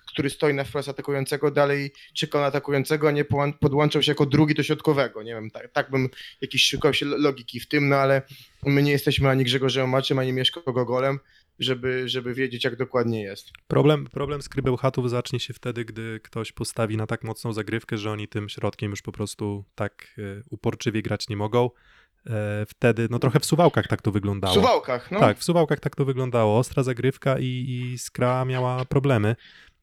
który 0.07 0.29
stoi 0.29 0.53
na 0.53 0.63
wprost 0.63 0.89
atakującego, 0.89 1.51
dalej 1.51 1.91
czekał 2.13 2.41
na 2.41 2.47
atakującego, 2.47 3.07
a 3.07 3.11
nie 3.11 3.25
podłączał 3.59 4.03
się 4.03 4.11
jako 4.11 4.25
drugi 4.25 4.55
do 4.55 4.63
środkowego. 4.63 5.23
Nie 5.23 5.33
wiem, 5.33 5.51
tak, 5.51 5.71
tak 5.71 5.91
bym 5.91 6.09
jakiś 6.41 6.69
szukał 6.69 6.93
się 6.93 7.05
logiki 7.05 7.59
w 7.59 7.67
tym, 7.67 7.89
no 7.89 7.95
ale 7.95 8.21
my 8.65 8.83
nie 8.83 8.91
jesteśmy 8.91 9.29
ani 9.29 9.43
Grzegorzem 9.43 9.89
Maczem, 9.89 10.19
ani 10.19 10.33
Mieszko 10.33 10.73
Gogolem, 10.73 11.19
żeby, 11.59 12.09
żeby 12.09 12.33
wiedzieć, 12.33 12.63
jak 12.63 12.75
dokładnie 12.75 13.21
jest. 13.23 13.49
Problem, 13.67 14.05
problem 14.05 14.41
skrybełchatów 14.41 15.09
zacznie 15.09 15.39
się 15.39 15.53
wtedy, 15.53 15.85
gdy 15.85 16.19
ktoś 16.23 16.51
postawi 16.51 16.97
na 16.97 17.07
tak 17.07 17.23
mocną 17.23 17.53
zagrywkę, 17.53 17.97
że 17.97 18.11
oni 18.11 18.27
tym 18.27 18.49
środkiem 18.49 18.91
już 18.91 19.01
po 19.01 19.11
prostu 19.11 19.63
tak 19.75 20.07
e, 20.17 20.21
uporczywie 20.49 21.01
grać 21.01 21.29
nie 21.29 21.37
mogą. 21.37 21.69
E, 22.29 22.65
Wtedy, 22.69 23.07
no 23.11 23.19
trochę 23.19 23.39
w 23.39 23.45
suwałkach 23.45 23.87
tak 23.87 24.01
to 24.01 24.11
W 24.11 24.13
wyglądało. 24.13 24.53
suwałkach, 24.53 25.11
no. 25.11 25.19
Tak, 25.19 25.37
w 25.37 25.43
suwałkach 25.43 25.79
tak 25.79 25.95
to 25.95 26.05
wyglądało. 26.05 26.57
Ostra 26.57 26.83
zagrywka 26.83 27.39
i, 27.39 27.45
i 27.45 27.97
Skra 27.97 28.45
miała 28.45 28.85
problemy. 28.85 29.35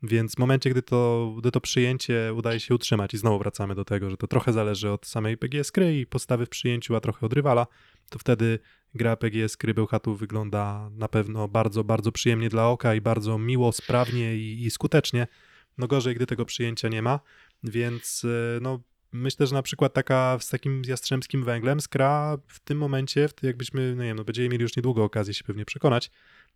Więc 0.06 0.34
w 0.34 0.38
momencie, 0.38 0.70
gdy 0.70 0.82
to, 0.82 1.32
gdy 1.38 1.50
to 1.50 1.60
przyjęcie 1.60 2.34
udaje 2.34 2.60
się 2.60 2.74
utrzymać, 2.74 3.14
i 3.14 3.18
znowu 3.18 3.38
wracamy 3.38 3.74
do 3.74 3.84
tego, 3.84 4.10
że 4.10 4.16
to 4.16 4.26
trochę 4.26 4.52
zależy 4.52 4.90
od 4.90 5.06
samej 5.06 5.38
PGS 5.38 5.72
Kry 5.72 6.00
i 6.00 6.06
postawy 6.06 6.46
w 6.46 6.48
przyjęciu, 6.48 6.96
a 6.96 7.00
trochę 7.00 7.26
od 7.26 7.32
rywala, 7.32 7.66
to 8.10 8.18
wtedy 8.18 8.58
gra 8.94 9.16
PGS 9.16 9.56
Kry 9.56 9.74
Bełchatów 9.74 10.18
wygląda 10.18 10.90
na 10.92 11.08
pewno 11.08 11.48
bardzo, 11.48 11.84
bardzo 11.84 12.12
przyjemnie 12.12 12.48
dla 12.48 12.68
oka 12.68 12.94
i 12.94 13.00
bardzo 13.00 13.38
miło, 13.38 13.72
sprawnie 13.72 14.36
i, 14.36 14.64
i 14.64 14.70
skutecznie. 14.70 15.26
No 15.78 15.86
gorzej, 15.86 16.14
gdy 16.14 16.26
tego 16.26 16.44
przyjęcia 16.44 16.88
nie 16.88 17.02
ma, 17.02 17.20
więc 17.62 18.24
e, 18.24 18.60
no 18.60 18.80
myślę, 19.12 19.46
że 19.46 19.54
na 19.54 19.62
przykład 19.62 19.92
taka 19.94 20.38
z 20.40 20.48
takim 20.48 20.82
jastrzębskim 20.86 21.44
węglem 21.44 21.80
skra 21.80 22.38
w 22.46 22.60
tym 22.60 22.78
momencie, 22.78 23.28
jakbyśmy, 23.42 23.94
no 23.96 24.02
nie 24.02 24.08
wiem, 24.08 24.16
no 24.16 24.24
będziemy 24.24 24.48
mieli 24.48 24.62
już 24.62 24.76
niedługo 24.76 25.04
okazję 25.04 25.34
się 25.34 25.44
pewnie 25.44 25.64
przekonać, 25.64 26.10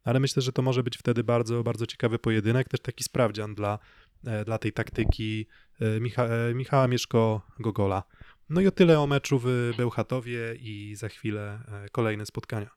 ale 0.04 0.20
myślę, 0.20 0.42
że 0.42 0.52
to 0.52 0.62
może 0.62 0.82
być 0.82 0.98
wtedy 0.98 1.24
bardzo, 1.24 1.62
bardzo 1.62 1.86
ciekawy 1.86 2.18
pojedynek, 2.18 2.68
też 2.68 2.80
taki 2.80 3.04
sprawdzian 3.04 3.54
dla, 3.54 3.78
e, 4.24 4.44
dla 4.44 4.58
tej 4.58 4.72
taktyki 4.72 5.46
e, 5.80 6.00
Micha, 6.00 6.24
e, 6.24 6.54
Michała 6.54 6.88
Mieszko-Gogola. 6.88 8.02
No 8.48 8.60
i 8.60 8.66
o 8.66 8.70
tyle 8.70 9.00
o 9.00 9.06
meczu 9.06 9.40
w 9.44 9.72
Bełchatowie 9.76 10.54
i 10.60 10.94
za 10.96 11.08
chwilę 11.08 11.60
kolejne 11.92 12.26
spotkania. 12.26 12.70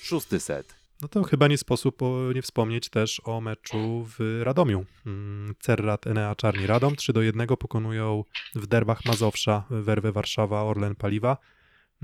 Szósty 0.00 0.40
set. 0.40 0.84
No 1.02 1.08
to 1.08 1.22
chyba 1.22 1.48
nie 1.48 1.58
sposób 1.58 2.00
nie 2.34 2.42
wspomnieć 2.42 2.88
też 2.88 3.20
o 3.24 3.40
meczu 3.40 4.06
w 4.18 4.40
Radomiu. 4.42 4.84
Mm, 5.06 5.54
Cerrat 5.60 6.06
Enea 6.06 6.34
Czarni 6.34 6.66
Radom 6.66 6.96
3 6.96 7.12
do 7.12 7.22
1 7.22 7.46
pokonują 7.46 8.24
w 8.54 8.66
derbach 8.66 9.04
Mazowsza 9.04 9.64
Werwę 9.70 10.12
Warszawa 10.12 10.62
Orlen 10.62 10.94
Paliwa. 10.94 11.36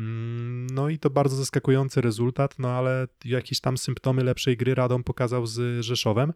Mm, 0.01 0.67
No 0.73 0.89
i 0.89 0.99
to 0.99 1.11
bardzo 1.11 1.37
zaskakujący 1.37 2.01
rezultat, 2.01 2.59
no 2.59 2.71
ale 2.71 3.09
jakieś 3.25 3.61
tam 3.61 3.79
symptomy 3.79 4.25
lepszej 4.25 4.57
gry 4.57 4.75
Radom 4.75 5.05
pokazał 5.05 5.47
z 5.47 5.85
Rzeszowem. 5.85 6.33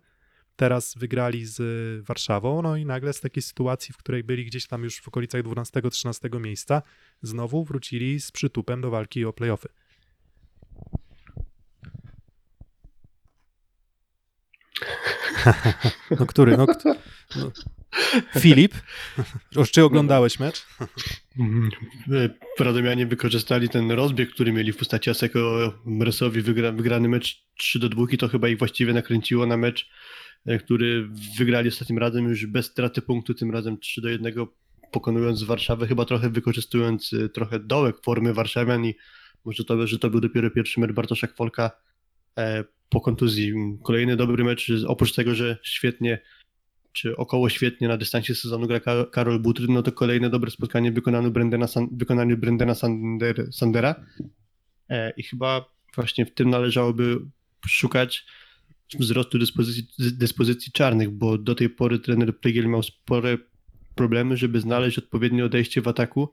Teraz 0.57 0.95
wygrali 0.97 1.47
z 1.47 1.61
Warszawą, 2.05 2.63
no 2.63 2.77
i 2.77 2.87
nagle 2.87 3.13
z 3.13 3.21
takiej 3.21 3.43
sytuacji, 3.43 3.95
w 3.95 3.97
której 3.97 4.25
byli 4.25 4.45
gdzieś 4.45 4.67
tam 4.67 4.85
już 4.85 5.01
w 5.01 5.09
okolicach 5.09 5.43
12-13 5.43 6.41
miejsca, 6.41 6.83
znowu 7.23 7.65
wrócili 7.65 8.21
z 8.21 8.31
przytupem 8.31 8.81
do 8.81 8.91
walki 8.91 9.25
o 9.25 9.33
playoffy. 9.33 9.69
No 16.21 16.27
który? 16.27 16.57
No, 16.57 16.67
no. 17.37 17.51
Filip? 18.41 18.75
Już 19.57 19.71
czy 19.73 19.85
oglądałeś 19.85 20.39
mecz? 20.39 20.67
Mhm. 21.39 21.71
E, 22.13 22.65
Radomianie 22.65 23.07
wykorzystali 23.07 23.69
ten 23.69 23.91
rozbieg, 23.91 24.31
który 24.31 24.53
mieli 24.53 24.73
w 24.73 24.77
postaci 24.77 25.11
Aseko 25.11 25.75
Mresowi 25.87 26.43
wygra, 26.43 26.73
wygrany 26.73 27.09
mecz 27.09 27.45
3 27.59 27.79
do 27.79 27.89
2 27.89 28.05
i 28.11 28.19
to 28.19 28.29
chyba 28.29 28.49
ich 28.49 28.59
właściwie 28.59 28.93
nakręciło 28.93 29.47
na 29.47 29.57
mecz, 29.57 29.91
e, 30.47 30.59
który 30.59 31.09
wygrali 31.39 31.69
ostatnim 31.69 31.99
razem 31.99 32.29
już 32.29 32.47
bez 32.47 32.67
straty 32.67 33.03
punktu, 33.03 33.35
tym 33.35 33.51
razem 33.51 33.79
3 33.79 34.01
do 34.01 34.09
1 34.09 34.35
pokonując 34.93 35.43
Warszawę, 35.43 35.87
chyba 35.87 36.05
trochę 36.05 36.31
wykorzystując 36.31 37.13
e, 37.13 37.29
trochę 37.29 37.61
dołek 37.61 37.97
formy 38.05 38.35
Warszawian 38.35 38.85
i 38.85 38.95
może 39.45 39.65
to, 39.65 39.87
że 39.87 39.99
to 39.99 40.11
był 40.11 40.21
dopiero 40.21 40.51
pierwszy 40.51 40.81
mecz 40.81 40.93
Bartosza 40.93 41.27
Kwolka 41.27 41.71
po 42.89 43.01
kontuzji. 43.01 43.55
Kolejny 43.83 44.17
dobry 44.17 44.45
mecz, 44.45 44.73
oprócz 44.87 45.15
tego, 45.15 45.35
że 45.35 45.59
świetnie 45.63 46.19
czy 46.95 47.17
około 47.17 47.49
świetnie 47.49 47.89
na 47.89 47.97
dystansie 47.97 48.35
sezonu 48.35 48.67
gra 48.67 48.81
Ka- 48.81 49.07
Karol 49.11 49.39
Butryn, 49.39 49.73
no 49.73 49.83
to 49.83 49.93
kolejne 49.93 50.31
dobre 50.31 50.51
spotkanie 50.51 50.93
w 50.93 50.95
wykonaniu 50.95 51.31
Brendana, 51.31 51.67
wykonaniu 51.93 52.39
Brendana 52.39 52.75
Sander, 52.75 53.53
Sandera 53.53 53.95
e, 54.89 55.11
i 55.11 55.23
chyba 55.23 55.65
właśnie 55.95 56.27
w 56.27 56.35
tym 56.35 56.51
należałoby 56.51 57.21
szukać 57.67 58.27
wzrostu 59.01 59.39
dyspozycji, 59.39 59.89
dyspozycji 59.99 60.73
czarnych, 60.73 61.11
bo 61.11 61.39
do 61.39 61.55
tej 61.55 61.71
pory 61.71 61.99
trener 61.99 62.39
Prygiel 62.39 62.69
miał 62.69 62.83
spore 62.83 63.39
problemy, 63.95 64.37
żeby 64.37 64.61
znaleźć 64.61 64.99
odpowiednie 64.99 65.45
odejście 65.45 65.83
w 65.83 65.89
ataku 65.89 66.29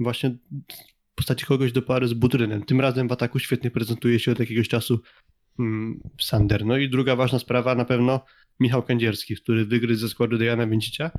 właśnie 0.00 0.30
w 0.30 1.14
postaci 1.14 1.46
kogoś 1.46 1.72
do 1.72 1.82
pary 1.82 2.08
z 2.08 2.14
Butrynem. 2.14 2.62
Tym 2.62 2.80
razem 2.80 3.08
w 3.08 3.12
ataku 3.12 3.38
świetnie 3.38 3.70
prezentuje 3.70 4.20
się 4.20 4.32
od 4.32 4.38
jakiegoś 4.38 4.68
czasu 4.68 5.00
mm, 5.58 6.00
Sander. 6.20 6.66
No 6.66 6.76
i 6.76 6.90
druga 6.90 7.16
ważna 7.16 7.38
sprawa 7.38 7.74
na 7.74 7.84
pewno 7.84 8.24
Michał 8.60 8.82
Kędzierski, 8.82 9.36
który 9.36 9.64
wygryzł 9.64 10.00
ze 10.00 10.08
składu 10.08 10.38
Dejana 10.38 10.66
Więcicia 10.66 11.10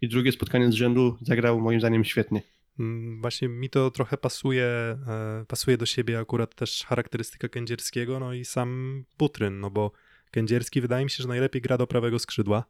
i 0.00 0.08
drugie 0.08 0.32
spotkanie 0.32 0.72
z 0.72 0.74
rzędu 0.74 1.16
zagrał 1.22 1.60
moim 1.60 1.80
zdaniem 1.80 2.04
świetnie. 2.04 2.42
Mm, 2.78 3.20
Właśnie 3.20 3.48
mi 3.48 3.70
to 3.70 3.90
trochę 3.90 4.16
pasuje, 4.16 4.64
e, 4.64 5.44
pasuje 5.48 5.76
do 5.76 5.86
siebie 5.86 6.18
akurat 6.18 6.54
też 6.54 6.84
charakterystyka 6.84 7.48
Kędzierskiego, 7.48 8.20
no 8.20 8.34
i 8.34 8.44
sam 8.44 9.04
Butryn, 9.18 9.60
no 9.60 9.70
bo 9.70 9.92
Kędzierski 10.30 10.80
wydaje 10.80 11.04
mi 11.04 11.10
się, 11.10 11.22
że 11.22 11.28
najlepiej 11.28 11.62
gra 11.62 11.78
do 11.78 11.86
prawego 11.86 12.18
skrzydła. 12.18 12.64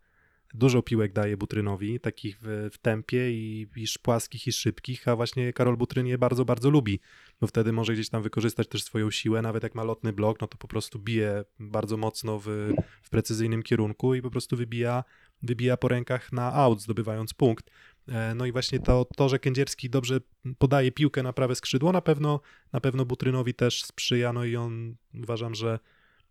Dużo 0.55 0.83
piłek 0.83 1.13
daje 1.13 1.37
Butrynowi, 1.37 2.01
takich 2.01 2.39
w, 2.43 2.69
w 2.73 2.79
tempie 2.79 3.33
i, 3.33 3.67
i 3.77 3.85
płaskich 4.03 4.47
i 4.47 4.53
szybkich, 4.53 5.09
a 5.09 5.17
właśnie 5.17 5.53
Karol 5.53 5.77
Butryn 5.77 6.07
je 6.07 6.19
bardzo, 6.19 6.45
bardzo 6.45 6.71
lubi, 6.71 7.01
bo 7.41 7.47
wtedy 7.47 7.73
może 7.73 7.93
gdzieś 7.93 8.09
tam 8.09 8.23
wykorzystać 8.23 8.69
też 8.69 8.83
swoją 8.83 9.11
siłę, 9.11 9.43
nawet 9.43 9.63
jak 9.63 9.75
ma 9.75 9.85
lotny 9.85 10.13
blok, 10.13 10.41
no 10.41 10.47
to 10.47 10.59
po 10.59 10.69
prostu 10.69 10.99
bije 10.99 11.45
bardzo 11.59 11.97
mocno 11.97 12.39
w, 12.39 12.73
w 13.03 13.11
precyzyjnym 13.11 13.63
kierunku 13.63 14.15
i 14.15 14.23
po 14.23 14.31
prostu 14.31 14.57
wybija, 14.57 15.05
wybija 15.43 15.77
po 15.77 15.89
rękach 15.89 16.33
na 16.33 16.53
out, 16.55 16.83
zdobywając 16.83 17.35
punkt. 17.35 17.71
E, 18.09 18.35
No 18.35 18.47
i 18.47 18.53
właśnie 18.53 18.81
to, 18.81 19.07
to, 19.17 19.29
że 19.29 19.39
Kędzierski 19.39 19.91
dobrze 19.91 20.21
podaje 20.59 20.93
piłkę 20.93 21.23
na 21.23 21.33
prawe 21.33 21.55
skrzydło, 21.55 21.93
na 21.93 22.01
pewno, 22.01 22.41
na 22.73 22.81
pewno 22.81 23.05
Butrynowi 23.05 23.55
też 23.55 23.85
sprzyja, 23.85 24.33
no 24.33 24.45
i 24.45 24.57
on 24.57 24.97
uważam, 25.23 25.55
że 25.55 25.79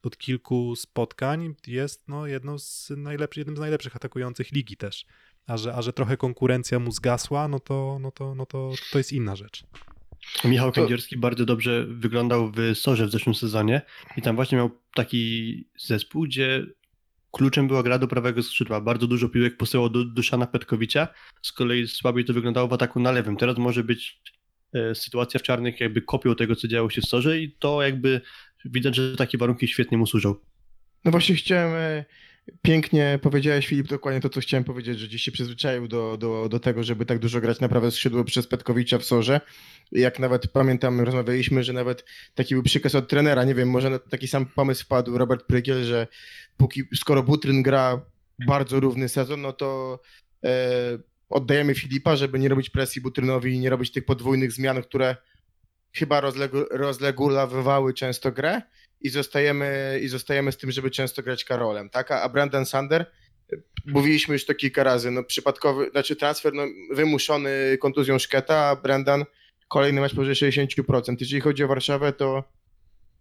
od 0.06 0.18
kilku 0.18 0.76
spotkań 0.76 1.56
jest 1.68 2.08
no, 2.08 2.28
jedną 2.28 2.60
z 2.60 2.92
najlepszych, 2.98 3.38
jednym 3.38 3.58
z 3.58 3.60
najlepszych 3.60 3.96
atakujących 3.96 4.52
ligi 4.52 4.78
też. 4.78 5.06
A 5.48 5.58
że, 5.58 5.76
a 5.76 5.82
że 5.82 5.94
trochę 5.94 6.18
konkurencja 6.18 6.80
mu 6.80 6.92
zgasła, 6.92 7.48
no 7.48 7.60
to, 7.60 7.98
no 8.02 8.12
to, 8.12 8.36
no 8.36 8.46
to, 8.46 8.72
to 8.92 8.98
jest 8.98 9.14
inna 9.14 9.36
rzecz. 9.36 9.64
Michał 10.44 10.72
To- 10.72 10.76
Kędzierski 10.82 11.18
bardzo 11.18 11.46
dobrze 11.46 11.86
wyglądał 11.90 12.52
w 12.52 12.78
Sorze 12.78 13.08
w 13.08 13.12
zeszłym 13.12 13.36
sezonie 13.36 13.82
i 14.18 14.22
tam 14.22 14.36
właśnie 14.36 14.58
miał 14.58 14.72
taki 14.94 15.64
zespół, 15.78 16.24
gdzie 16.24 16.66
kluczem 17.32 17.68
była 17.68 17.84
gra 17.84 18.00
do 18.00 18.08
prawego 18.08 18.44
skrzydła. 18.44 18.82
Bardzo 18.82 19.08
dużo 19.08 19.30
piłek 19.30 19.58
posyłał 19.58 19.90
do 19.90 20.06
Duszana 20.06 20.48
Petkowicza, 20.48 21.08
z 21.42 21.52
kolei 21.52 21.88
słabiej 21.88 22.26
to 22.26 22.34
wyglądało 22.34 22.68
w 22.68 22.74
ataku 22.74 23.00
na 23.00 23.12
lewym. 23.12 23.38
Teraz 23.38 23.58
może 23.58 23.84
być 23.84 24.22
e, 24.74 24.96
sytuacja 24.96 25.40
w 25.40 25.44
czarnych 25.44 25.80
jakby 25.80 26.02
kopią 26.02 26.36
tego, 26.36 26.56
co 26.56 26.68
działo 26.68 26.90
się 26.90 27.02
w 27.02 27.06
Sorze 27.06 27.40
i 27.40 27.52
to 27.52 27.82
jakby 27.82 28.22
widać, 28.66 28.96
że 28.96 29.16
takie 29.16 29.38
warunki 29.38 29.68
świetnie 29.68 29.98
mu 29.98 30.08
służą. 30.08 30.36
No 31.06 31.12
właśnie 31.12 31.36
chciałem, 31.36 31.74
e, 31.76 32.06
pięknie 32.62 33.20
powiedziałeś 33.22 33.68
Filip 33.68 33.88
dokładnie 33.88 34.22
to, 34.22 34.30
co 34.30 34.40
chciałem 34.40 34.64
powiedzieć, 34.64 35.00
że 35.00 35.08
gdzieś 35.08 35.22
się 35.22 35.32
przyzwyczaił 35.32 35.88
do, 35.88 36.18
do, 36.18 36.50
do 36.50 36.60
tego, 36.60 36.84
żeby 36.84 37.06
tak 37.06 37.20
dużo 37.20 37.42
grać 37.42 37.60
na 37.60 37.70
prawe 37.70 37.92
skrzydło 37.92 38.24
przez 38.24 38.48
Petkowicza 38.48 38.98
w 38.98 39.06
Sorze. 39.06 39.42
Jak 39.92 40.20
nawet 40.20 40.48
pamiętam, 40.48 41.02
rozmawialiśmy, 41.02 41.64
że 41.64 41.74
nawet 41.74 42.06
taki 42.36 42.56
był 42.56 42.64
przykaz 42.64 42.96
od 42.96 43.08
trenera, 43.08 43.44
nie 43.44 43.56
wiem, 43.56 43.70
może 43.70 43.90
na 43.90 44.00
taki 44.00 44.28
sam 44.28 44.46
pomysł 44.46 44.84
wpadł 44.84 45.18
Robert 45.18 45.46
Prygiel, 45.48 45.84
że 45.84 46.08
póki, 46.58 46.84
skoro 46.96 47.24
Butryn 47.24 47.64
gra 47.64 48.02
bardzo 48.48 48.80
równy 48.80 49.10
sezon, 49.10 49.42
no 49.42 49.54
to 49.54 50.00
e, 50.46 50.50
oddajemy 51.30 51.76
Filipa, 51.76 52.16
żeby 52.16 52.40
nie 52.40 52.50
robić 52.50 52.70
presji 52.70 53.02
Butrynowi 53.02 53.54
i 53.54 53.60
nie 53.60 53.70
robić 53.70 53.92
tych 53.92 54.06
podwójnych 54.06 54.52
zmian, 54.52 54.82
które 54.82 55.16
chyba 55.98 56.22
rozlegu, 56.22 56.58
rozlegulawywały 56.72 57.94
często 57.94 58.32
grę 58.32 58.62
i 59.02 59.10
zostajemy, 59.10 60.00
i 60.04 60.08
zostajemy 60.08 60.52
z 60.52 60.58
tym, 60.58 60.72
żeby 60.72 60.92
często 60.92 61.24
grać 61.24 61.44
Karolem, 61.44 61.90
tak? 61.90 62.12
A 62.12 62.30
Brandon 62.30 62.66
Sander, 62.66 63.06
y, 63.54 63.62
mówiliśmy 63.86 64.34
już 64.34 64.46
to 64.46 64.56
kilka 64.56 64.84
razy, 64.84 65.12
no 65.12 65.24
przypadkowy, 65.24 65.90
znaczy 65.92 66.16
transfer 66.16 66.54
no, 66.54 66.64
wymuszony 66.92 67.78
kontuzją 67.82 68.20
Szketa, 68.20 68.70
a 68.70 68.76
Brendan 68.76 69.26
kolejny 69.68 70.02
mecz 70.02 70.16
powyżej 70.16 70.52
60%. 70.52 71.16
Jeżeli 71.20 71.42
chodzi 71.42 71.64
o 71.64 71.68
Warszawę, 71.68 72.14
to 72.14 72.44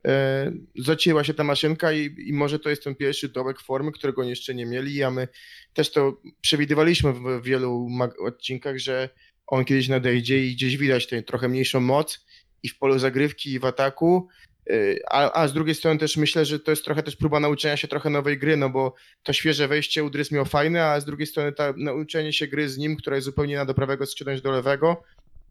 e, 0.07 0.53
zacięła 0.77 1.25
się 1.25 1.35
ta 1.35 1.45
maszynka 1.45 1.93
i, 1.93 2.15
i 2.27 2.33
może 2.33 2.59
to 2.59 2.71
jest 2.71 2.85
ten 2.85 2.95
pierwszy 2.95 3.29
dołek 3.29 3.61
formy, 3.61 3.93
którego 3.93 4.23
jeszcze 4.23 4.55
nie 4.55 4.67
mieli, 4.67 5.03
a 5.03 5.11
my 5.11 5.29
też 5.73 5.93
to 5.93 6.21
przewidywaliśmy 6.41 7.13
w, 7.13 7.21
w 7.21 7.43
wielu 7.43 7.89
odcinkach, 8.27 8.79
że 8.79 9.09
on 9.47 9.65
kiedyś 9.65 9.89
nadejdzie 9.89 10.47
i 10.47 10.55
gdzieś 10.55 10.77
widać 10.77 11.07
tę 11.07 11.23
trochę 11.23 11.49
mniejszą 11.49 11.81
moc 11.81 12.27
i 12.65 12.69
w 12.69 12.79
polu 12.79 12.99
zagrywki 12.99 13.53
i 13.53 13.59
w 13.59 13.65
ataku, 13.65 14.29
Y, 14.71 15.01
A, 15.11 15.33
a 15.33 15.49
z 15.49 15.53
drugiej 15.53 15.75
strony 15.75 16.01
też 16.01 16.17
myślę, 16.17 16.45
że 16.45 16.61
to 16.61 16.71
jest 16.71 16.85
trochę 16.85 17.03
też 17.03 17.17
próba 17.17 17.41
nauczenia 17.41 17.77
się 17.77 17.89
trochę 17.89 18.11
nowej 18.11 18.39
gry, 18.39 18.57
no 18.57 18.71
bo 18.71 18.95
to 19.23 19.33
świeże 19.33 19.69
wejście 19.69 20.05
Udrys 20.05 20.31
miał 20.31 20.45
fajne, 20.45 20.85
a 20.85 21.01
z 21.01 21.05
drugiej 21.05 21.27
strony 21.27 21.53
ta 21.53 21.75
nauczenie 21.77 22.33
się 22.33 22.47
gry 22.47 22.69
z 22.69 22.79
nim, 22.79 22.97
która 22.97 23.17
jest 23.17 23.25
zupełnie 23.25 23.57
na 23.57 23.65
do 23.65 23.75
prawego 23.75 24.07
skrzydła 24.07 24.37
do 24.37 24.51
lewego, 24.51 25.03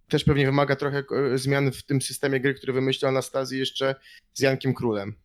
też 0.08 0.24
pewnie 0.24 0.46
wymaga 0.46 0.76
trochę 0.76 1.04
e, 1.34 1.38
zmian 1.38 1.72
w 1.72 1.84
tym 1.84 2.02
systemie 2.02 2.40
gry, 2.40 2.54
który 2.54 2.74
wymyślił 2.74 3.10
Anastazji 3.10 3.60
jeszcze 3.60 3.96
z 4.34 4.40
Jankiem 4.40 4.74
Królem. 4.74 5.16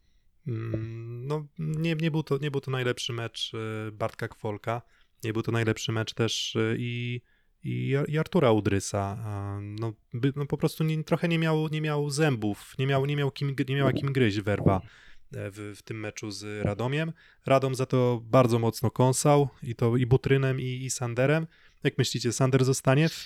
Mm, 0.46 1.26
No, 1.26 1.46
nie, 1.58 1.94
nie, 1.94 2.10
był 2.10 2.22
to, 2.22 2.38
nie 2.38 2.50
był 2.50 2.60
to 2.60 2.70
najlepszy 2.70 3.12
mecz 3.12 3.52
e, 3.54 3.92
Bartka 3.92 4.28
Kwolka. 4.28 4.82
Nie 5.24 5.32
był 5.32 5.42
to 5.42 5.52
najlepszy 5.52 5.92
mecz 5.92 6.14
też 6.14 6.56
e, 6.56 6.74
i, 6.78 7.20
i, 7.68 7.96
i 8.08 8.18
Artura 8.18 8.52
Udrysa. 8.52 9.18
No, 9.62 9.92
by, 10.14 10.32
no 10.36 10.46
po 10.46 10.56
prostu 10.56 10.84
nie, 10.84 11.04
trochę 11.04 11.28
nie 11.28 11.38
miał, 11.38 11.68
nie 11.68 11.80
miał 11.80 12.10
zębów, 12.10 12.74
nie, 12.78 12.86
miał, 12.86 13.06
nie, 13.06 13.16
miał 13.16 13.30
kim, 13.30 13.54
nie 13.68 13.76
miała 13.76 13.92
kim 13.92 14.12
gryźć 14.12 14.40
werwa 14.40 14.76
e, 14.76 15.50
w, 15.50 15.74
w 15.76 15.82
tym 15.82 16.00
meczu 16.00 16.30
z 16.30 16.64
Radomiem. 16.64 17.12
Radom 17.46 17.74
za 17.74 17.86
to 17.86 18.20
bardzo 18.24 18.58
mocno 18.58 18.90
kąsał 18.90 19.48
i 19.62 19.74
to 19.74 19.96
i 19.96 20.06
Butrynem 20.06 20.60
i, 20.60 20.84
i 20.84 20.90
Sanderem. 20.90 21.46
Jak 21.84 21.98
myślicie, 21.98 22.32
Sander 22.32 22.64
zostanie 22.64 23.08
w, 23.08 23.24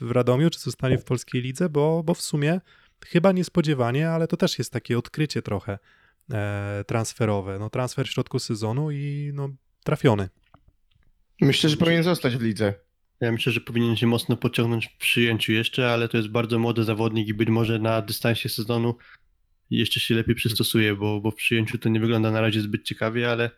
w 0.00 0.10
Radomiu, 0.10 0.50
czy 0.50 0.60
zostanie 0.60 0.98
w 0.98 1.04
polskiej 1.04 1.42
lidze? 1.42 1.68
Bo, 1.68 2.02
bo 2.02 2.14
w 2.14 2.22
sumie 2.22 2.60
chyba 3.06 3.32
niespodziewanie, 3.32 4.10
ale 4.10 4.28
to 4.28 4.36
też 4.36 4.58
jest 4.58 4.72
takie 4.72 4.98
odkrycie 4.98 5.42
trochę 5.42 5.78
e, 6.32 6.84
transferowe. 6.86 7.58
No, 7.58 7.70
transfer 7.70 8.06
w 8.06 8.10
środku 8.10 8.38
sezonu 8.38 8.90
i 8.90 9.30
no, 9.34 9.48
trafiony. 9.84 10.28
Myślę, 11.40 11.70
że 11.70 11.76
powinien 11.76 12.02
zostać 12.02 12.36
w 12.36 12.42
lidze. 12.42 12.74
Ja 13.20 13.32
myślę, 13.32 13.52
że 13.52 13.60
powinien 13.60 13.96
się 13.96 14.06
mocno 14.06 14.36
podciągnąć 14.36 14.86
w 14.86 14.96
przyjęciu 14.96 15.52
jeszcze, 15.52 15.92
ale 15.92 16.08
to 16.08 16.16
jest 16.16 16.28
bardzo 16.28 16.58
młody 16.58 16.84
zawodnik 16.84 17.28
i 17.28 17.34
być 17.34 17.48
może 17.48 17.78
na 17.78 18.02
dystansie 18.02 18.48
sezonu 18.48 18.94
jeszcze 19.70 20.00
się 20.00 20.14
lepiej 20.14 20.34
przystosuje, 20.34 20.94
bo, 20.94 21.20
bo 21.20 21.30
w 21.30 21.34
przyjęciu 21.34 21.78
to 21.78 21.88
nie 21.88 22.00
wygląda 22.00 22.30
na 22.30 22.40
razie 22.40 22.60
zbyt 22.60 22.84
ciekawie, 22.84 23.30
ale 23.30 23.50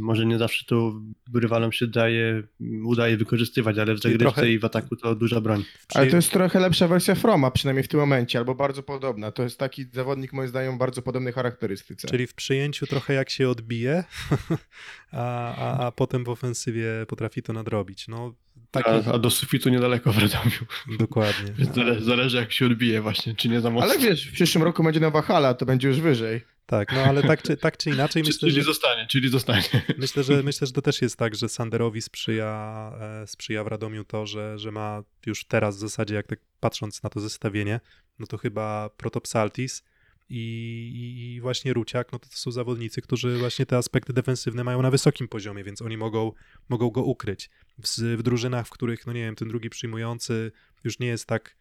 może 0.00 0.26
nie 0.26 0.38
zawsze 0.38 0.64
to 0.66 1.00
rywalom 1.34 1.72
się 1.72 1.86
daje, 1.86 2.42
udaje 2.84 3.16
wykorzystywać, 3.16 3.78
ale 3.78 3.94
w 3.94 3.98
zagrywce 4.02 4.24
trochę- 4.24 4.50
i 4.50 4.58
w 4.58 4.64
ataku 4.64 4.96
to 4.96 5.14
duża 5.14 5.40
broń. 5.40 5.64
Ale 5.94 6.06
to 6.06 6.16
jest 6.16 6.30
trochę 6.30 6.60
lepsza 6.60 6.88
wersja 6.88 7.14
Froma, 7.14 7.50
przynajmniej 7.50 7.84
w 7.84 7.88
tym 7.88 8.00
momencie, 8.00 8.38
albo 8.38 8.54
bardzo 8.54 8.82
podobna. 8.82 9.32
To 9.32 9.42
jest 9.42 9.58
taki 9.58 9.84
zawodnik, 9.92 10.32
moim 10.32 10.48
zdaniem, 10.48 10.78
bardzo 10.78 11.02
podobnej 11.02 11.32
charakterystyce. 11.32 12.08
Czyli 12.08 12.26
w 12.26 12.34
przyjęciu 12.34 12.86
trochę 12.86 13.14
jak 13.14 13.30
się 13.30 13.48
odbije, 13.48 14.04
a, 15.12 15.54
a, 15.54 15.86
a 15.86 15.92
potem 15.92 16.24
w 16.24 16.28
ofensywie 16.28 16.88
potrafi 17.08 17.42
to 17.42 17.52
nadrobić. 17.52 18.08
No, 18.08 18.34
taki, 18.70 18.90
A, 18.90 19.12
a 19.12 19.18
do 19.18 19.30
sufitu 19.30 19.68
niedaleko 19.68 20.12
w 20.12 20.18
Radomiu. 20.18 20.98
dokładnie. 20.98 21.52
Więc 21.58 21.74
zale, 21.76 22.00
zależy 22.00 22.36
jak 22.36 22.52
się 22.52 22.66
odbije 22.66 23.00
właśnie, 23.02 23.34
czy 23.34 23.48
nie 23.48 23.60
za 23.60 23.70
mocno. 23.70 23.90
Ale 23.90 23.98
wiesz, 24.00 24.28
w 24.28 24.32
przyszłym 24.32 24.64
roku 24.64 24.82
będzie 24.82 25.00
nowa 25.00 25.22
hala, 25.22 25.54
to 25.54 25.66
będzie 25.66 25.88
już 25.88 26.00
wyżej. 26.00 26.40
Tak, 26.68 26.92
no 26.92 27.00
ale 27.00 27.22
tak 27.22 27.42
czy, 27.42 27.56
tak 27.56 27.76
czy 27.76 27.90
inaczej 27.90 28.22
myślę, 28.26 28.40
czyli 28.40 28.52
że, 28.52 28.62
zostanie, 28.62 29.06
czyli 29.06 29.28
zostanie. 29.28 29.62
myślę, 29.98 30.22
że 30.22 30.42
myślę, 30.42 30.66
że 30.66 30.72
to 30.72 30.82
też 30.82 31.02
jest 31.02 31.16
tak, 31.16 31.34
że 31.34 31.48
Sanderowi 31.48 32.02
sprzyja, 32.02 32.92
e, 33.00 33.26
sprzyja 33.26 33.64
w 33.64 33.66
Radomiu 33.66 34.04
to, 34.04 34.26
że, 34.26 34.58
że 34.58 34.72
ma 34.72 35.02
już 35.26 35.44
teraz 35.44 35.76
w 35.76 35.80
zasadzie, 35.80 36.14
jak 36.14 36.26
tak 36.26 36.38
patrząc 36.60 37.02
na 37.02 37.10
to 37.10 37.20
zestawienie, 37.20 37.80
no 38.18 38.26
to 38.26 38.38
chyba 38.38 38.90
Protopsaltis 38.96 39.82
i, 40.28 41.34
i, 41.34 41.40
właśnie 41.40 41.72
Ruciak, 41.72 42.12
no 42.12 42.18
to, 42.18 42.28
to 42.28 42.36
są 42.36 42.50
zawodnicy, 42.50 43.02
którzy 43.02 43.38
właśnie 43.38 43.66
te 43.66 43.76
aspekty 43.76 44.12
defensywne 44.12 44.64
mają 44.64 44.82
na 44.82 44.90
wysokim 44.90 45.28
poziomie, 45.28 45.64
więc 45.64 45.82
oni 45.82 45.96
mogą, 45.96 46.32
mogą 46.68 46.90
go 46.90 47.02
ukryć. 47.02 47.50
W, 47.78 48.16
w 48.16 48.22
drużynach, 48.22 48.66
w 48.66 48.70
których, 48.70 49.06
no 49.06 49.12
nie 49.12 49.20
wiem, 49.20 49.34
ten 49.34 49.48
drugi 49.48 49.70
przyjmujący 49.70 50.52
już 50.84 50.98
nie 50.98 51.06
jest 51.06 51.26
tak, 51.26 51.56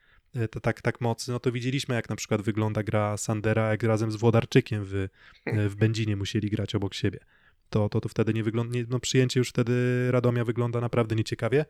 tak, 0.62 0.82
tak 0.82 1.02
mocny, 1.02 1.34
no 1.34 1.40
to 1.40 1.52
widzieliśmy, 1.52 1.96
jak 1.96 2.10
na 2.10 2.16
przykład 2.16 2.42
wygląda 2.42 2.84
gra 2.84 3.18
Sandera, 3.18 3.70
jak 3.70 3.84
razem 3.84 4.12
z 4.12 4.16
Włodarczykiem 4.16 4.86
w, 4.86 4.96
e, 5.46 5.70
w 5.70 5.76
Będzinie 5.76 6.16
musieli 6.16 6.50
grać 6.50 6.76
obok 6.76 6.94
siebie. 6.94 7.20
To, 7.70 7.90
to, 7.90 8.02
to 8.02 8.10
wtedy 8.10 8.34
nie 8.34 8.44
wygląda, 8.44 8.80
no 8.90 9.00
przyjęcie 9.00 9.40
już 9.40 9.50
wtedy 9.50 10.08
Radomia 10.12 10.46
wygląda 10.46 10.82
naprawdę 10.82 11.16
nieciekawie. 11.16 11.66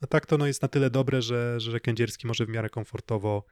A 0.00 0.06
tak 0.06 0.26
to 0.26 0.38
no 0.38 0.46
jest 0.46 0.62
na 0.62 0.68
tyle 0.68 0.90
dobre, 0.90 1.22
że, 1.22 1.60
że 1.60 1.80
Kędzierski 1.80 2.26
może 2.26 2.46
w 2.46 2.48
miarę 2.48 2.70
komfortowo, 2.70 3.44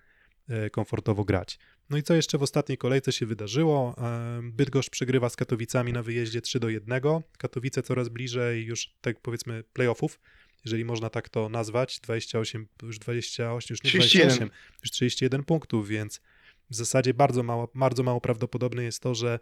e, 0.48 0.70
komfortowo 0.70 1.24
grać. 1.24 1.58
No 1.90 1.96
i 1.96 2.02
co 2.02 2.14
jeszcze 2.14 2.38
w 2.38 2.42
ostatniej 2.42 2.78
kolejce 2.78 3.12
się 3.12 3.26
wydarzyło? 3.26 3.94
E, 3.98 4.40
Bydgoszcz 4.42 4.90
przegrywa 4.90 5.28
z 5.28 5.36
Katowicami 5.36 5.92
na 5.92 6.02
wyjeździe 6.02 6.40
3 6.40 6.60
do 6.60 6.68
1. 6.68 7.00
Katowice 7.38 7.82
coraz 7.82 8.08
bliżej 8.08 8.64
już 8.64 8.94
tak 9.00 9.20
powiedzmy 9.20 9.64
playoffów, 9.72 10.20
jeżeli 10.64 10.84
można 10.84 11.10
tak 11.10 11.28
to 11.28 11.48
nazwać. 11.48 12.00
28, 12.00 12.68
już 12.82 12.98
28, 12.98 13.74
już 13.74 13.84
nie 13.84 13.90
31. 13.90 14.28
28, 14.28 14.50
już 14.82 14.90
31 14.90 15.44
punktów, 15.44 15.88
więc 15.88 16.20
w 16.70 16.74
zasadzie 16.74 17.14
bardzo 17.14 17.42
mało, 17.42 17.70
bardzo 17.74 18.02
mało 18.02 18.20
prawdopodobne 18.20 18.84
jest 18.84 19.00
to, 19.00 19.14
że 19.14 19.38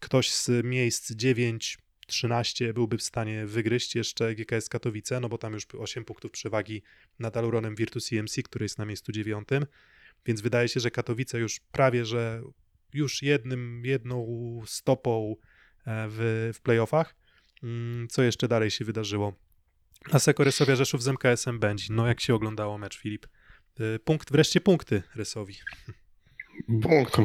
ktoś 0.00 0.32
z 0.32 0.64
miejsc 0.64 1.12
9, 1.12 1.78
13 2.06 2.74
byłby 2.74 2.98
w 2.98 3.02
stanie 3.02 3.46
wygryźć 3.46 3.94
jeszcze 3.94 4.34
GKS 4.34 4.68
Katowice, 4.68 5.20
no 5.20 5.28
bo 5.28 5.38
tam 5.38 5.52
już 5.52 5.66
8 5.78 6.04
punktów 6.04 6.30
przewagi 6.30 6.82
nad 7.18 7.36
Aluronem 7.36 7.74
Virtus 7.74 8.12
EMC, 8.12 8.36
który 8.44 8.64
jest 8.64 8.78
na 8.78 8.84
miejscu 8.84 9.12
9. 9.12 9.48
Więc 10.26 10.40
wydaje 10.40 10.68
się, 10.68 10.80
że 10.80 10.90
Katowice 10.90 11.38
już 11.38 11.60
prawie, 11.72 12.04
że 12.04 12.42
już 12.92 13.22
jednym, 13.22 13.82
jedną 13.84 14.26
stopą 14.66 15.36
e, 15.86 16.06
w, 16.10 16.50
w 16.54 16.60
playoffach. 16.60 17.14
Mm, 17.62 18.08
Co 18.08 18.22
jeszcze 18.22 18.48
dalej 18.48 18.70
się 18.70 18.84
wydarzyło? 18.84 19.45
Aseko 20.12 20.44
Resowia 20.44 20.76
Rzeszów 20.76 21.02
z 21.02 21.08
MKS-em 21.08 21.58
Będzin. 21.58 21.96
No 21.96 22.06
jak 22.06 22.20
się 22.20 22.34
oglądało 22.34 22.78
mecz, 22.78 22.98
Filip? 22.98 23.26
Y, 23.80 23.98
Punkt, 24.04 24.32
wreszcie 24.32 24.60
punkty 24.60 25.02
Resowi. 25.14 25.54
Punkt. 26.82 27.16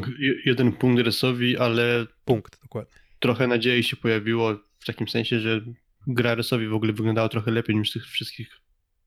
Jeden 0.46 0.72
punkt 0.74 1.06
Resowi, 1.06 1.58
ale 1.58 2.08
Punkt, 2.26 2.62
dokładnie. 2.62 2.94
trochę 3.20 3.48
nadziei 3.48 3.84
się 3.84 3.96
pojawiło 3.96 4.54
w 4.80 4.86
takim 4.86 5.08
sensie, 5.08 5.40
że 5.40 5.62
gra 6.08 6.36
Resowi 6.36 6.68
w 6.68 6.74
ogóle 6.74 6.94
wyglądała 6.94 7.30
trochę 7.30 7.52
lepiej 7.52 7.76
niż 7.76 7.90
w 7.90 7.94
tych 7.94 8.06
wszystkich 8.08 8.50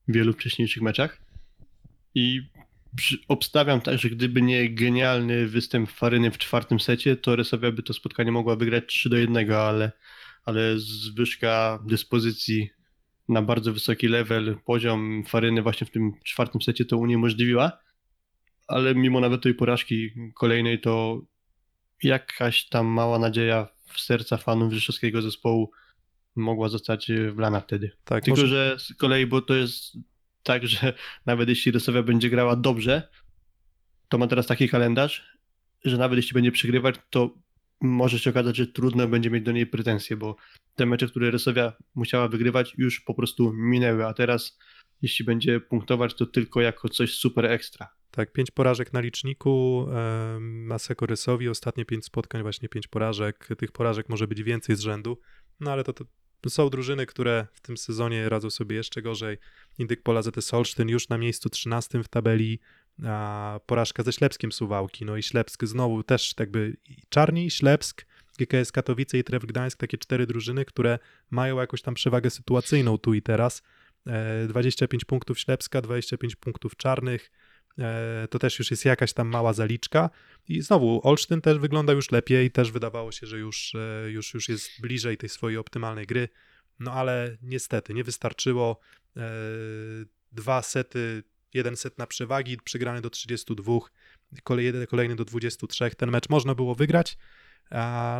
wielu 0.07 0.33
wcześniejszych 0.33 0.81
meczach. 0.83 1.21
I 2.15 2.41
obstawiam 3.27 3.81
tak, 3.81 3.99
że 3.99 4.09
gdyby 4.09 4.41
nie 4.41 4.69
genialny 4.69 5.47
występ 5.47 5.91
Faryny 5.91 6.31
w 6.31 6.37
czwartym 6.37 6.79
secie, 6.79 7.15
to 7.15 7.35
Resowia 7.35 7.71
by 7.71 7.83
to 7.83 7.93
spotkanie 7.93 8.31
mogła 8.31 8.55
wygrać 8.55 8.83
3 8.87 9.09
do 9.09 9.17
1, 9.17 9.51
ale, 9.51 9.91
ale 10.45 10.79
zwyżka 10.79 11.79
dyspozycji 11.87 12.69
na 13.29 13.41
bardzo 13.41 13.73
wysoki 13.73 14.07
level, 14.07 14.57
poziom 14.65 15.23
Faryny 15.27 15.61
właśnie 15.61 15.87
w 15.87 15.91
tym 15.91 16.13
czwartym 16.23 16.61
secie 16.61 16.85
to 16.85 16.97
uniemożliwiła. 16.97 17.71
Ale 18.67 18.95
mimo 18.95 19.19
nawet 19.19 19.43
tej 19.43 19.53
porażki 19.53 20.11
kolejnej, 20.33 20.81
to 20.81 21.21
jakaś 22.03 22.65
tam 22.65 22.85
mała 22.87 23.19
nadzieja 23.19 23.67
w 23.85 23.99
serca 23.99 24.37
fanów 24.37 24.73
rzeszowskiego 24.73 25.21
zespołu 25.21 25.71
mogła 26.35 26.69
zostać 26.69 27.09
e, 27.09 27.31
wlana 27.31 27.59
wtedy. 27.59 27.91
Tak, 28.03 28.23
Tylko, 28.23 28.41
może- 28.41 28.47
że 28.47 28.79
z 28.79 28.93
kolei, 28.93 29.25
bo 29.25 29.41
to 29.41 29.55
jest 29.55 29.97
tak, 30.43 30.67
że 30.67 30.93
nawet 31.25 31.49
jeśli 31.49 31.71
Resowia 31.71 32.03
będzie 32.03 32.29
grała 32.29 32.55
dobrze, 32.55 33.09
to 34.09 34.17
ma 34.17 34.27
teraz 34.27 34.47
taki 34.47 34.69
kalendarz, 34.69 35.37
że 35.83 35.97
nawet 35.97 36.17
jeśli 36.17 36.33
będzie 36.33 36.51
przegrywać, 36.51 36.95
to 37.09 37.29
może 37.85 38.19
się 38.19 38.29
okazać, 38.29 38.57
że 38.57 38.67
trudno 38.67 39.07
będzie 39.07 39.29
mieć 39.29 39.43
do 39.43 39.51
niej 39.51 39.67
pretensje, 39.67 40.17
bo 40.17 40.35
te 40.75 40.85
mecze, 40.85 41.07
które 41.07 41.31
Resowia 41.31 41.73
musiała 41.95 42.27
wygrywać, 42.27 42.73
już 42.77 43.01
po 43.01 43.13
prostu 43.13 43.53
minęły, 43.53 44.05
a 44.05 44.13
teraz 44.13 44.59
jeśli 45.01 45.25
będzie 45.25 45.59
punktować, 45.59 46.13
to 46.13 46.25
tylko 46.25 46.61
jako 46.61 46.89
coś 46.89 47.13
super 47.13 47.45
ekstra. 47.45 47.87
Tak, 48.11 48.31
pięć 48.31 48.51
porażek 48.51 48.93
na 48.93 48.99
liczniku, 48.99 49.87
Maseko 50.39 51.05
Rysowi, 51.05 51.49
ostatnie 51.49 51.85
pięć 51.85 52.05
spotkań, 52.05 52.41
właśnie 52.41 52.69
pięć 52.69 52.87
porażek. 52.87 53.49
Tych 53.57 53.71
porażek 53.71 54.09
może 54.09 54.27
być 54.27 54.43
więcej 54.43 54.75
z 54.75 54.79
rzędu, 54.79 55.19
no 55.59 55.71
ale 55.71 55.83
to, 55.83 55.93
to 56.41 56.49
są 56.49 56.69
drużyny, 56.69 57.05
które 57.05 57.47
w 57.53 57.61
tym 57.61 57.77
sezonie 57.77 58.29
radzą 58.29 58.49
sobie 58.49 58.75
jeszcze 58.75 59.01
gorzej. 59.01 59.37
Indyk 59.77 60.03
Pola 60.03 60.21
ZS 60.21 60.53
Olsztyn 60.53 60.89
już 60.89 61.09
na 61.09 61.17
miejscu 61.17 61.49
13 61.49 62.03
w 62.03 62.07
tabeli, 62.07 62.59
a 63.03 63.59
porażka 63.65 64.03
ze 64.03 64.13
Ślepskiem 64.13 64.51
Suwałki, 64.51 65.05
no 65.05 65.17
i 65.17 65.23
Ślepsk 65.23 65.65
znowu 65.65 66.03
też 66.03 66.33
jakby 66.39 66.77
Czarni, 67.09 67.51
Ślepsk, 67.51 68.05
GKS 68.39 68.71
Katowice 68.71 69.17
i 69.17 69.23
Tref 69.23 69.45
Gdańsk, 69.45 69.79
takie 69.79 69.97
cztery 69.97 70.27
drużyny, 70.27 70.65
które 70.65 70.99
mają 71.31 71.59
jakąś 71.59 71.81
tam 71.81 71.93
przewagę 71.93 72.29
sytuacyjną 72.29 72.97
tu 72.97 73.13
i 73.13 73.21
teraz. 73.21 73.63
E, 74.07 74.47
25 74.47 75.05
punktów 75.05 75.39
Ślepska, 75.39 75.81
25 75.81 76.35
punktów 76.35 76.75
Czarnych, 76.75 77.31
E, 77.79 78.27
to 78.29 78.39
też 78.39 78.59
już 78.59 78.71
jest 78.71 78.85
jakaś 78.85 79.13
tam 79.13 79.27
mała 79.27 79.53
zaliczka. 79.53 80.09
I 80.47 80.61
znowu 80.61 81.01
Olsztyn 81.03 81.41
też 81.41 81.57
wygląda 81.57 81.93
już 81.93 82.11
lepiej, 82.11 82.51
też 82.51 82.71
wydawało 82.71 83.11
się, 83.11 83.27
że 83.27 83.39
już, 83.39 83.75
e, 83.75 84.11
już, 84.11 84.33
już 84.33 84.49
jest 84.49 84.81
bliżej 84.81 85.17
tej 85.17 85.29
swojej 85.29 85.57
optymalnej 85.57 86.05
gry. 86.05 86.29
No 86.79 86.91
ale 86.91 87.37
niestety 87.41 87.93
nie 87.93 88.03
wystarczyło. 88.03 88.79
E, 89.17 89.21
Dwa 90.31 90.61
sety, 90.61 91.23
jeden 91.55 91.75
set 91.75 91.97
na 91.97 92.07
przewagi, 92.07 92.57
przegrany 92.63 93.01
do 93.01 93.09
32, 93.09 93.79
kolej, 94.43 94.65
jeden- 94.65 94.87
kolejny 94.87 95.15
do 95.15 95.25
23. 95.25 95.89
Ten 95.97 96.11
mecz 96.11 96.29
można 96.29 96.55
było 96.55 96.75
wygrać, 96.75 97.17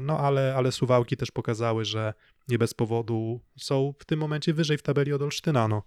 no 0.01 0.19
ale, 0.19 0.55
ale 0.55 0.71
Suwałki 0.71 1.17
też 1.17 1.31
pokazały, 1.31 1.85
że 1.85 2.13
nie 2.47 2.57
bez 2.57 2.73
powodu 2.73 3.41
są 3.57 3.93
w 3.99 4.05
tym 4.05 4.19
momencie 4.19 4.53
wyżej 4.53 4.77
w 4.77 4.81
tabeli 4.81 5.13
od 5.13 5.21
Olsztyna. 5.21 5.67
No. 5.67 5.83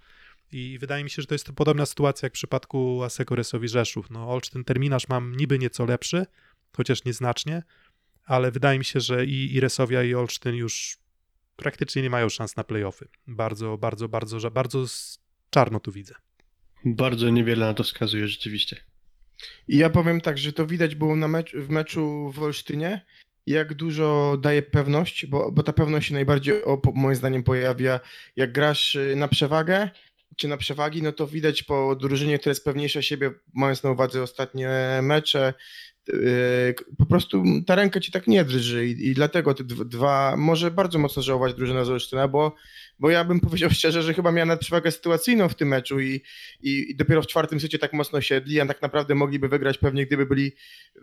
I 0.53 0.78
wydaje 0.80 1.05
mi 1.05 1.11
się, 1.11 1.22
że 1.22 1.28
to 1.28 1.34
jest 1.34 1.53
podobna 1.53 1.86
sytuacja 1.86 2.26
jak 2.26 2.32
w 2.32 2.34
przypadku 2.34 3.03
Aseko 3.03 3.34
Resowi 3.34 3.68
Rzeszów. 3.68 4.11
No, 4.11 4.30
Olsztyn 4.30 4.64
terminarz 4.64 5.09
mam 5.09 5.36
niby 5.36 5.59
nieco 5.59 5.84
lepszy, 5.84 6.26
chociaż 6.76 7.05
nieznacznie, 7.05 7.62
ale 8.24 8.51
wydaje 8.51 8.78
mi 8.78 8.84
się, 8.84 9.01
że 9.01 9.26
i, 9.26 9.55
i 9.55 9.61
Resowia, 9.61 10.03
i 10.03 10.14
Olsztyn 10.14 10.55
już 10.55 10.99
praktycznie 11.57 12.03
nie 12.03 12.11
mają 12.11 12.28
szans 12.28 12.57
na 12.57 12.64
playoffy. 12.64 13.09
Bardzo, 13.26 13.78
bardzo, 13.78 14.09
bardzo, 14.09 14.51
bardzo 14.51 14.84
czarno 15.51 15.80
tu 15.80 15.92
widzę. 15.92 16.14
Bardzo 16.85 17.31
niewiele 17.31 17.66
na 17.66 17.74
to 17.74 17.83
wskazuje 17.83 18.29
rzeczywiście. 18.29 18.76
I 19.68 19.76
ja 19.76 19.91
powiem 19.91 20.20
tak, 20.20 20.39
że 20.39 20.53
to 20.53 20.66
widać 20.66 20.95
było 20.95 21.16
na 21.16 21.29
mecz, 21.29 21.53
w 21.57 21.70
meczu 21.70 22.33
w 22.35 22.43
Olsztynie, 22.43 23.07
jak 23.47 23.74
dużo 23.74 24.37
daje 24.41 24.62
pewność, 24.62 25.26
bo, 25.26 25.53
bo 25.53 25.62
ta 25.62 25.72
pewność 25.72 26.09
się 26.09 26.14
najbardziej, 26.14 26.64
o, 26.64 26.81
moim 26.95 27.16
zdaniem, 27.16 27.43
pojawia, 27.43 28.01
jak 28.37 28.53
grasz 28.53 28.95
y, 28.95 29.16
na 29.16 29.29
przewagę, 29.29 29.91
czy 30.37 30.49
na 30.49 30.57
przewagi, 30.57 31.03
no 31.03 31.12
to 31.12 31.26
widać 31.26 31.62
po 31.62 31.97
drużynie, 31.97 32.39
która 32.39 32.51
jest 32.51 32.64
pewniejsza 32.64 33.03
siebie, 33.03 33.31
mając 33.55 33.83
na 33.83 33.91
uwadze 33.91 34.22
ostatnie 34.22 34.70
mecze, 35.03 35.55
yy, 36.09 36.74
po 36.99 37.07
prostu 37.07 37.45
ta 37.66 37.74
ręka 37.74 38.01
ci 38.01 38.12
tak 38.12 38.26
nie 38.26 38.45
drży 38.45 38.87
i, 38.87 39.09
i 39.09 39.14
dlatego 39.14 39.55
te 39.55 39.64
dw- 39.64 39.89
dwa, 39.89 40.37
może 40.37 40.70
bardzo 40.70 40.99
mocno 40.99 41.22
żałować 41.22 41.55
drużyna 41.55 41.85
z 41.85 41.91
Olsztyna, 41.91 42.29
bo, 42.29 42.55
bo 42.99 43.11
ja 43.11 43.24
bym 43.24 43.40
powiedział 43.40 43.70
szczerze, 43.78 44.03
że 44.03 44.14
chyba 44.14 44.32
miała 44.32 44.46
nawet 44.46 44.61
przewagę 44.61 44.90
sytuacyjną 44.90 45.49
w 45.49 45.55
tym 45.55 45.68
meczu 45.68 46.01
i, 46.01 46.22
i, 46.61 46.90
i 46.90 46.96
dopiero 46.96 47.22
w 47.22 47.26
czwartym 47.26 47.61
secie 47.61 47.78
tak 47.78 47.92
mocno 47.92 48.20
siedli, 48.20 48.61
a 48.61 48.66
tak 48.66 48.82
naprawdę 48.82 49.14
mogliby 49.14 49.49
wygrać 49.49 49.78
pewnie, 49.78 50.07
gdyby 50.07 50.26
byli, 50.26 50.53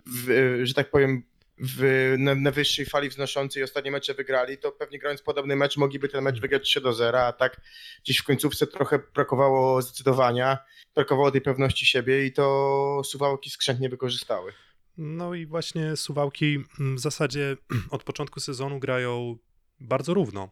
w, 0.05 0.59
że 0.63 0.73
tak 0.73 0.91
powiem, 0.91 1.23
w, 1.57 2.13
na, 2.17 2.35
na 2.35 2.51
wyższej 2.51 2.85
fali 2.85 3.09
wznoszącej 3.09 3.63
ostatnie 3.63 3.91
mecze 3.91 4.13
wygrali, 4.13 4.57
to 4.57 4.71
pewnie 4.71 4.99
grając 4.99 5.21
podobny 5.21 5.55
mecz 5.55 5.77
mogliby 5.77 6.09
ten 6.09 6.23
mecz 6.23 6.41
wygrać 6.41 6.63
3 6.63 6.81
do 6.81 6.93
0, 6.93 7.25
a 7.25 7.33
tak 7.33 7.61
gdzieś 8.03 8.17
w 8.17 8.23
końcówce 8.23 8.67
trochę 8.67 8.99
brakowało 9.13 9.81
zdecydowania, 9.81 10.57
brakowało 10.95 11.31
tej 11.31 11.41
pewności 11.41 11.85
siebie 11.85 12.25
i 12.25 12.31
to 12.31 13.01
Suwałki 13.05 13.49
skrzętnie 13.49 13.89
wykorzystały. 13.89 14.53
No 14.97 15.33
i 15.33 15.45
właśnie 15.45 15.95
Suwałki 15.95 16.59
w 16.79 16.99
zasadzie 16.99 17.57
od 17.91 18.03
początku 18.03 18.39
sezonu 18.39 18.79
grają 18.79 19.37
bardzo 19.79 20.13
równo. 20.13 20.49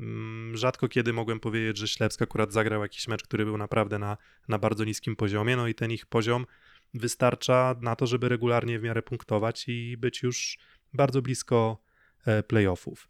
Mm, 0.00 0.56
Rzadko 0.56 0.88
kiedy 0.88 1.12
mogłem 1.12 1.40
powiedzieć, 1.40 1.76
że 1.78 1.88
Ślepsk 1.88 2.22
akurat 2.22 2.52
zagrał 2.52 2.82
jakiś 2.82 3.08
mecz, 3.08 3.22
który 3.22 3.44
był 3.44 3.58
naprawdę 3.58 3.98
na, 3.98 4.16
na 4.48 4.58
bardzo 4.58 4.84
niskim 4.84 5.16
poziomie, 5.16 5.56
no 5.56 5.68
i 5.68 5.74
ten 5.74 5.90
ich 5.90 6.06
poziom 6.06 6.46
wystarcza 6.94 7.74
na 7.80 7.96
to, 7.96 8.06
żeby 8.06 8.28
regularnie 8.28 8.78
w 8.78 8.82
miarę 8.82 9.02
punktować 9.02 9.64
i 9.68 9.96
być 9.96 10.22
już 10.22 10.58
bardzo 10.92 11.22
blisko 11.22 11.78
e, 12.26 12.42
playoffów. 12.42 13.08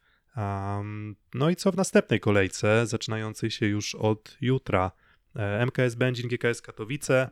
No 1.34 1.50
i 1.50 1.56
co 1.56 1.72
w 1.72 1.76
następnej 1.76 2.20
kolejce, 2.20 2.86
zaczynającej 2.86 3.50
się 3.50 3.66
już 3.66 3.94
od 3.94 4.36
jutra. 4.40 4.90
E, 5.36 5.66
MKS 5.66 5.94
Będzin, 5.94 6.28
GKS 6.28 6.62
Katowice, 6.62 7.30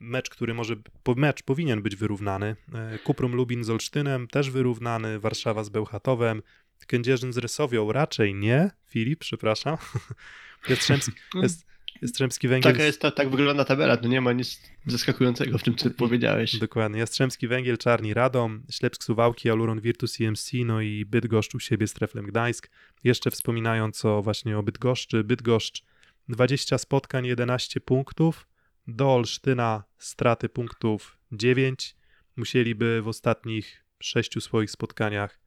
mecz, 0.00 0.30
który 0.30 0.54
może, 0.54 0.76
mecz 1.16 1.42
powinien 1.42 1.82
być 1.82 1.96
wyrównany. 1.96 2.56
E, 2.74 2.98
Kuprum 2.98 3.34
Lubin 3.34 3.64
z 3.64 3.70
Olsztynem 3.70 4.28
też 4.28 4.50
wyrównany, 4.50 5.20
Warszawa 5.20 5.64
z 5.64 5.68
Bełchatowem, 5.68 6.42
Kędzierzyn 6.86 7.32
z 7.32 7.38
Rysowią 7.38 7.92
raczej 7.92 8.34
nie, 8.34 8.70
Filip, 8.86 9.20
przepraszam. 9.20 9.76
Jastrzębski, 10.68 11.12
jest, 11.34 11.66
Jastrzębski 12.02 12.48
Węgiel... 12.48 12.72
Taka 12.72 12.84
jest 12.84 13.00
ta, 13.00 13.10
tak 13.10 13.30
wygląda 13.30 13.64
tabela, 13.64 13.98
no 14.02 14.08
nie 14.08 14.20
ma 14.20 14.32
nic 14.32 14.60
zaskakującego 14.86 15.58
w 15.58 15.62
tym, 15.62 15.76
co 15.76 15.90
powiedziałeś. 15.90 16.58
Dokładnie. 16.58 16.98
Jastrzębski 16.98 17.48
Węgiel, 17.48 17.78
Czarni 17.78 18.14
Radom, 18.14 18.62
Ślepsk 18.70 19.04
Suwałki, 19.04 19.50
Aluron 19.50 19.80
Virtus 19.80 20.20
EMC, 20.20 20.52
no 20.64 20.80
i 20.80 21.04
Bydgoszcz 21.04 21.54
u 21.54 21.60
siebie 21.60 21.86
z 21.86 21.92
Treflem 21.92 22.26
Gdańsk. 22.26 22.70
Jeszcze 23.04 23.30
wspominając 23.30 24.04
o 24.04 24.22
właśnie 24.22 24.58
o 24.58 24.62
Bydgoszczy. 24.62 25.24
Bydgoszcz 25.24 25.84
20 26.28 26.78
spotkań, 26.78 27.26
11 27.26 27.80
punktów. 27.80 28.48
Do 28.86 29.14
Olsztyna 29.14 29.84
straty 29.98 30.48
punktów 30.48 31.18
9. 31.32 31.96
Musieliby 32.36 33.02
w 33.02 33.08
ostatnich 33.08 33.84
sześciu 34.02 34.40
swoich 34.40 34.70
spotkaniach 34.70 35.40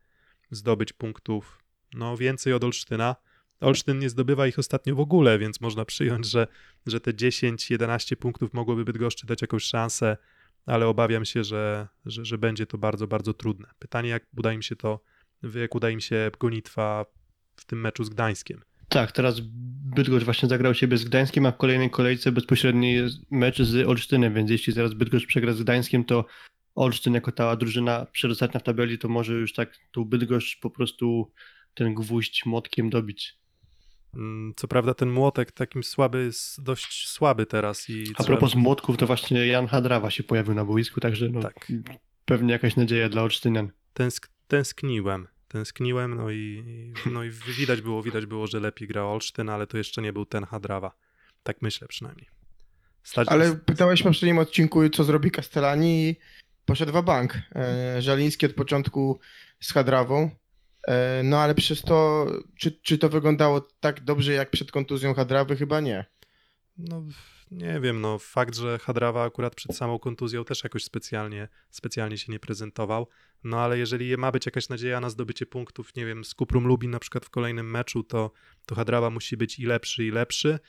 zdobyć 0.51 0.93
punktów 0.93 1.63
no 1.93 2.17
więcej 2.17 2.53
od 2.53 2.63
Olsztyna. 2.63 3.15
Olsztyn 3.59 3.99
nie 3.99 4.09
zdobywa 4.09 4.47
ich 4.47 4.59
ostatnio 4.59 4.95
w 4.95 4.99
ogóle, 4.99 5.39
więc 5.39 5.61
można 5.61 5.85
przyjąć, 5.85 6.25
że, 6.25 6.47
że 6.85 6.99
te 6.99 7.13
10-11 7.13 8.15
punktów 8.15 8.53
mogłoby 8.53 8.85
Bydgoszczy 8.85 9.27
dać 9.27 9.41
jakąś 9.41 9.63
szansę, 9.63 10.17
ale 10.65 10.87
obawiam 10.87 11.25
się, 11.25 11.43
że, 11.43 11.87
że, 12.05 12.25
że 12.25 12.37
będzie 12.37 12.65
to 12.65 12.77
bardzo, 12.77 13.07
bardzo 13.07 13.33
trudne. 13.33 13.67
Pytanie, 13.79 14.09
jak 14.09 14.23
uda 14.37 14.53
im 14.53 14.61
się 14.61 14.75
to, 14.75 14.99
jak 15.55 15.75
uda 15.75 15.89
im 15.89 15.99
się 15.99 16.31
gonitwa 16.39 17.05
w 17.55 17.65
tym 17.65 17.81
meczu 17.81 18.03
z 18.03 18.09
Gdańskiem. 18.09 18.61
Tak, 18.89 19.11
teraz 19.11 19.39
Bydgoszcz 19.95 20.25
właśnie 20.25 20.49
zagrał 20.49 20.73
siebie 20.73 20.97
z 20.97 21.05
Gdańskiem, 21.05 21.45
a 21.45 21.51
w 21.51 21.57
kolejnej 21.57 21.89
kolejce 21.89 22.31
bezpośredni 22.31 22.97
mecz 23.31 23.61
z 23.61 23.87
Olsztynem, 23.87 24.33
więc 24.33 24.49
jeśli 24.51 24.73
zaraz 24.73 24.93
Bydgoszcz 24.93 25.27
przegra 25.27 25.53
z 25.53 25.63
Gdańskiem, 25.63 26.03
to 26.03 26.25
Olsztyn 26.75 27.13
jako 27.13 27.31
ta 27.31 27.55
drużyna 27.55 28.05
przedostatnia 28.11 28.59
w 28.59 28.63
tabeli, 28.63 28.97
to 28.97 29.07
może 29.07 29.33
już 29.33 29.53
tak 29.53 29.77
tu 29.91 30.05
Bydgoszcz 30.05 30.59
po 30.59 30.69
prostu 30.69 31.31
ten 31.73 31.93
gwóźdź 31.93 32.45
młotkiem 32.45 32.89
dobić. 32.89 33.37
Mm, 34.15 34.53
Co 34.57 34.67
prawda 34.67 34.93
ten 34.93 35.09
młotek 35.11 35.51
takim 35.51 35.83
słaby 35.83 36.23
jest 36.23 36.63
dość 36.63 37.07
słaby 37.07 37.45
teraz 37.45 37.89
i 37.89 38.03
A 38.17 38.23
propos 38.23 38.55
młotków, 38.55 38.97
to 38.97 39.07
właśnie 39.07 39.47
Jan 39.47 39.67
Hadrawa 39.67 40.11
się 40.11 40.23
pojawił 40.23 40.53
na 40.53 40.65
boisku, 40.65 40.99
także 40.99 41.29
no, 41.29 41.41
Tak. 41.41 41.67
pewnie 42.25 42.51
jakaś 42.53 42.75
nadzieja 42.75 43.09
dla 43.09 43.21
Olsztynian. 43.21 43.71
tęsk, 43.93 44.29
tęskniłem. 44.47 45.27
Tęskniłem, 45.47 46.15
no 46.15 46.31
i, 46.31 46.63
no 47.11 47.23
i 47.23 47.29
widać 47.57 47.81
było, 47.81 48.03
widać 48.03 48.25
było, 48.25 48.47
że 48.47 48.59
lepiej 48.59 48.87
gra 48.87 49.03
Olsztyn, 49.03 49.49
ale 49.49 49.67
to 49.67 49.77
jeszcze 49.77 50.01
nie 50.01 50.13
był 50.13 50.25
ten 50.25 50.43
Hadrawa. 50.45 50.91
Tak 51.43 51.61
myślę 51.61 51.87
przynajmniej. 51.87 52.27
Stać, 53.03 53.27
Ale 53.27 53.55
pytałeś 53.55 54.01
w 54.01 54.03
poprzednim 54.03 54.37
odcinku, 54.39 54.89
co 54.89 55.03
zrobi 55.03 55.31
Castellani 55.31 56.09
i 56.09 56.15
poszedł 56.65 56.91
w 56.91 57.03
bank. 57.03 57.37
E, 57.55 58.01
Żaliński 58.01 58.45
od 58.45 58.53
początku 58.53 59.19
z 59.59 59.73
Hadrawą. 59.73 60.29
E, 60.87 61.21
no 61.23 61.39
ale 61.39 61.55
przez 61.55 61.81
to, 61.81 62.27
czy, 62.57 62.71
czy 62.71 62.97
to 62.97 63.09
wyglądało 63.09 63.61
tak 63.79 64.03
dobrze 64.03 64.33
jak 64.33 64.49
przed 64.49 64.71
kontuzją 64.71 65.13
Hadrawy? 65.13 65.55
Chyba 65.55 65.79
nie. 65.79 66.05
No, 66.77 67.03
nie 67.51 67.79
wiem, 67.79 68.01
no 68.01 68.19
fakt, 68.19 68.55
że 68.55 68.79
Hadrawa 68.79 69.23
akurat 69.23 69.55
przed 69.55 69.75
samą 69.75 69.99
kontuzją 69.99 70.45
też 70.45 70.63
jakoś 70.63 70.83
specjalnie, 70.83 71.47
specjalnie 71.69 72.17
się 72.17 72.31
nie 72.31 72.39
prezentował, 72.39 73.07
no 73.43 73.59
ale 73.59 73.77
jeżeli 73.77 74.17
ma 74.17 74.31
być 74.31 74.45
jakaś 74.45 74.69
nadzieja 74.69 74.99
na 74.99 75.09
zdobycie 75.09 75.45
punktów, 75.45 75.95
nie 75.95 76.05
wiem, 76.05 76.25
z 76.25 76.33
Kuprum 76.33 76.67
Lubin 76.67 76.91
na 76.91 76.99
przykład 76.99 77.25
w 77.25 77.29
kolejnym 77.29 77.71
meczu, 77.71 78.03
to, 78.03 78.31
to 78.65 78.75
Hadrawa 78.75 79.09
musi 79.09 79.37
być 79.37 79.59
i 79.59 79.65
lepszy, 79.65 80.05
i 80.05 80.11
lepszy. 80.11 80.59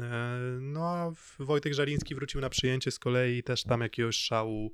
E, 0.00 0.38
No 0.60 0.88
a 0.88 1.12
Wojtek 1.38 1.74
Żaliński 1.74 2.14
wrócił 2.14 2.40
na 2.40 2.50
przyjęcie 2.50 2.90
z 2.90 2.98
kolei 2.98 3.38
i 3.38 3.42
też 3.42 3.62
tam 3.64 3.80
jakiegoś 3.80 4.16
szału, 4.16 4.72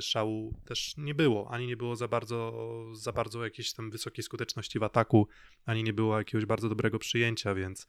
szału 0.00 0.54
też 0.64 0.94
nie 0.96 1.14
było, 1.14 1.50
ani 1.50 1.66
nie 1.66 1.76
było 1.76 1.96
za 1.96 2.08
bardzo, 2.08 2.74
za 2.92 3.12
bardzo 3.12 3.44
jakiejś 3.44 3.72
tam 3.72 3.90
wysokiej 3.90 4.24
skuteczności 4.24 4.78
w 4.78 4.82
ataku, 4.82 5.28
ani 5.66 5.84
nie 5.84 5.92
było 5.92 6.18
jakiegoś 6.18 6.46
bardzo 6.46 6.68
dobrego 6.68 6.98
przyjęcia, 6.98 7.54
więc, 7.54 7.88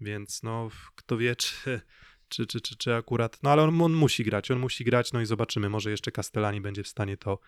więc 0.00 0.42
no 0.42 0.68
kto 0.94 1.16
wie, 1.18 1.36
czy, 1.42 1.80
czy, 2.28 2.46
czy, 2.46 2.60
czy, 2.60 2.76
czy 2.76 2.94
akurat. 2.94 3.42
No 3.42 3.50
ale 3.50 3.62
on, 3.62 3.82
on 3.82 3.92
musi 3.92 4.24
grać, 4.24 4.50
on 4.50 4.58
musi 4.58 4.84
grać, 4.84 5.12
no 5.12 5.20
i 5.20 5.26
zobaczymy. 5.26 5.68
Może 5.68 5.90
jeszcze 5.90 6.12
Castellani 6.12 6.60
będzie 6.60 6.82
w 6.82 6.88
stanie 6.88 7.16
to 7.16 7.38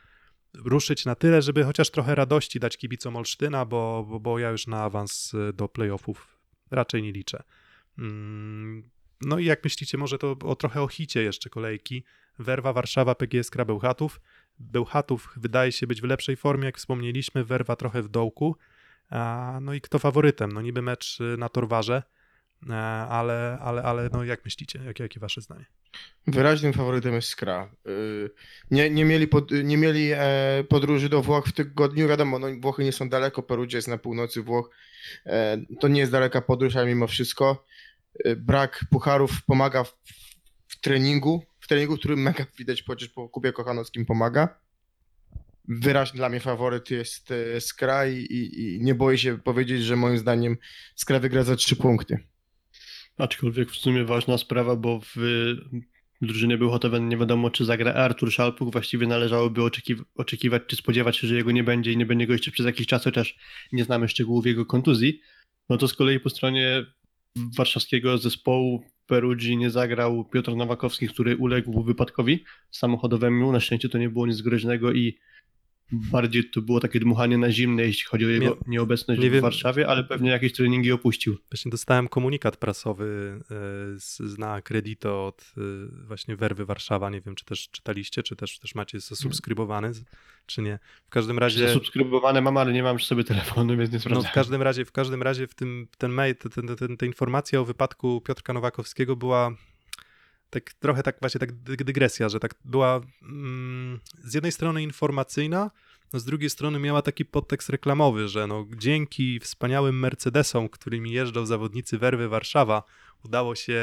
ruszyć 0.54 1.04
na 1.04 1.14
tyle, 1.14 1.42
żeby 1.42 1.64
chociaż 1.64 1.90
trochę 1.90 2.14
radości 2.14 2.60
dać 2.60 2.76
kibicom 2.76 3.16
Olsztyna, 3.16 3.64
bo, 3.64 4.06
bo, 4.08 4.20
bo 4.20 4.38
ja 4.38 4.50
już 4.50 4.66
na 4.66 4.82
awans 4.82 5.34
y, 5.34 5.52
do 5.52 5.68
playoffów 5.68 6.38
raczej 6.70 7.02
nie 7.02 7.12
liczę. 7.12 7.42
Mm, 7.98 8.90
No 9.20 9.38
i 9.38 9.44
jak 9.44 9.64
myślicie, 9.64 9.98
może 9.98 10.18
to 10.18 10.36
o 10.44 10.56
trochę 10.56 10.82
o 10.82 10.88
hicie 10.88 11.22
jeszcze 11.22 11.50
kolejki. 11.50 12.04
Werwa, 12.38 12.72
Warszawa, 12.72 13.14
PGS 13.14 13.50
Bełchatów. 13.66 14.20
Bełchatów 14.58 15.32
wydaje 15.36 15.72
się 15.72 15.86
być 15.86 16.00
w 16.00 16.04
lepszej 16.04 16.36
formie, 16.36 16.64
jak 16.66 16.76
wspomnieliśmy, 16.78 17.44
Werwa 17.44 17.76
trochę 17.76 18.02
w 18.02 18.08
dołku. 18.08 18.56
No 19.60 19.74
i 19.74 19.80
kto 19.80 19.98
faworytem? 19.98 20.52
No 20.52 20.62
niby 20.62 20.82
mecz 20.82 21.20
y, 21.20 21.36
na 21.38 21.48
Torwarze, 21.48 22.02
e, 22.70 22.74
ale, 23.08 23.58
ale, 23.60 23.82
ale 23.82 24.08
no 24.12 24.24
jak 24.24 24.44
myślicie? 24.44 24.80
Jakie, 24.84 25.02
jakie 25.02 25.20
wasze 25.20 25.40
zdanie? 25.40 25.64
Wyraźnym 26.26 26.72
faworytem 26.72 27.14
jest 27.14 27.28
Skra. 27.28 27.72
Y, 27.88 28.30
Nie, 28.70 28.90
nie 28.90 29.04
mieli, 29.04 29.28
pod, 29.28 29.50
nie 29.50 29.76
mieli 29.76 30.10
e, 30.12 30.64
podróży 30.68 31.08
do 31.08 31.22
Włoch 31.22 31.46
w 31.46 31.52
tygodniu. 31.52 32.08
Wiadomo, 32.08 32.38
no, 32.38 32.46
Włochy 32.60 32.84
nie 32.84 32.92
są 32.92 33.08
daleko, 33.08 33.42
Perugia 33.42 33.76
jest 33.78 33.88
na 33.88 33.98
północy 33.98 34.42
Włoch. 34.42 34.70
E, 35.26 35.58
To 35.80 35.88
nie 35.88 36.00
jest 36.00 36.12
daleka 36.12 36.40
podróż, 36.40 36.76
ale 36.76 36.86
mimo 36.86 37.06
wszystko 37.06 37.64
y, 38.26 38.36
brak 38.36 38.84
pucharów 38.90 39.44
pomaga 39.44 39.84
w, 39.84 39.96
w 40.68 40.80
treningu, 40.80 41.42
treningu, 41.68 41.96
który 41.96 42.16
mega 42.16 42.46
widać 42.58 42.82
chociaż 42.82 43.08
po 43.08 43.28
Kubie 43.28 43.52
Kochanowskim 43.52 44.06
pomaga. 44.06 44.60
Wyraźny 45.68 46.16
dla 46.16 46.28
mnie 46.28 46.40
faworyt 46.40 46.90
jest 46.90 47.30
e, 47.30 47.60
Skra 47.60 48.06
i, 48.06 48.26
i, 48.30 48.78
nie 48.82 48.94
boję 48.94 49.18
się 49.18 49.38
powiedzieć, 49.38 49.82
że 49.82 49.96
moim 49.96 50.18
zdaniem 50.18 50.56
Skra 50.94 51.20
wygra 51.20 51.42
za 51.42 51.56
trzy 51.56 51.76
punkty. 51.76 52.18
Aczkolwiek 53.18 53.70
w 53.70 53.76
sumie 53.76 54.04
ważna 54.04 54.38
sprawa, 54.38 54.76
bo 54.76 55.00
w 55.00 55.16
drużynie 56.22 56.58
Bełchatowen 56.58 57.08
nie 57.08 57.16
wiadomo, 57.16 57.50
czy 57.50 57.64
zagra 57.64 57.94
Artur 57.94 58.32
Szalpuk. 58.32 58.72
Właściwie 58.72 59.06
należałoby 59.06 59.60
oczekiw- 59.60 60.04
oczekiwać, 60.14 60.62
czy 60.66 60.76
spodziewać 60.76 61.16
się, 61.16 61.26
że 61.26 61.36
jego 61.36 61.50
nie 61.50 61.64
będzie 61.64 61.92
i 61.92 61.96
nie 61.96 62.06
będzie 62.06 62.26
go 62.26 62.32
jeszcze 62.32 62.50
przez 62.50 62.66
jakiś 62.66 62.86
czas, 62.86 63.04
chociaż 63.04 63.38
nie 63.72 63.84
znamy 63.84 64.08
szczegółów 64.08 64.46
jego 64.46 64.66
kontuzji. 64.66 65.20
No 65.68 65.76
to 65.76 65.88
z 65.88 65.94
kolei 65.94 66.20
po 66.20 66.30
stronie 66.30 66.86
warszawskiego 67.56 68.18
zespołu 68.18 68.84
Perugii 69.08 69.56
nie 69.56 69.70
zagrał 69.70 70.24
Piotr 70.24 70.56
Nowakowski, 70.56 71.08
który 71.08 71.36
uległ 71.36 71.82
wypadkowi 71.82 72.44
samochodowemu. 72.70 73.52
Na 73.52 73.60
szczęście 73.60 73.88
to 73.88 73.98
nie 73.98 74.08
było 74.08 74.26
nic 74.26 74.42
groźnego 74.42 74.92
i 74.92 75.18
bardziej 75.92 76.50
to 76.50 76.62
było 76.62 76.80
takie 76.80 77.00
dmuchanie 77.00 77.38
na 77.38 77.50
zimne, 77.52 77.82
jeśli 77.82 78.04
chodzi 78.04 78.24
o 78.26 78.28
jego 78.28 78.44
Nie- 78.46 78.56
nieobecność 78.66 79.20
nie 79.20 79.30
w 79.30 79.32
wiem- 79.32 79.42
Warszawie, 79.42 79.88
ale 79.88 80.04
pewnie 80.04 80.30
jakieś 80.30 80.52
treningi 80.52 80.92
opuścił. 80.92 81.36
Właśnie 81.50 81.70
dostałem 81.70 82.08
komunikat 82.08 82.56
prasowy 82.56 83.38
e, 83.40 83.44
z, 84.00 84.38
na 84.38 84.62
Credito 84.62 85.26
od 85.26 85.52
e, 85.56 85.60
właśnie 86.06 86.36
Werwy 86.36 86.64
Warszawa. 86.66 87.10
Nie 87.10 87.20
wiem, 87.20 87.34
czy 87.34 87.44
też 87.44 87.68
czytaliście, 87.70 88.22
czy 88.22 88.36
też, 88.36 88.58
też 88.58 88.74
macie 88.74 89.00
zasubskrybowany, 89.00 89.92
czy 90.46 90.62
nie. 90.62 90.78
W 91.06 91.10
każdym 91.10 91.38
razie... 91.38 91.66
Zasubskrybowane 91.68 92.40
mam, 92.40 92.56
ale 92.56 92.72
nie 92.72 92.82
mam 92.82 92.96
przy 92.96 93.06
sobie 93.06 93.24
telefonu, 93.24 93.76
więc 93.76 93.90
nie 93.90 93.96
No, 93.96 94.00
sprawdzałem. 94.00 94.30
w 94.30 94.34
każdym 94.34 94.62
razie, 94.62 94.84
w 94.84 94.92
każdym 94.92 95.22
razie 95.22 95.46
w 95.46 95.54
tym, 95.54 95.88
ten 95.98 96.10
mail, 96.12 96.36
ten, 96.36 96.52
ten, 96.66 96.76
ten, 96.76 96.96
ta 96.96 97.06
informacja 97.06 97.60
o 97.60 97.64
wypadku 97.64 98.20
Piotrka 98.20 98.52
Nowakowskiego 98.52 99.16
była 99.16 99.50
tak 100.50 100.72
trochę 100.72 101.02
tak 101.02 101.16
właśnie 101.20 101.38
tak 101.38 101.52
dy- 101.52 101.76
dygresja, 101.76 102.28
że 102.28 102.40
tak 102.40 102.54
była 102.64 103.00
mm, 103.22 104.00
z 104.24 104.34
jednej 104.34 104.52
strony 104.52 104.82
informacyjna, 104.82 105.70
no 106.12 106.20
z 106.20 106.24
drugiej 106.24 106.50
strony 106.50 106.78
miała 106.78 107.02
taki 107.02 107.24
podtekst 107.24 107.68
reklamowy, 107.68 108.28
że 108.28 108.46
no 108.46 108.66
dzięki 108.76 109.40
wspaniałym 109.40 109.98
Mercedesom, 110.00 110.68
którymi 110.68 111.12
jeżdżą 111.12 111.46
zawodnicy 111.46 111.98
Werwy 111.98 112.28
Warszawa, 112.28 112.82
udało 113.24 113.54
się 113.54 113.80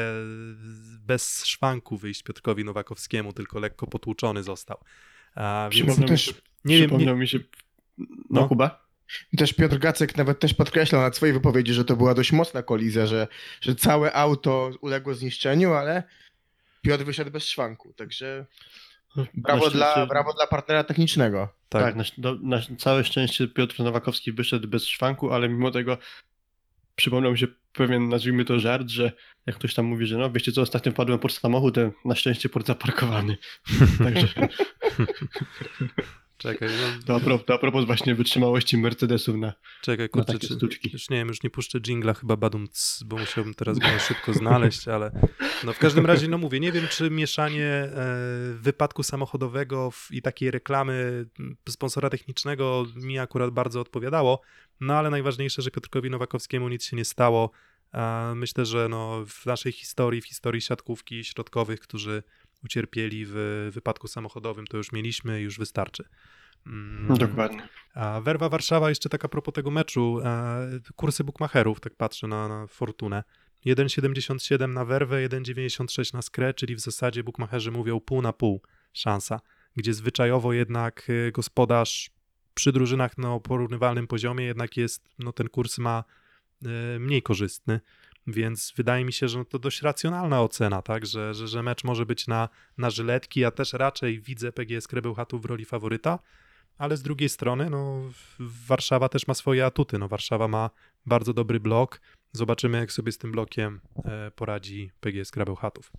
bez 1.06 1.44
szwanku 1.44 1.96
wyjść 1.96 2.22
Piotrkowi 2.22 2.64
Nowakowskiemu, 2.64 3.32
tylko 3.32 3.58
lekko 3.58 3.86
potłuczony 3.86 4.42
został. 4.42 4.78
A, 5.34 5.68
więc 5.72 5.84
Przypomniał, 5.86 6.08
też- 6.08 6.34
nie 6.64 6.76
wiem, 6.78 6.84
przypomniał 6.86 7.14
nie, 7.14 7.20
mi 7.20 7.28
się... 7.28 7.38
No, 7.98 8.06
No. 8.30 8.48
Kuba? 8.48 8.86
Też 9.36 9.52
Piotr 9.52 9.78
Gacek 9.78 10.16
nawet 10.16 10.40
też 10.40 10.54
podkreślał 10.54 11.02
na 11.02 11.12
swojej 11.12 11.32
wypowiedzi, 11.32 11.72
że 11.74 11.84
to 11.84 11.96
była 11.96 12.14
dość 12.14 12.32
mocna 12.32 12.62
kolizja, 12.62 13.06
że, 13.06 13.28
że 13.60 13.74
całe 13.74 14.12
auto 14.12 14.70
uległo 14.80 15.14
zniszczeniu, 15.14 15.72
ale 15.72 16.02
Piotr 16.86 17.04
wyszedł 17.04 17.30
bez 17.30 17.44
szwanku, 17.48 17.92
także 17.92 18.46
brawo, 19.34 19.64
Na 19.64 19.70
dla, 19.70 19.86
szczęście- 19.92 20.06
brawo 20.08 20.32
dla 20.32 20.46
partnera 20.46 20.84
technicznego. 20.84 21.48
tak, 21.68 21.82
Tak, 21.82 21.94
na, 21.96 22.04
do, 22.18 22.34
na 22.42 22.58
całe 22.78 23.04
szczęście 23.04 23.48
Piotr 23.48 23.80
Nowakowski 23.80 24.32
wyszedł 24.32 24.68
bez 24.68 24.86
szwanku, 24.86 25.32
ale 25.32 25.48
mimo 25.48 25.70
tego 25.70 25.98
przypomniał 26.96 27.32
mi 27.32 27.38
się 27.38 27.46
pewien, 27.72 28.08
nazwijmy 28.08 28.44
to 28.44 28.58
żart, 28.60 28.88
że 28.88 29.12
jak 29.46 29.56
ktoś 29.56 29.74
tam 29.74 29.86
mówi, 29.86 30.06
że 30.06 30.18
no 30.18 30.30
wiecie 30.30 30.52
co, 30.52 30.62
ostatnio 30.62 30.92
wpadłem 30.92 31.18
pod 31.18 31.32
samochód, 31.32 31.74
to 31.74 31.80
na 32.04 32.14
szczęście 32.14 32.48
port 32.48 32.66
zaparkowany. 32.66 33.36
Także 34.04 34.28
czekaj, 36.38 36.68
no, 36.68 37.02
to 37.06 37.16
a, 37.16 37.20
propos, 37.20 37.46
to 37.46 37.54
a 37.54 37.58
propos 37.58 37.84
właśnie 37.84 38.14
wytrzymałości 38.14 38.78
Mercedesów 38.78 39.36
na, 39.36 39.52
czekaj, 39.82 40.04
na 40.04 40.08
kurczę, 40.08 40.32
takie 40.32 40.48
czy, 40.48 40.54
sztuczki. 40.54 40.90
Już 40.92 41.10
nie 41.10 41.16
wiem, 41.16 41.28
już 41.28 41.42
nie 41.42 41.50
puszczę 41.50 41.80
jingla 41.80 42.14
chyba 42.14 42.36
badumc, 42.36 43.02
bo 43.06 43.16
musiałbym 43.16 43.54
teraz 43.54 43.78
go 43.78 43.86
szybko 43.98 44.32
znaleźć, 44.32 44.88
ale 44.88 45.10
no 45.64 45.72
w 45.72 45.78
każdym 45.78 46.06
razie, 46.06 46.28
no 46.28 46.38
mówię, 46.38 46.60
nie 46.60 46.72
wiem, 46.72 46.88
czy 46.90 47.10
mieszanie 47.10 47.64
e, 47.64 47.90
wypadku 48.54 49.02
samochodowego 49.02 49.90
w, 49.90 50.08
i 50.10 50.22
takiej 50.22 50.50
reklamy 50.50 51.26
sponsora 51.68 52.10
technicznego 52.10 52.86
mi 52.96 53.18
akurat 53.18 53.50
bardzo 53.50 53.80
odpowiadało, 53.80 54.40
no 54.80 54.94
ale 54.94 55.10
najważniejsze, 55.10 55.62
że 55.62 55.70
Piotrkowi 55.70 56.10
Nowakowskiemu 56.10 56.68
nic 56.68 56.84
się 56.84 56.96
nie 56.96 57.04
stało. 57.04 57.50
A 57.92 58.32
myślę, 58.36 58.64
że 58.64 58.88
no, 58.88 59.24
w 59.26 59.46
naszej 59.46 59.72
historii, 59.72 60.20
w 60.20 60.26
historii 60.26 60.60
siatkówki 60.60 61.24
środkowych, 61.24 61.80
którzy 61.80 62.22
ucierpieli 62.64 63.24
w 63.26 63.68
wypadku 63.72 64.08
samochodowym, 64.08 64.66
to 64.66 64.76
już 64.76 64.92
mieliśmy 64.92 65.40
już 65.40 65.58
wystarczy. 65.58 66.04
Mm, 66.66 67.18
Dokładnie. 67.18 67.68
a 67.94 68.20
Werwa 68.20 68.48
Warszawa, 68.48 68.88
jeszcze 68.88 69.08
tak 69.08 69.24
a 69.24 69.28
propos 69.28 69.54
tego 69.54 69.70
meczu, 69.70 70.20
e, 70.24 70.80
kursy 70.96 71.24
bukmacherów, 71.24 71.80
tak 71.80 71.94
patrzę 71.94 72.26
na, 72.26 72.48
na 72.48 72.66
Fortunę. 72.66 73.24
1,77 73.66 74.68
na 74.68 74.84
Werwę, 74.84 75.28
1,96 75.28 76.14
na 76.14 76.22
Skrę, 76.22 76.54
czyli 76.54 76.74
w 76.74 76.80
zasadzie 76.80 77.24
bukmacherzy 77.24 77.70
mówią 77.70 78.00
pół 78.00 78.22
na 78.22 78.32
pół 78.32 78.62
szansa, 78.92 79.40
gdzie 79.76 79.94
zwyczajowo 79.94 80.52
jednak 80.52 81.06
e, 81.08 81.32
gospodarz 81.32 82.10
przy 82.54 82.72
drużynach 82.72 83.18
na 83.18 83.40
porównywalnym 83.40 84.06
poziomie 84.06 84.44
jednak 84.44 84.76
jest, 84.76 85.08
no 85.18 85.32
ten 85.32 85.48
kurs 85.48 85.78
ma 85.78 86.04
e, 86.64 86.98
mniej 86.98 87.22
korzystny, 87.22 87.80
więc 88.26 88.72
wydaje 88.76 89.04
mi 89.04 89.12
się, 89.12 89.28
że 89.28 89.44
to 89.44 89.58
dość 89.58 89.82
racjonalna 89.82 90.42
ocena, 90.42 90.82
tak, 90.82 91.06
że, 91.06 91.34
że, 91.34 91.48
że 91.48 91.62
mecz 91.62 91.84
może 91.84 92.06
być 92.06 92.26
na, 92.26 92.48
na 92.78 92.90
żyletki, 92.90 93.40
ja 93.40 93.50
też 93.50 93.72
raczej 93.72 94.20
widzę 94.20 94.52
PGS 94.52 94.88
Krebełchatów 94.88 95.42
w 95.42 95.44
roli 95.44 95.64
faworyta, 95.64 96.18
ale 96.78 96.96
z 96.96 97.02
drugiej 97.02 97.28
strony, 97.28 97.70
no, 97.70 98.02
Warszawa 98.38 99.08
też 99.08 99.26
ma 99.26 99.34
swoje 99.34 99.66
atuty. 99.66 99.98
No, 99.98 100.08
Warszawa 100.08 100.48
ma 100.48 100.70
bardzo 101.06 101.32
dobry 101.32 101.60
blok. 101.60 102.00
Zobaczymy, 102.32 102.78
jak 102.78 102.92
sobie 102.92 103.12
z 103.12 103.18
tym 103.18 103.32
blokiem 103.32 103.80
e, 104.04 104.30
poradzi 104.30 104.90
PGS 105.00 105.30
Grabełchatów. 105.30 105.92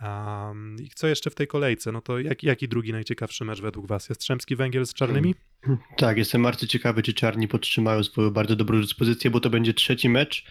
Um, 0.00 0.76
I 0.80 0.88
co 0.94 1.06
jeszcze 1.06 1.30
w 1.30 1.34
tej 1.34 1.46
kolejce? 1.46 1.92
No 1.92 2.00
to 2.00 2.18
jak, 2.18 2.42
jaki 2.42 2.68
drugi 2.68 2.92
najciekawszy 2.92 3.44
mecz 3.44 3.60
według 3.60 3.86
Was? 3.86 4.08
Jastrzębski 4.08 4.56
Węgiel 4.56 4.86
z 4.86 4.94
Czarnymi? 4.94 5.34
Tak, 5.96 6.18
jestem 6.18 6.42
bardzo 6.42 6.66
ciekawy, 6.66 7.02
czy 7.02 7.14
Czarni 7.14 7.48
podtrzymają 7.48 8.04
swoją 8.04 8.30
bardzo 8.30 8.56
dobrą 8.56 8.80
dyspozycję, 8.80 9.30
bo 9.30 9.40
to 9.40 9.50
będzie 9.50 9.74
trzeci 9.74 10.08
mecz, 10.08 10.44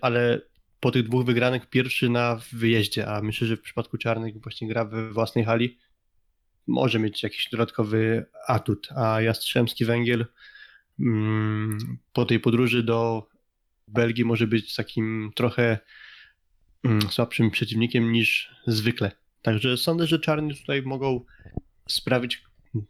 ale 0.00 0.40
po 0.80 0.90
tych 0.90 1.02
dwóch 1.02 1.24
wygranych 1.24 1.66
pierwszy 1.66 2.08
na 2.08 2.40
wyjeździe, 2.52 3.06
a 3.08 3.22
myślę, 3.22 3.46
że 3.46 3.56
w 3.56 3.60
przypadku 3.60 3.98
Czarnych 3.98 4.42
właśnie 4.42 4.68
gra 4.68 4.84
we 4.84 5.12
własnej 5.12 5.44
hali, 5.44 5.78
może 6.66 6.98
mieć 6.98 7.22
jakiś 7.22 7.48
dodatkowy 7.50 8.26
atut, 8.46 8.88
a 8.96 9.20
Jastrzębski 9.20 9.84
Węgiel 9.84 10.26
mm, 11.00 11.78
po 12.12 12.24
tej 12.24 12.40
podróży 12.40 12.82
do 12.82 13.28
Belgii 13.88 14.24
może 14.24 14.46
być 14.46 14.74
takim 14.74 15.32
trochę 15.34 15.78
mm, 16.84 17.02
słabszym 17.02 17.50
przeciwnikiem 17.50 18.12
niż 18.12 18.54
zwykle. 18.66 19.12
Także 19.42 19.76
sądzę, 19.76 20.06
że 20.06 20.18
Czarni 20.18 20.54
tutaj 20.54 20.82
mogą 20.82 21.24
sprawić 21.88 22.42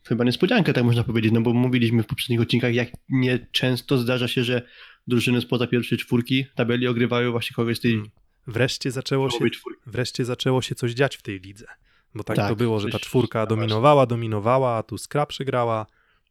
chyba 0.05 0.25
niespodziankę, 0.25 0.73
tak 0.73 0.85
można 0.85 1.05
powiedzieć, 1.05 1.33
no 1.33 1.41
bo 1.41 1.55
mówiliśmy 1.55 2.03
w 2.03 2.07
poprzednich 2.07 2.41
odcinkach, 2.41 2.75
jak 2.75 2.89
nieczęsto 3.09 3.99
zdarza 3.99 4.29
się, 4.29 4.45
że 4.45 4.63
drużyny 5.07 5.41
spoza 5.41 5.67
pierwszej 5.67 5.99
czwórki 5.99 6.47
tabeli 6.55 6.89
ogrywają 6.89 7.31
właśnie 7.31 7.55
kogoś 7.55 7.77
z 7.77 7.81
tej 7.81 7.95
Mm. 7.95 8.11
Wreszcie 8.47 8.91
zaczęło 8.91 9.31
się, 9.31 9.39
wreszcie 9.87 10.25
zaczęło 10.25 10.63
się 10.63 10.75
coś 10.75 10.93
dziać 10.93 11.17
w 11.17 11.23
tej 11.23 11.41
lidze. 11.41 11.67
Bo 12.15 12.25
tak, 12.25 12.37
Tak, 12.37 12.49
to 12.49 12.57
było, 12.57 12.81
że 12.81 12.89
ta 12.89 12.99
czwórka 12.99 13.41
no 13.41 13.47
dominowała, 13.47 14.07
dominowała, 14.07 14.77
a 14.77 14.83
tu 14.83 14.99
Skra 14.99 15.27
przegrała, 15.27 15.87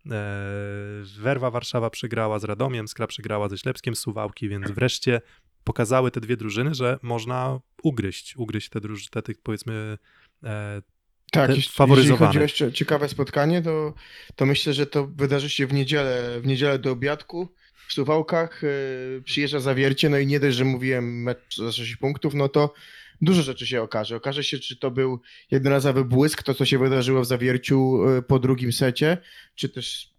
e, 0.06 0.10
Werwa 1.20 1.52
Warszawa 1.52 1.90
przegrała 1.90 2.40
z 2.40 2.44
Radomiem, 2.44 2.88
Skra 2.88 3.08
przegrała 3.08 3.50
ze 3.50 3.58
Ślepskiem 3.58 3.96
Suwałki, 3.96 4.50
więc 4.50 4.72
wreszcie 4.72 5.22
pokazały 5.64 6.12
te 6.12 6.22
dwie 6.22 6.38
drużyny, 6.38 6.76
że 6.76 7.00
można 7.02 7.60
ugryźć, 7.84 8.38
ugryźć 8.38 8.70
te 8.70 8.82
drużyny, 8.82 9.10
te 9.12 9.22
tych 9.22 9.42
powiedzmy 9.42 9.98
e, 10.44 10.82
Tak, 11.32 11.48
Te 11.48 11.56
jeśli, 11.56 11.56
jeśli 11.56 11.74
faworyzowane. 11.78 12.28
chodzi 12.28 12.40
o 12.40 12.42
jeszcze 12.42 12.74
ciekawe 12.74 13.10
spotkanie, 13.10 13.62
to, 13.62 13.94
to 14.36 14.46
myślę, 14.46 14.74
że 14.74 14.86
to 14.86 15.08
wydarzy 15.08 15.50
się 15.50 15.68
w 15.68 15.74
niedzielę, 15.74 16.42
w 16.42 16.48
niedzielę 16.48 16.80
do 16.80 16.92
obiadku. 16.92 17.54
W 17.88 17.94
Suwałkach 17.94 18.62
yy, 18.64 19.22
przyjeżdża 19.22 19.60
zawiercie, 19.60 20.10
no 20.10 20.18
i 20.18 20.28
nie 20.28 20.40
dość, 20.40 20.58
że 20.58 20.66
mówiłem 20.66 21.24
mecz 21.24 21.58
za 21.58 21.72
6 21.72 21.96
punktów, 21.96 22.34
no 22.34 22.50
to 22.50 22.74
dużo 23.22 23.42
rzeczy 23.42 23.68
się 23.68 23.82
okaże. 23.82 24.16
Okaże 24.16 24.44
się, 24.44 24.60
czy 24.60 24.76
to 24.76 24.92
był 24.92 25.20
jednorazowy 25.52 26.06
błysk, 26.06 26.44
to 26.44 26.54
co 26.54 26.66
się 26.66 26.78
wydarzyło 26.80 27.22
w 27.22 27.26
zawierciu 27.26 28.10
yy, 28.10 28.22
po 28.22 28.40
drugim 28.40 28.72
secie, 28.72 29.18
czy 29.56 29.70
też 29.70 30.14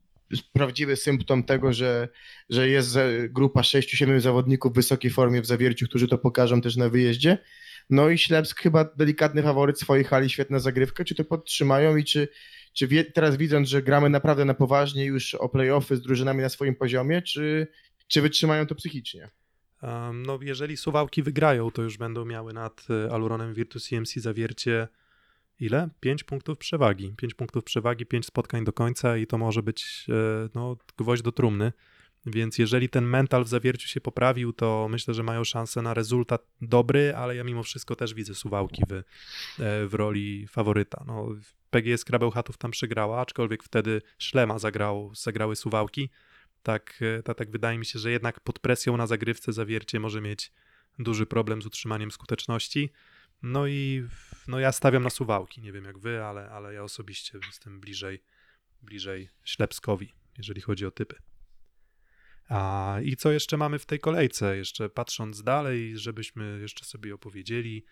prawdziwy 0.52 0.96
symptom 0.96 1.42
tego, 1.44 1.72
że, 1.72 2.08
że 2.50 2.68
jest 2.68 2.88
za- 2.88 3.28
grupa 3.30 3.60
6-7 3.60 4.20
zawodników 4.20 4.72
w 4.72 4.76
wysokiej 4.76 5.10
formie 5.10 5.42
w 5.42 5.46
zawierciu, 5.46 5.86
którzy 5.88 6.08
to 6.08 6.18
pokażą 6.18 6.60
też 6.60 6.76
na 6.76 6.88
wyjeździe. 6.88 7.38
No 7.90 8.08
i 8.10 8.18
Ślepsk 8.18 8.60
chyba 8.60 8.84
delikatny 8.84 9.42
faworyt 9.42 9.80
swojej 9.80 10.04
hali, 10.04 10.30
świetna 10.30 10.58
zagrywka. 10.58 11.04
Czy 11.04 11.14
to 11.14 11.24
podtrzymają 11.24 11.96
i 11.96 12.04
czy, 12.04 12.28
czy 12.74 12.88
wie, 12.88 13.04
teraz 13.04 13.36
widząc, 13.36 13.68
że 13.68 13.82
gramy 13.82 14.10
naprawdę 14.10 14.44
na 14.44 14.54
poważnie 14.54 15.04
już 15.04 15.34
o 15.34 15.48
playoffy 15.48 15.96
z 15.96 16.02
drużynami 16.02 16.42
na 16.42 16.48
swoim 16.48 16.74
poziomie, 16.74 17.22
czy, 17.22 17.66
czy 18.06 18.22
wytrzymają 18.22 18.66
to 18.66 18.74
psychicznie? 18.74 19.30
Um, 19.82 20.26
no, 20.26 20.38
jeżeli 20.42 20.76
Suwałki 20.76 21.22
wygrają, 21.22 21.70
to 21.70 21.82
już 21.82 21.98
będą 21.98 22.24
miały 22.24 22.52
nad 22.52 22.86
e, 22.90 23.12
Aluronem 23.12 23.54
Virtus 23.54 23.88
CMC 23.88 24.14
zawiercie 24.20 24.88
ile? 25.60 25.88
5 26.00 26.24
punktów 26.24 26.58
przewagi. 26.58 27.14
5 27.16 27.34
punktów 27.34 27.64
przewagi, 27.64 28.06
5 28.06 28.26
spotkań 28.26 28.64
do 28.64 28.72
końca 28.72 29.16
i 29.16 29.26
to 29.26 29.38
może 29.38 29.62
być 29.62 30.06
e, 30.08 30.48
no, 30.54 30.76
gwoźdź 30.98 31.22
do 31.22 31.32
trumny. 31.32 31.72
Więc 32.26 32.58
jeżeli 32.58 32.88
ten 32.88 33.04
mental 33.04 33.44
w 33.44 33.48
zawierciu 33.48 33.88
się 33.88 34.00
poprawił, 34.00 34.52
to 34.52 34.86
myślę, 34.90 35.14
że 35.14 35.22
mają 35.22 35.44
szansę 35.44 35.82
na 35.82 35.94
rezultat 35.94 36.46
dobry, 36.60 37.14
ale 37.16 37.36
ja 37.36 37.44
mimo 37.44 37.62
wszystko 37.62 37.96
też 37.96 38.14
widzę 38.14 38.34
Suwałki 38.34 38.82
w, 38.88 38.92
e, 38.92 39.02
w 39.86 39.94
roli 39.94 40.46
faworyta. 40.46 41.04
No, 41.06 41.28
PGS 41.74 42.04
Krabełchatów 42.04 42.56
tam 42.56 42.70
przegrała, 42.70 43.20
aczkolwiek 43.20 43.62
wtedy 43.62 44.02
Szlema 44.18 44.58
zagrał, 44.58 45.14
zagrały 45.14 45.56
Suwałki. 45.56 46.10
Tak, 46.62 47.00
tak, 47.24 47.36
tak 47.36 47.50
wydaje 47.50 47.78
mi 47.78 47.86
się, 47.86 47.98
że 47.98 48.10
jednak 48.10 48.40
pod 48.40 48.58
presją 48.58 48.96
na 48.96 49.06
zagrywce 49.06 49.52
zawiercie 49.52 50.00
może 50.00 50.20
mieć 50.20 50.52
duży 50.98 51.26
problem 51.26 51.62
z 51.62 51.66
utrzymaniem 51.66 52.10
skuteczności. 52.10 52.92
No 53.42 53.66
i 53.66 54.06
no 54.48 54.58
ja 54.58 54.72
stawiam 54.72 55.02
na 55.02 55.10
Suwałki. 55.10 55.60
Nie 55.60 55.72
wiem 55.72 55.84
jak 55.84 55.98
wy, 55.98 56.24
ale, 56.24 56.50
ale 56.50 56.74
ja 56.74 56.82
osobiście 56.82 57.38
jestem 57.46 57.80
bliżej, 57.80 58.22
bliżej 58.82 59.28
Ślepskowi, 59.44 60.12
jeżeli 60.38 60.60
chodzi 60.60 60.86
o 60.86 60.90
typy. 60.90 61.16
A 62.48 62.96
i 63.02 63.16
co 63.16 63.32
jeszcze 63.32 63.56
mamy 63.56 63.78
w 63.78 63.86
tej 63.86 63.98
kolejce? 63.98 64.56
Jeszcze 64.56 64.88
patrząc 64.88 65.42
dalej, 65.42 65.98
żebyśmy 65.98 66.58
jeszcze 66.60 66.84
sobie 66.84 67.14
opowiedzieli, 67.14 67.84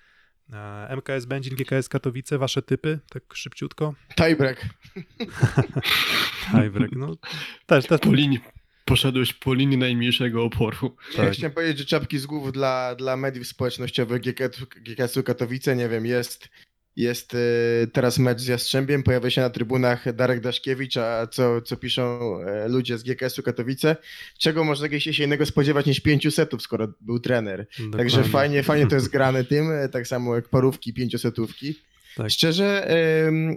MKS 0.97 1.25
Będzin, 1.25 1.57
GKS 1.57 1.89
Katowice, 1.89 2.39
wasze 2.39 2.63
typy, 2.63 2.99
tak 3.11 3.23
szybciutko? 3.35 3.95
Tiebreak. 4.17 4.67
Tiebreak, 6.53 6.93
no 6.93 7.17
też, 7.67 7.87
też. 7.87 8.01
Po 8.01 8.13
linii, 8.15 8.41
poszedłeś 8.85 9.33
po 9.33 9.55
linii 9.55 9.79
najmniejszego 9.79 10.45
oporu. 10.45 10.97
Ja 11.17 11.25
Tak. 11.25 11.33
chciałem 11.33 11.53
powiedzieć, 11.53 11.79
że 11.79 11.85
czapki 11.85 12.19
z 12.19 12.27
głów 12.27 12.53
dla, 12.53 12.95
dla 12.95 13.17
mediów 13.17 13.47
społecznościowych 13.47 14.23
GKS-u 14.83 15.23
Katowice, 15.23 15.77
nie 15.77 15.89
wiem, 15.89 16.07
jest, 16.07 16.49
jest 16.97 17.35
y, 17.35 17.39
teraz 17.93 18.19
mecz 18.19 18.41
z 18.41 18.47
Jastrzębiem, 18.47 19.03
pojawia 19.03 19.31
się 19.31 19.41
na 19.41 19.51
trybunach 19.51 20.13
Darek 20.15 20.41
Daszkiewicz, 20.41 20.97
a 20.97 21.27
co, 21.27 21.61
co 21.63 21.77
piszą 21.77 22.37
e, 22.41 22.69
ludzie 22.69 22.99
z 22.99 23.03
GKS-u 23.03 23.43
Katowice? 23.43 23.97
Czego 24.39 24.65
można 24.65 25.01
się 25.01 25.25
innego 25.25 25.47
spodziewać 25.47 25.87
niż 25.87 26.01
pięciu 26.01 26.31
setów, 26.31 26.63
skoro 26.63 26.89
był 27.01 27.21
trener? 27.21 27.67
Także 27.77 28.17
Dokładnie. 28.17 28.33
fajnie, 28.33 28.63
fajnie 28.63 28.87
to 28.87 28.95
jest 28.95 29.09
grane 29.09 29.45
tym, 29.45 29.71
e, 29.71 29.89
tak 29.89 30.07
samo 30.07 30.35
jak 30.35 30.49
parówki 30.49 30.95
pięciosetówki. 30.95 31.75
Tak. 32.17 32.31
Szczerze, 32.31 32.89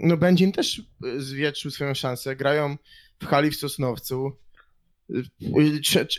no 0.01 0.17
Będzin 0.17 0.51
też 0.51 0.79
e, 0.79 1.19
zwietrzył 1.21 1.71
swoją 1.71 1.93
szansę. 1.93 2.35
Grają 2.35 2.77
w 3.19 3.25
hali 3.25 3.51
w 3.51 3.55
Sosnowcu. 3.55 4.31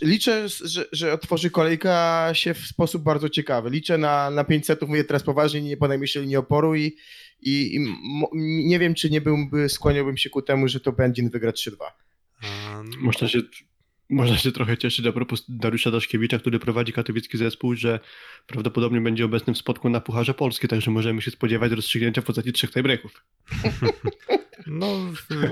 Liczę, 0.02 0.48
że, 0.48 0.86
że 0.92 1.12
otworzy 1.12 1.50
kolejka 1.50 2.28
się 2.32 2.54
w 2.54 2.66
sposób 2.66 3.02
bardzo 3.02 3.28
ciekawy. 3.28 3.70
Liczę 3.70 3.98
na, 3.98 4.30
na 4.30 4.44
5 4.44 4.66
setów, 4.66 4.88
mówię 4.88 5.04
teraz 5.04 5.22
poważnie, 5.22 5.62
nie 5.62 5.76
po 5.76 5.88
najmniejszej 5.88 6.22
linii 6.22 6.36
oporu 6.36 6.74
i, 6.74 6.96
i, 7.40 7.76
i 7.76 7.80
nie 8.66 8.78
wiem, 8.78 8.94
czy 8.94 9.10
nie 9.10 9.20
byłby, 9.20 9.68
skłaniałbym 9.68 10.16
się 10.16 10.30
ku 10.30 10.42
temu, 10.42 10.68
że 10.68 10.80
to 10.80 10.92
Będzin 10.92 11.30
wygra 11.30 11.50
3-2. 11.50 11.72
A, 12.42 12.82
Można 13.00 13.28
się, 13.28 13.40
można 14.10 14.36
się 14.38 14.52
trochę 14.52 14.78
cieszyć 14.78 15.06
a 15.06 15.12
propos 15.12 15.44
Dariusza 15.48 15.90
Daszkiewicza, 15.90 16.38
który 16.38 16.58
prowadzi 16.58 16.92
katowicki 16.92 17.38
zespół, 17.38 17.74
że 17.74 18.00
prawdopodobnie 18.46 19.00
będzie 19.00 19.24
obecny 19.24 19.54
w 19.54 19.58
spotku 19.58 19.88
na 19.88 20.00
Pucharze 20.00 20.34
Polski, 20.34 20.68
także 20.68 20.90
możemy 20.90 21.22
się 21.22 21.30
spodziewać 21.30 21.72
rozstrzygnięcia 21.72 22.22
w 22.22 22.24
postaci 22.24 22.52
trzech 22.52 22.70
tiebreaków. 22.70 23.24
No, 24.66 24.86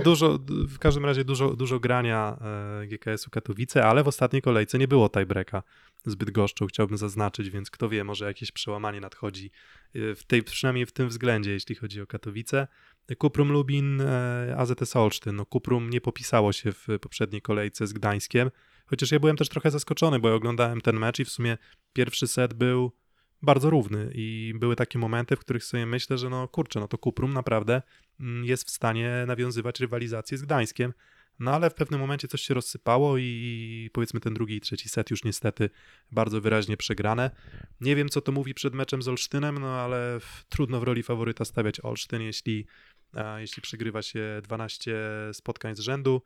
dużo, 0.04 0.38
w 0.48 0.78
każdym 0.78 1.04
razie 1.04 1.24
dużo, 1.24 1.56
dużo 1.56 1.80
grania 1.80 2.38
e, 2.82 2.86
GKS-u 2.86 3.30
Katowice, 3.30 3.84
ale 3.84 4.04
w 4.04 4.08
ostatniej 4.08 4.42
kolejce 4.42 4.78
nie 4.78 4.88
było 4.88 5.08
tiebreaka 5.08 5.62
zbyt 6.06 6.30
goszczą, 6.30 6.66
chciałbym 6.66 6.98
zaznaczyć, 6.98 7.50
więc 7.50 7.70
kto 7.70 7.88
wie, 7.88 8.04
może 8.04 8.24
jakieś 8.24 8.52
przełamanie 8.52 9.00
nadchodzi 9.00 9.50
e, 9.94 10.14
w 10.14 10.24
tej, 10.24 10.42
przynajmniej 10.42 10.86
w 10.86 10.92
tym 10.92 11.08
względzie, 11.08 11.52
jeśli 11.52 11.74
chodzi 11.74 12.00
o 12.00 12.06
Katowice. 12.06 12.68
Kuprum 13.18 13.52
Lubin, 13.52 14.00
e, 14.00 14.54
AZS 14.58 14.96
Olsztyn. 14.96 15.36
No, 15.36 15.46
Kuprum 15.46 15.90
nie 15.90 16.00
popisało 16.00 16.52
się 16.52 16.72
w 16.72 16.86
poprzedniej 17.00 17.42
kolejce 17.42 17.86
z 17.86 17.92
Gdańskiem, 17.92 18.50
chociaż 18.86 19.12
ja 19.12 19.20
byłem 19.20 19.36
też 19.36 19.48
trochę 19.48 19.70
zaskoczony, 19.70 20.18
bo 20.18 20.28
ja 20.28 20.34
oglądałem 20.34 20.80
ten 20.80 20.98
mecz 20.98 21.18
i 21.18 21.24
w 21.24 21.30
sumie 21.30 21.58
pierwszy 21.92 22.26
set 22.26 22.54
był 22.54 22.92
bardzo 23.44 23.70
równy 23.70 24.10
i 24.14 24.54
były 24.56 24.76
takie 24.76 24.98
momenty, 24.98 25.36
w 25.36 25.40
których 25.40 25.64
sobie 25.64 25.86
myślę, 25.86 26.18
że 26.18 26.30
no 26.30 26.48
kurczę, 26.48 26.80
no 26.80 26.88
to 26.88 26.98
Kuprum 26.98 27.32
naprawdę 27.32 27.82
mm, 28.20 28.44
jest 28.44 28.66
w 28.66 28.70
stanie 28.70 29.24
nawiązywać 29.26 29.80
rywalizację 29.80 30.38
z 30.38 30.42
Gdańskiem. 30.42 30.92
No 31.38 31.50
ale 31.54 31.70
w 31.70 31.74
pewnym 31.74 32.00
momencie 32.00 32.28
coś 32.28 32.42
się 32.42 32.54
rozsypało 32.54 33.18
i 33.18 33.90
powiedzmy 33.92 34.20
ten 34.20 34.34
drugi 34.34 34.56
i 34.56 34.60
trzeci 34.60 34.88
set 34.88 35.10
już 35.10 35.24
niestety 35.24 35.70
bardzo 36.12 36.40
wyraźnie 36.40 36.76
przegrane. 36.76 37.30
Nie 37.80 37.96
wiem, 37.96 38.08
co 38.08 38.20
to 38.20 38.32
mówi 38.32 38.54
przed 38.54 38.74
meczem 38.74 39.02
z 39.02 39.08
Olsztynem, 39.08 39.58
no 39.58 39.80
ale 39.80 40.18
trudno 40.48 40.80
w 40.80 40.82
roli 40.82 41.02
faworyta 41.02 41.44
stawiać 41.44 41.80
Olsztyn, 41.84 42.22
jeśli, 42.22 42.66
jeśli 43.38 43.62
przegrywa 43.62 44.02
się 44.02 44.40
12 44.42 44.96
spotkań 45.32 45.76
z 45.76 45.80
rzędu. 45.80 46.22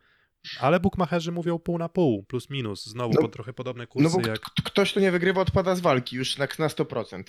Ale 0.59 0.79
bukmacherzy 0.79 1.31
mówią 1.31 1.59
pół 1.59 1.77
na 1.77 1.89
pół, 1.89 2.23
plus 2.23 2.49
minus. 2.49 2.85
Znowu 2.85 3.13
No- 3.13 3.21
po 3.21 3.27
trochę 3.27 3.53
podobne 3.53 3.87
kursy 3.87 4.17
No 4.17 4.23
bo 4.23 4.29
jak... 4.29 4.39
ktoś, 4.41 4.91
kto 4.91 4.99
nie 4.99 5.11
wygrywa, 5.11 5.41
odpada 5.41 5.75
z 5.75 5.79
walki 5.79 6.15
już 6.15 6.37
na, 6.37 6.47
na 6.59 6.67
100%. 6.67 7.23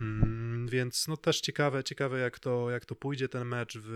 Mm, 0.00 0.68
więc 0.68 1.08
no 1.08 1.16
też 1.16 1.40
ciekawe, 1.40 1.84
ciekawe 1.84 2.18
jak 2.18 2.38
to, 2.38 2.70
jak 2.70 2.84
to 2.84 2.94
pójdzie 2.94 3.28
ten 3.28 3.48
mecz 3.48 3.78
w, 3.78 3.88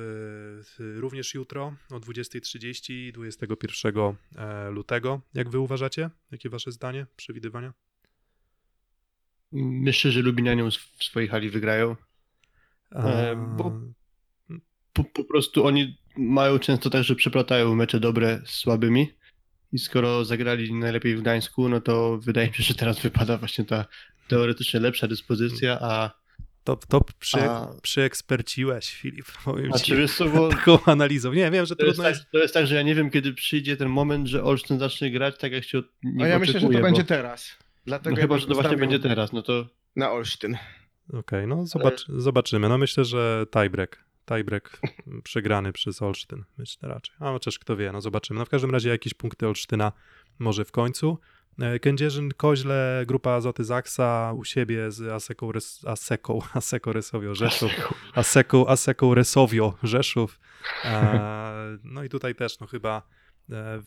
w, 0.78 0.98
również 1.00 1.34
jutro 1.34 1.74
o 1.90 1.96
20.30 1.96 3.12
21 3.12 4.16
e, 4.36 4.70
lutego. 4.70 5.20
Jak 5.34 5.48
wy 5.50 5.58
uważacie? 5.58 6.10
Jakie 6.30 6.48
wasze 6.50 6.72
zdanie, 6.72 7.06
przewidywania? 7.16 7.72
Myślę, 9.52 10.10
że 10.10 10.22
Lubinianie 10.22 10.70
w 10.70 11.04
swojej 11.04 11.28
hali 11.28 11.50
wygrają. 11.50 11.96
E, 12.92 13.36
bo- 13.56 13.80
Po, 14.92 15.04
po 15.04 15.24
prostu 15.24 15.66
oni 15.66 15.98
mają 16.16 16.58
często 16.58 16.90
tak, 16.90 17.04
że 17.04 17.14
przeplatają 17.14 17.74
mecze 17.74 18.00
dobre 18.00 18.40
z 18.44 18.50
słabymi 18.50 19.12
i 19.72 19.78
skoro 19.78 20.24
zagrali 20.24 20.74
najlepiej 20.74 21.16
w 21.16 21.20
Gdańsku, 21.20 21.68
no 21.68 21.80
to 21.80 22.18
wydaje 22.18 22.48
mi 22.48 22.54
się, 22.54 22.62
że 22.62 22.74
teraz 22.74 23.00
wypada 23.00 23.38
właśnie 23.38 23.64
ta 23.64 23.84
teoretycznie 24.28 24.80
lepsza 24.80 25.08
dyspozycja, 25.08 25.78
a, 25.80 26.10
To, 26.64 26.76
to 26.76 27.00
przy, 27.18 27.40
A- 27.40 27.68
przyeksperciłeś, 27.82 28.94
Filip, 28.94 29.26
powiem 29.44 29.72
a 29.72 29.78
ci, 29.78 29.84
czy 29.84 29.96
wiesz 29.96 30.16
co, 30.16 30.28
bo 30.28 30.48
taką 30.48 30.78
analizą. 30.84 31.32
Nie, 31.32 31.50
wiem, 31.50 31.66
że 31.66 31.76
to 31.76 31.84
jest, 31.84 31.96
trudno 31.96 32.10
tak, 32.10 32.18
jest... 32.18 32.30
to 32.30 32.38
jest 32.38 32.54
tak, 32.54 32.66
że 32.66 32.74
ja 32.74 32.82
nie 32.82 32.94
wiem, 32.94 33.10
kiedy 33.10 33.32
przyjdzie 33.34 33.76
ten 33.76 33.88
moment, 33.88 34.28
że 34.28 34.44
Olsztyn 34.44 34.78
zacznie 34.78 35.10
grać 35.10 35.38
tak, 35.38 35.52
jak 35.52 35.64
się 35.64 35.78
od 35.78 35.84
A 35.84 36.06
niego 36.06 36.18
No 36.18 36.26
ja 36.26 36.38
myślę, 36.38 36.60
że 36.60 36.66
to 36.66 36.72
bo- 36.72 36.80
będzie 36.80 37.04
teraz. 37.04 37.58
Dlatego 37.86 38.10
No 38.10 38.16
ja 38.16 38.22
chyba, 38.22 38.38
że 38.38 38.46
to 38.46 38.54
właśnie 38.54 38.76
będzie 38.76 38.98
teraz, 38.98 39.32
no 39.32 39.42
to 39.42 39.66
Na 39.96 40.10
Olsztyn. 40.12 40.56
Okej, 41.12 41.46
no 41.46 41.66
zobacz, 41.66 42.06
zobaczymy. 42.08 42.68
No 42.68 42.78
myślę, 42.78 43.04
że 43.04 43.46
tiebreak. 43.50 44.04
Tiebreak 44.24 44.80
przegrany 45.24 45.72
przez 45.72 46.02
Olsztyn. 46.02 46.44
Myślę 46.58 46.88
raczej. 46.88 47.16
A 47.18 47.32
chociaż 47.32 47.58
kto 47.58 47.76
wie, 47.76 47.92
no 47.92 48.00
zobaczymy. 48.00 48.38
No 48.38 48.44
w 48.44 48.48
każdym 48.48 48.70
razie 48.70 48.88
jakieś 48.88 49.14
punkty 49.14 49.48
Olsztyna 49.48 49.92
może 50.38 50.64
w 50.64 50.72
końcu. 50.72 51.18
E, 51.60 51.78
Kędzierzyn, 51.78 52.30
Koźle, 52.36 53.04
grupa 53.06 53.30
Azoty 53.30 53.64
Zaksa 53.64 54.32
u 54.36 54.44
siebie 54.44 54.90
z 54.90 55.02
Aseką, 55.02 55.52
Res, 55.52 55.84
Aseką, 55.86 56.38
Aseko 56.54 56.92
Resowio 56.92 57.34
Rzeszów, 57.34 57.70
Aseką, 58.14 58.66
Aseką 58.66 59.14
Resowio 59.14 59.74
Rzeszów. 59.82 60.40
E, 60.84 61.78
no 61.84 62.04
i 62.04 62.08
tutaj 62.08 62.34
też 62.34 62.60
no 62.60 62.66
chyba 62.66 63.02
e, 63.50 63.82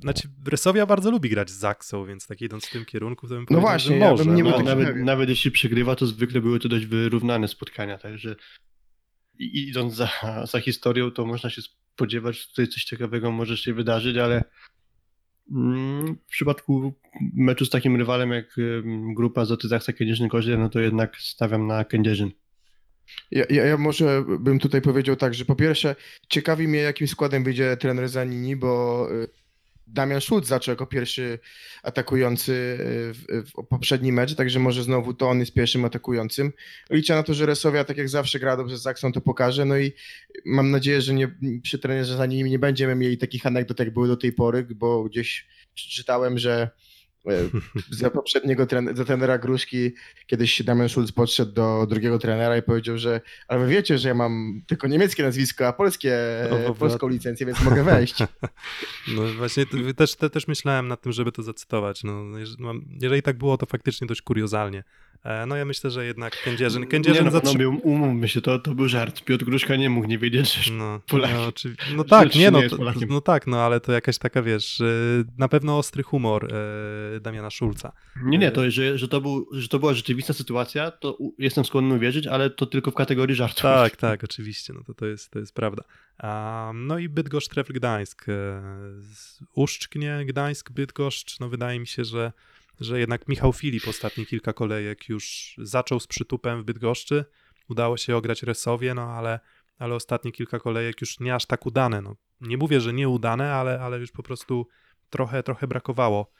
znaczy 0.00 0.28
Resowia 0.46 0.86
bardzo 0.86 1.10
lubi 1.10 1.30
grać 1.30 1.50
z 1.50 1.54
Zaksą, 1.54 2.06
więc 2.06 2.26
tak 2.26 2.40
idąc 2.40 2.66
w 2.66 2.70
tym 2.70 2.84
kierunku 2.84 3.28
to 3.28 3.34
bym 3.34 3.46
powiedział, 3.46 3.60
właśnie, 3.70 3.96
że 3.96 3.96
ja 3.96 4.10
może. 4.10 4.24
bym 4.24 4.34
nie 4.34 4.42
no. 4.42 4.50
był 4.50 4.58
No, 4.58 4.64
nawet, 4.64 4.96
nawet 4.96 5.28
jeśli 5.28 5.50
przegrywa, 5.50 5.96
to 5.96 6.06
zwykle 6.06 6.40
były 6.40 6.60
to 6.60 6.68
dość 6.68 6.86
wyrównane 6.86 7.48
spotkania, 7.48 7.98
także 7.98 8.36
i- 9.38 9.68
idąc 9.68 9.94
za, 9.94 10.10
za 10.50 10.60
historią, 10.60 11.10
to 11.10 11.26
można 11.26 11.50
się 11.50 11.62
spodziewać, 11.62 12.40
że 12.40 12.48
tutaj 12.48 12.68
coś 12.68 12.84
ciekawego 12.84 13.32
może 13.32 13.56
się 13.56 13.74
wydarzyć, 13.74 14.16
ale 14.16 14.44
mm, 15.52 16.14
w 16.14 16.30
przypadku 16.30 16.94
meczu 17.34 17.64
z 17.64 17.70
takim 17.70 17.96
rywalem 17.96 18.30
jak 18.30 18.56
grupa 19.16 19.44
Zoty 19.44 19.68
Zaksa 19.68 19.92
Kędzierzyn 19.92 20.28
Koźle, 20.28 20.56
no 20.56 20.68
to 20.68 20.80
jednak 20.80 21.16
stawiam 21.16 21.66
na 21.66 21.84
Kędzierzyn. 21.84 22.30
Ja, 23.30 23.44
ja, 23.50 23.64
ja 23.64 23.76
może 23.76 24.24
bym 24.40 24.58
tutaj 24.58 24.82
powiedział 24.82 25.16
tak, 25.16 25.34
że 25.34 25.44
po 25.44 25.56
pierwsze 25.56 25.96
ciekawi 26.28 26.68
mnie 26.68 26.78
jakim 26.78 27.08
składem 27.08 27.44
wyjdzie 27.44 27.76
trener 27.76 28.08
Zanini, 28.08 28.56
bo 28.56 29.06
y, 29.12 29.28
Damian 29.88 30.20
Szulc 30.20 30.46
zaczął 30.46 30.72
jako 30.72 30.86
pierwszy 30.86 31.38
atakujący 31.82 32.52
y, 32.52 33.42
w, 33.42 33.50
w 33.50 33.66
poprzedni 33.66 34.12
mecz, 34.12 34.34
także 34.34 34.58
może 34.58 34.82
znowu 34.82 35.14
to 35.14 35.28
on 35.28 35.40
jest 35.40 35.52
pierwszym 35.52 35.84
atakującym. 35.84 36.52
Liczę 36.90 37.14
na 37.14 37.22
to, 37.22 37.34
że 37.34 37.46
Resowia 37.46 37.84
tak 37.84 37.96
jak 37.96 38.08
zawsze 38.08 38.38
gra 38.38 38.56
dobrze 38.56 38.78
z 38.78 38.82
Zaksą, 38.82 39.12
to 39.12 39.20
pokaże, 39.20 39.64
no 39.64 39.78
i 39.78 39.92
mam 40.44 40.70
nadzieję, 40.70 41.00
że 41.00 41.14
nie, 41.14 41.36
przy 41.62 41.78
trenerze 41.78 42.16
Zanini 42.16 42.50
nie 42.50 42.58
będziemy 42.58 42.94
mieli 42.94 43.18
takich 43.18 43.46
anegdot, 43.46 43.78
jak 43.78 43.92
były 43.92 44.08
do 44.08 44.16
tej 44.16 44.32
pory, 44.32 44.62
bo 44.62 45.04
gdzieś 45.04 45.46
czytałem, 45.74 46.38
że 46.38 46.52
e, 46.62 46.87
za 47.90 48.10
poprzedniego 48.10 48.66
za 48.94 49.04
trenera 49.04 49.38
Gruszki 49.38 49.92
kiedyś 50.26 50.62
Damian 50.62 50.88
Schulz 50.88 51.12
podszedł 51.12 51.52
do 51.52 51.86
drugiego 51.88 52.18
trenera 52.18 52.56
i 52.56 52.62
powiedział, 52.62 52.98
że 52.98 53.20
ale 53.48 53.60
wy 53.60 53.68
wiecie, 53.68 53.98
że 53.98 54.08
ja 54.08 54.14
mam 54.14 54.62
tylko 54.66 54.88
niemieckie 54.88 55.22
nazwisko, 55.22 55.66
a 55.66 55.72
polskie, 55.72 56.18
O, 56.68 56.74
polską 56.74 57.08
licencję, 57.08 57.46
więc 57.46 57.62
mogę 57.62 57.84
wejść. 57.84 58.18
No 59.16 59.22
właśnie, 59.36 59.66
też, 59.96 60.14
te, 60.14 60.30
też 60.30 60.48
myślałem 60.48 60.88
nad 60.88 61.00
tym, 61.00 61.12
żeby 61.12 61.32
to 61.32 61.42
zacytować. 61.42 62.04
No, 62.04 62.24
no, 62.58 62.74
jeżeli 63.00 63.22
tak 63.22 63.38
było, 63.38 63.56
to 63.56 63.66
faktycznie 63.66 64.06
dość 64.06 64.22
kuriozalnie. 64.22 64.84
E, 65.24 65.46
No 65.46 65.56
ja 65.56 65.64
myślę, 65.64 65.90
że 65.90 66.06
jednak 66.06 66.42
Kędzierzyn, 66.42 66.82
nie 66.82 66.88
Kędzierzyn 66.88 67.24
no, 67.24 67.30
zatrzy... 67.30 67.52
panowie, 67.58 67.68
umówmy 67.68 68.28
się, 68.28 68.40
to, 68.40 68.58
to 68.58 68.74
był 68.74 68.88
żart. 68.88 69.24
Piotr 69.24 69.44
Gruszka 69.44 69.76
nie 69.76 69.90
mógł 69.90 70.06
nie 70.06 70.18
wiedzieć, 70.18 70.54
że 70.54 70.72
No, 70.72 71.00
Polaki. 71.08 71.34
no, 71.34 71.48
oczywi- 71.48 71.76
no 71.96 72.04
tak, 72.04 72.34
nie 72.34 72.50
no, 72.50 72.62
nie 72.62 72.70
Polakiem. 72.70 73.08
no 73.08 73.20
tak, 73.20 73.46
no 73.46 73.60
ale 73.60 73.80
to 73.80 73.92
jakaś 73.92 74.18
taka, 74.18 74.42
wiesz, 74.42 74.80
e, 74.80 74.84
na 75.38 75.48
pewno 75.48 75.78
ostry 75.78 76.02
humor 76.02 76.48
e, 77.16 77.20
Damiana 77.20 77.50
Szulca. 77.50 77.92
Nie, 78.22 78.38
nie, 78.38 78.50
to, 78.50 78.70
że, 78.70 78.98
że, 78.98 79.08
to 79.08 79.20
był, 79.20 79.46
że 79.52 79.68
to 79.68 79.78
była 79.78 79.94
rzeczywista 79.94 80.32
sytuacja, 80.32 80.90
to 80.90 81.18
jestem 81.38 81.64
skłonny 81.64 81.94
uwierzyć, 81.94 82.26
ale 82.26 82.50
to 82.50 82.66
tylko 82.66 82.90
w 82.90 82.94
kategorii 82.94 83.36
żartów. 83.36 83.62
Tak, 83.62 83.96
tak, 83.96 84.24
oczywiście, 84.24 84.72
no 84.72 84.80
to, 84.86 84.94
to, 84.94 85.06
jest, 85.06 85.30
to 85.30 85.38
jest 85.38 85.54
prawda. 85.54 85.82
A, 86.18 86.72
no 86.74 86.98
i 86.98 87.08
Bydgoszcz, 87.08 87.48
Trefl, 87.48 87.72
Gdańsk. 87.72 88.28
E, 88.28 88.62
Uszczknie, 89.54 90.24
Gdańsk, 90.26 90.70
Bydgoszcz, 90.72 91.40
no 91.40 91.48
wydaje 91.48 91.80
mi 91.80 91.86
się, 91.86 92.04
że, 92.04 92.32
że 92.80 93.00
jednak 93.00 93.28
Michał 93.28 93.52
Filip 93.52 93.88
ostatnie 93.88 94.26
kilka 94.26 94.52
kolejek 94.52 95.08
już 95.08 95.54
zaczął 95.58 96.00
z 96.00 96.06
przytupem 96.06 96.62
w 96.62 96.64
Bydgoszczy. 96.64 97.24
Udało 97.68 97.96
się 97.96 98.16
ograć 98.16 98.42
Resowie, 98.42 98.94
no 98.94 99.02
ale, 99.02 99.40
ale 99.78 99.94
ostatnie 99.94 100.32
kilka 100.32 100.58
kolejek 100.58 101.00
już 101.00 101.20
nie 101.20 101.34
aż 101.34 101.46
tak 101.46 101.66
udane. 101.66 102.02
No, 102.02 102.16
nie 102.40 102.56
mówię, 102.56 102.80
że 102.80 102.92
nieudane, 102.92 103.52
ale, 103.54 103.80
ale 103.80 103.98
już 103.98 104.10
po 104.10 104.22
prostu 104.22 104.66
trochę, 105.10 105.42
trochę 105.42 105.66
brakowało 105.66 106.30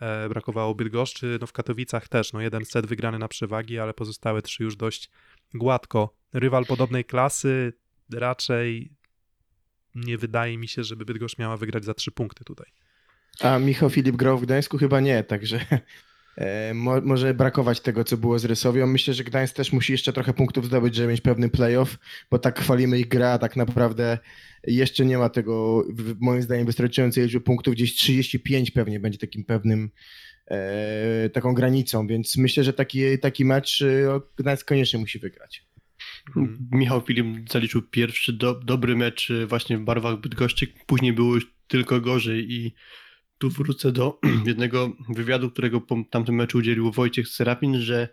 e, 0.00 0.28
brakowało 0.28 0.74
Bydgoszczy. 0.74 1.38
No 1.40 1.46
w 1.46 1.52
Katowicach 1.52 2.08
też, 2.08 2.32
no 2.32 2.40
jeden 2.40 2.64
set 2.64 2.86
wygrany 2.86 3.18
na 3.18 3.28
przewagi, 3.28 3.78
ale 3.78 3.94
pozostałe 3.94 4.42
trzy 4.42 4.62
już 4.64 4.76
dość 4.76 5.10
gładko. 5.54 6.14
Rywal 6.32 6.64
podobnej 6.66 7.04
klasy 7.04 7.72
raczej 8.12 8.92
nie 9.94 10.18
wydaje 10.18 10.58
mi 10.58 10.68
się, 10.68 10.84
żeby 10.84 11.04
Bydgoszcz 11.04 11.38
miała 11.38 11.56
wygrać 11.56 11.84
za 11.84 11.94
trzy 11.94 12.10
punkty 12.12 12.44
tutaj. 12.44 12.66
A 13.40 13.58
Michał 13.58 13.90
Filip 13.90 14.16
grał 14.16 14.38
w 14.38 14.42
Gdańsku? 14.42 14.78
Chyba 14.78 15.00
nie, 15.00 15.24
także 15.24 15.60
e, 16.36 16.74
mo, 16.74 17.00
może 17.00 17.34
brakować 17.34 17.80
tego, 17.80 18.04
co 18.04 18.16
było 18.16 18.38
z 18.38 18.44
Rysowią. 18.44 18.86
Myślę, 18.86 19.14
że 19.14 19.24
Gdańsk 19.24 19.56
też 19.56 19.72
musi 19.72 19.92
jeszcze 19.92 20.12
trochę 20.12 20.32
punktów 20.32 20.66
zdobyć, 20.66 20.94
żeby 20.94 21.08
mieć 21.08 21.20
pewny 21.20 21.48
playoff, 21.48 21.98
bo 22.30 22.38
tak 22.38 22.60
chwalimy 22.60 22.98
ich 22.98 23.08
grę, 23.08 23.32
a 23.32 23.38
tak 23.38 23.56
naprawdę 23.56 24.18
jeszcze 24.66 25.04
nie 25.04 25.18
ma 25.18 25.28
tego, 25.28 25.84
moim 26.20 26.42
zdaniem, 26.42 26.66
wystarczającej 26.66 27.24
liczby 27.24 27.40
punktów. 27.40 27.74
Gdzieś 27.74 27.94
35 27.94 28.70
pewnie 28.70 29.00
będzie 29.00 29.18
takim 29.18 29.44
pewnym, 29.44 29.90
e, 30.46 31.30
taką 31.30 31.54
granicą, 31.54 32.06
więc 32.06 32.36
myślę, 32.36 32.64
że 32.64 32.72
taki, 32.72 33.18
taki 33.18 33.44
mecz 33.44 33.82
e, 33.82 34.20
Gdańsk 34.36 34.68
koniecznie 34.68 34.98
musi 34.98 35.18
wygrać. 35.18 35.68
Mhm. 36.36 36.68
Michał 36.72 37.00
Filip 37.00 37.50
zaliczył 37.50 37.82
pierwszy 37.82 38.32
do, 38.32 38.54
dobry 38.54 38.96
mecz 38.96 39.30
y, 39.30 39.46
właśnie 39.46 39.78
w 39.78 39.80
barwach 39.80 40.20
Bydgoszczy, 40.20 40.66
później 40.86 41.12
było 41.12 41.34
już 41.34 41.52
tylko 41.68 42.00
gorzej 42.00 42.52
i 42.52 42.74
tu 43.38 43.50
wrócę 43.50 43.92
do 43.92 44.20
jednego 44.46 44.96
wywiadu, 45.08 45.50
którego 45.50 45.80
po 45.80 45.96
tamtym 46.10 46.34
meczu 46.34 46.58
udzielił 46.58 46.92
Wojciech 46.92 47.28
Serapin, 47.28 47.80
że 47.80 48.08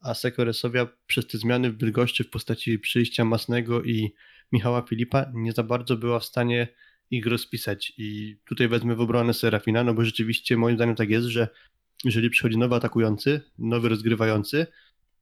Aseko 0.00 0.44
Resowia 0.44 0.88
przez 1.06 1.26
te 1.26 1.38
zmiany 1.38 1.70
w 1.72 1.76
Bydgoszczy 1.76 2.24
w 2.24 2.30
postaci 2.30 2.78
przyjścia 2.78 3.24
Masnego 3.24 3.82
i 3.82 4.14
Michała 4.52 4.82
Filipa 4.82 5.26
nie 5.34 5.52
za 5.52 5.62
bardzo 5.62 5.96
była 5.96 6.20
w 6.20 6.24
stanie 6.24 6.68
ich 7.10 7.26
rozpisać. 7.26 7.92
I 7.98 8.36
tutaj 8.44 8.68
wezmę 8.68 8.94
w 8.94 9.00
obronę 9.00 9.34
Serafina, 9.34 9.84
no 9.84 9.94
bo 9.94 10.04
rzeczywiście 10.04 10.56
moim 10.56 10.76
zdaniem 10.76 10.94
tak 10.94 11.10
jest, 11.10 11.26
że 11.26 11.48
jeżeli 12.04 12.30
przychodzi 12.30 12.58
nowy 12.58 12.74
atakujący, 12.74 13.40
nowy 13.58 13.88
rozgrywający, 13.88 14.66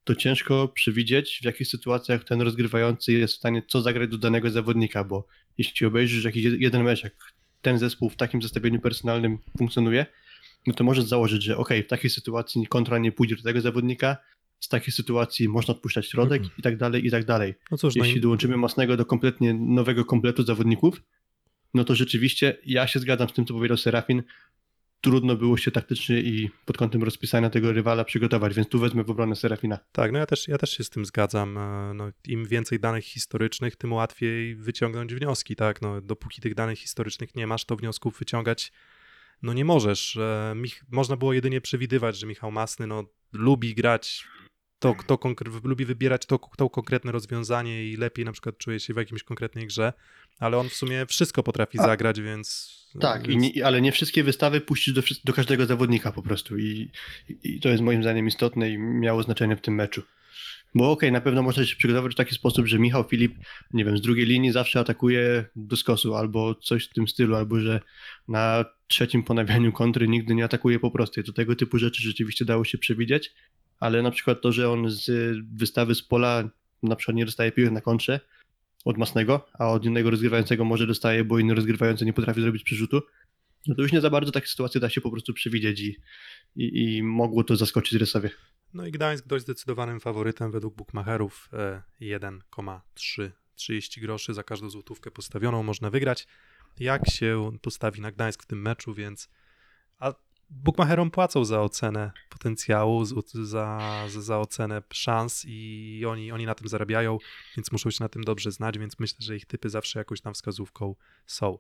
to 0.05 0.15
ciężko 0.15 0.69
przewidzieć, 0.69 1.39
w 1.43 1.45
jakich 1.45 1.69
sytuacjach 1.69 2.25
ten 2.25 2.41
rozgrywający 2.41 3.13
jest 3.13 3.35
w 3.35 3.37
stanie 3.37 3.63
co 3.69 3.81
zagrać 3.83 4.11
do 4.11 4.19
danego 4.19 4.51
zawodnika, 4.51 5.05
bo 5.05 5.27
jeśli 5.59 5.87
obejrzysz 5.87 6.25
jakiś 6.25 6.45
jed- 6.45 6.61
jeden 6.61 6.83
mecz, 6.83 7.05
jak 7.05 7.15
ten 7.63 7.79
zespół 7.79 8.11
w 8.11 8.17
takim 8.17 8.43
zestawieniu 8.43 8.81
personalnym 8.81 9.39
funkcjonuje, 9.59 10.07
no 10.67 10.75
to 10.75 10.85
możesz 10.85 11.05
założyć, 11.05 11.43
że 11.43 11.57
ok, 11.57 11.69
w 11.85 11.87
takiej 11.87 12.11
sytuacji 12.11 12.67
kontra 12.67 12.99
nie 12.99 13.13
pójdzie 13.13 13.37
do 13.37 13.43
tego 13.43 13.61
zawodnika, 13.61 14.17
z 14.61 14.69
takiej 14.69 14.93
sytuacji 14.93 15.49
można 15.49 15.75
odpuszczać 15.75 16.07
środek 16.07 16.43
Mhm. 16.43 16.59
i 16.59 16.63
tak 16.63 16.77
dalej, 16.77 17.07
i 17.07 17.11
tak 17.11 17.25
dalej. 17.25 17.55
No 17.71 17.77
cóż, 17.79 17.97
no 17.97 18.05
Jeśli 18.05 18.19
i, 18.19 18.21
dołączymy 18.23 18.57
Masnego 18.57 18.97
do 18.97 19.05
kompletnie 19.05 19.55
nowego 19.55 20.05
kompletu 20.05 20.43
zawodników, 20.45 21.03
no 21.75 21.85
to 21.85 21.95
rzeczywiście 21.95 22.57
ja 22.67 22.87
się 22.87 23.01
zgadzam 23.01 23.29
z 23.29 23.33
tym, 23.33 23.47
co 23.47 23.55
powiedział 23.55 23.77
Serafin. 23.77 24.23
Trudno 25.01 25.37
było 25.37 25.57
się 25.57 25.71
taktycznie 25.71 26.21
i 26.21 26.51
pod 26.67 26.77
kątem 26.77 27.03
rozpisania 27.03 27.51
tego 27.51 27.73
rywala 27.73 28.05
przygotować, 28.05 28.55
więc 28.55 28.69
tu 28.69 28.79
wezmę 28.79 29.05
w 29.05 29.11
obronę 29.11 29.37
Serafina. 29.37 29.79
tak, 29.93 30.13
no 30.13 30.19
ja 30.19 30.27
też, 30.27 30.49
ja 30.49 30.59
też 30.59 30.71
się 30.77 30.85
z 30.85 30.91
tym 30.91 31.05
zgadzam. 31.05 31.59
E, 31.59 31.95
No, 31.95 32.11
Im 32.29 32.47
więcej 32.47 32.81
danych 32.81 33.05
historycznych, 33.05 33.77
tym 33.77 33.93
łatwiej 33.93 34.57
wyciągnąć 34.57 35.15
wnioski, 35.15 35.57
tak? 35.57 35.83
No, 35.83 36.01
dopóki 36.01 36.41
tych 36.41 36.55
danych 36.55 36.79
historycznych 36.79 37.35
nie 37.35 37.47
masz, 37.47 37.65
to 37.65 37.77
wniosków 37.77 38.19
wyciągać 38.19 38.73
no 39.43 39.53
nie 39.53 39.65
możesz. 39.65 40.17
E, 40.17 40.53
Mich- 40.57 40.83
można 40.91 41.17
było 41.17 41.33
jedynie 41.33 41.61
przewidywać, 41.61 42.19
że 42.19 42.27
Michał 42.27 42.51
Masny 42.53 42.87
no, 42.87 43.05
lubi 43.33 43.75
grać 43.75 44.27
to, 44.79 44.95
kto 44.95 45.15
konkre- 45.15 45.65
lubi 45.65 45.85
wybierać 45.85 46.27
to, 46.27 46.39
to 46.57 46.71
konkretne 46.71 47.13
rozwiązanie 47.13 47.85
i 47.85 47.97
lepiej 47.97 48.25
na 48.25 48.33
przykład 48.33 48.59
czuje 48.59 48.81
się 48.81 48.95
w 48.95 48.97
jakimś 48.97 49.23
konkretnej 49.23 49.67
grze, 49.67 49.93
ale 50.39 50.59
on 50.59 50.69
w 50.69 50.75
sumie 50.75 51.07
wszystko 51.07 51.43
potrafi 51.43 51.79
A- 51.79 51.83
zagrać, 51.87 52.21
więc... 52.21 52.78
Tak, 53.01 53.29
więc... 53.29 53.43
nie, 53.43 53.67
ale 53.67 53.81
nie 53.81 53.93
wszystkie 53.93 54.25
wystawy 54.25 54.61
puścić 54.61 54.95
do, 54.95 55.03
do 55.25 55.33
każdego 55.33 55.67
zawodnika 55.67 56.13
po 56.13 56.23
prostu 56.23 56.59
I, 56.59 56.91
i 57.45 57.61
to 57.61 57.69
jest 57.69 57.83
moim 57.83 58.03
zdaniem 58.03 58.27
istotne 58.27 58.71
i 58.71 58.79
miało 58.79 59.23
znaczenie 59.23 59.57
w 59.57 59.61
tym 59.61 59.75
meczu. 59.75 60.03
Bo 60.75 60.91
okej, 60.91 61.13
na 61.13 61.21
pewno 61.21 61.43
można 61.43 61.65
się 61.65 61.77
przygotować 61.77 62.13
w 62.13 62.17
taki 62.17 62.35
sposób, 62.35 62.67
że 62.67 62.79
Michał 62.79 63.05
Filip, 63.05 63.35
nie 63.73 63.85
wiem, 63.85 63.99
z 63.99 64.01
drugiej 64.01 64.27
linii 64.27 64.53
zawsze 64.53 64.81
atakuje 64.81 65.45
do 65.57 65.77
skosu 65.77 66.15
albo 66.15 66.55
coś 66.55 66.85
w 66.85 66.93
tym 66.93 67.09
stylu, 67.09 67.37
albo 67.37 67.61
że 67.61 67.81
na 68.29 68.65
trzecim 68.87 69.23
ponawianiu 69.23 69.73
kontry 69.73 70.09
nigdy 70.09 70.35
nie 70.35 70.45
atakuje 70.45 70.79
po 70.81 70.91
prostu. 70.91 71.23
To 71.23 71.33
tego 71.33 71.57
typu 71.57 71.79
rzeczy 71.79 72.03
rzeczywiście 72.03 72.45
dało 72.45 72.65
się 72.65 72.79
przewidzieć, 72.79 73.33
ale 73.81 74.03
na 74.03 74.11
przykład 74.11 74.41
to, 74.41 74.53
że 74.53 74.71
on 74.71 74.91
z 74.91 75.37
wystawy 75.53 75.95
z 75.95 76.03
pola 76.03 76.51
na 76.83 76.97
przykład 76.97 77.17
nie 77.17 77.25
dostaje 77.25 77.53
piłek 77.53 77.73
na 77.73 77.81
kontrze, 77.81 78.21
od 78.89 78.99
Masnego, 78.99 79.47
a 79.59 79.71
od 79.71 79.85
innego 79.85 80.11
rozgrywającego 80.11 80.65
może 80.65 80.87
dostaje, 80.87 81.25
bo 81.25 81.39
inny 81.39 81.55
rozgrywający 81.55 82.05
nie 82.05 82.13
potrafi 82.13 82.41
zrobić 82.41 82.63
przerzutu, 82.63 83.01
no 83.67 83.75
to 83.75 83.83
już 83.83 83.93
nie 83.93 84.01
za 84.01 84.11
bardzo 84.11 84.33
takie 84.33 84.47
sytuacje 84.47 84.81
da 84.81 84.91
się 84.91 85.01
po 85.01 85.11
prostu 85.11 85.35
przewidzieć 85.35 85.81
i, 85.81 85.97
i, 86.57 86.97
i 86.97 87.03
mogło 87.03 87.45
to 87.45 87.57
zaskoczyć 87.57 88.01
Rysowie. 88.01 88.31
No 88.75 88.87
i 88.87 88.93
Gdańsk 88.93 89.27
dość 89.27 89.45
zdecydowanym 89.45 90.01
faworytem 90.01 90.53
według 90.53 90.77
bookmacherów 90.77 91.49
e, 91.53 91.83
1,3 92.01 93.31
30 93.55 94.01
groszy 94.01 94.35
za 94.35 94.43
każdą 94.43 94.71
złotówkę 94.71 95.11
postawioną 95.11 95.63
można 95.63 95.91
wygrać. 95.91 96.27
Jak 96.81 97.11
się 97.11 97.51
postawi 97.63 98.01
na 98.01 98.13
Gdańsk 98.13 98.43
w 98.43 98.47
tym 98.47 98.63
meczu, 98.63 98.95
więc 98.95 99.29
bookmacherom 100.51 101.11
płacą 101.11 101.45
za 101.45 101.63
ocenę 101.63 102.13
potencjału, 102.29 103.05
za, 103.05 103.23
za, 103.43 104.09
za 104.21 104.39
ocenę 104.39 104.83
szans 104.93 105.45
i 105.49 106.05
oni, 106.09 106.33
oni 106.33 106.47
na 106.47 106.55
tym 106.55 106.69
zarabiają, 106.69 107.19
więc 107.57 107.73
muszą 107.73 107.91
się 107.91 108.05
na 108.05 108.09
tym 108.09 108.25
dobrze 108.25 108.53
znać, 108.53 108.79
więc 108.79 108.99
myślę, 108.99 109.19
że 109.21 109.37
ich 109.37 109.47
typy 109.47 109.71
zawsze 109.71 109.99
jakąś 109.99 110.21
tam 110.21 110.35
wskazówką 110.35 110.95
są. 111.27 111.59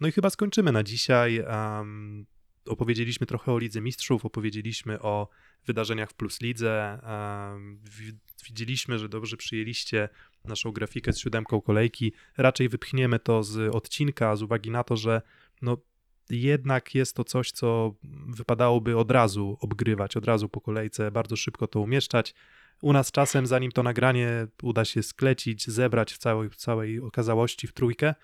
No 0.00 0.08
i 0.08 0.12
chyba 0.12 0.30
skończymy 0.30 0.72
na 0.72 0.82
dzisiaj. 0.82 1.42
Em, 1.46 2.26
opowiedzieliśmy 2.66 3.26
trochę 3.26 3.52
o 3.52 3.58
Lidze 3.58 3.80
Mistrzów, 3.80 4.24
opowiedzieliśmy 4.24 5.00
o 5.02 5.28
wydarzeniach 5.66 6.10
w 6.10 6.14
Plus 6.14 6.40
Lidze. 6.40 7.00
Wi- 7.84 8.18
Widzieliśmy, 8.46 8.98
że 8.98 9.08
dobrze 9.08 9.36
przyjęliście 9.36 10.08
naszą 10.44 10.72
grafikę 10.72 11.12
z 11.12 11.18
siódemką 11.18 11.60
kolejki. 11.60 12.12
Raczej 12.36 12.68
wypchniemy 12.68 13.18
to 13.18 13.42
z 13.42 13.74
odcinka 13.74 14.36
z 14.36 14.42
uwagi 14.42 14.70
na 14.70 14.84
to, 14.84 14.96
że 14.96 15.22
no, 15.62 15.76
jednak 16.30 16.94
jest 16.94 17.16
to 17.16 17.24
coś, 17.24 17.52
co 17.52 17.94
wypadałoby 18.28 18.96
od 18.96 19.10
razu 19.10 19.58
obgrywać, 19.60 20.16
od 20.16 20.24
razu 20.24 20.48
po 20.48 20.60
kolejce, 20.60 21.10
bardzo 21.10 21.36
szybko 21.36 21.66
to 21.66 21.80
umieszczać. 21.80 22.34
U 22.82 22.92
nas 22.92 23.12
czasem, 23.12 23.46
zanim 23.46 23.72
to 23.72 23.82
nagranie 23.82 24.46
uda 24.62 24.84
się 24.84 25.02
sklecić, 25.02 25.66
zebrać 25.66 26.12
w 26.12 26.18
całej, 26.18 26.50
w 26.50 26.56
całej 26.56 27.00
okazałości 27.00 27.66
w 27.66 27.72
trójkę, 27.72 28.14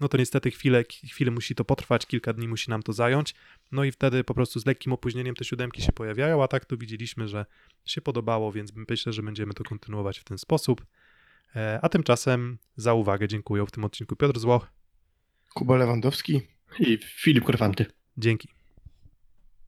no 0.00 0.08
to 0.08 0.18
niestety 0.18 0.50
chwilę, 0.50 0.84
chwilę 0.84 1.30
musi 1.30 1.54
to 1.54 1.64
potrwać, 1.64 2.06
kilka 2.06 2.32
dni 2.32 2.48
musi 2.48 2.70
nam 2.70 2.82
to 2.82 2.92
zająć, 2.92 3.34
no 3.72 3.84
i 3.84 3.92
wtedy 3.92 4.24
po 4.24 4.34
prostu 4.34 4.60
z 4.60 4.66
lekkim 4.66 4.92
opóźnieniem 4.92 5.34
te 5.34 5.44
siódemki 5.44 5.82
się 5.82 5.92
pojawiają, 5.92 6.42
a 6.42 6.48
tak 6.48 6.64
tu 6.64 6.78
widzieliśmy, 6.78 7.28
że 7.28 7.46
się 7.84 8.00
podobało, 8.00 8.52
więc 8.52 8.72
myślę, 8.88 9.12
że 9.12 9.22
będziemy 9.22 9.54
to 9.54 9.64
kontynuować 9.64 10.18
w 10.18 10.24
ten 10.24 10.38
sposób. 10.38 10.86
E, 11.56 11.78
A 11.82 11.88
tymczasem 11.88 12.58
za 12.76 12.94
uwagę 12.94 13.28
dziękuję 13.28 13.66
w 13.66 13.70
tym 13.70 13.84
odcinku 13.84 14.16
Piotr 14.16 14.40
Złoch. 14.40 14.72
Kuba 15.54 15.76
Lewandowski. 15.76 16.40
I 16.80 16.98
Filip 16.98 17.44
Korfanty. 17.44 17.86
Dzięki. 18.16 18.61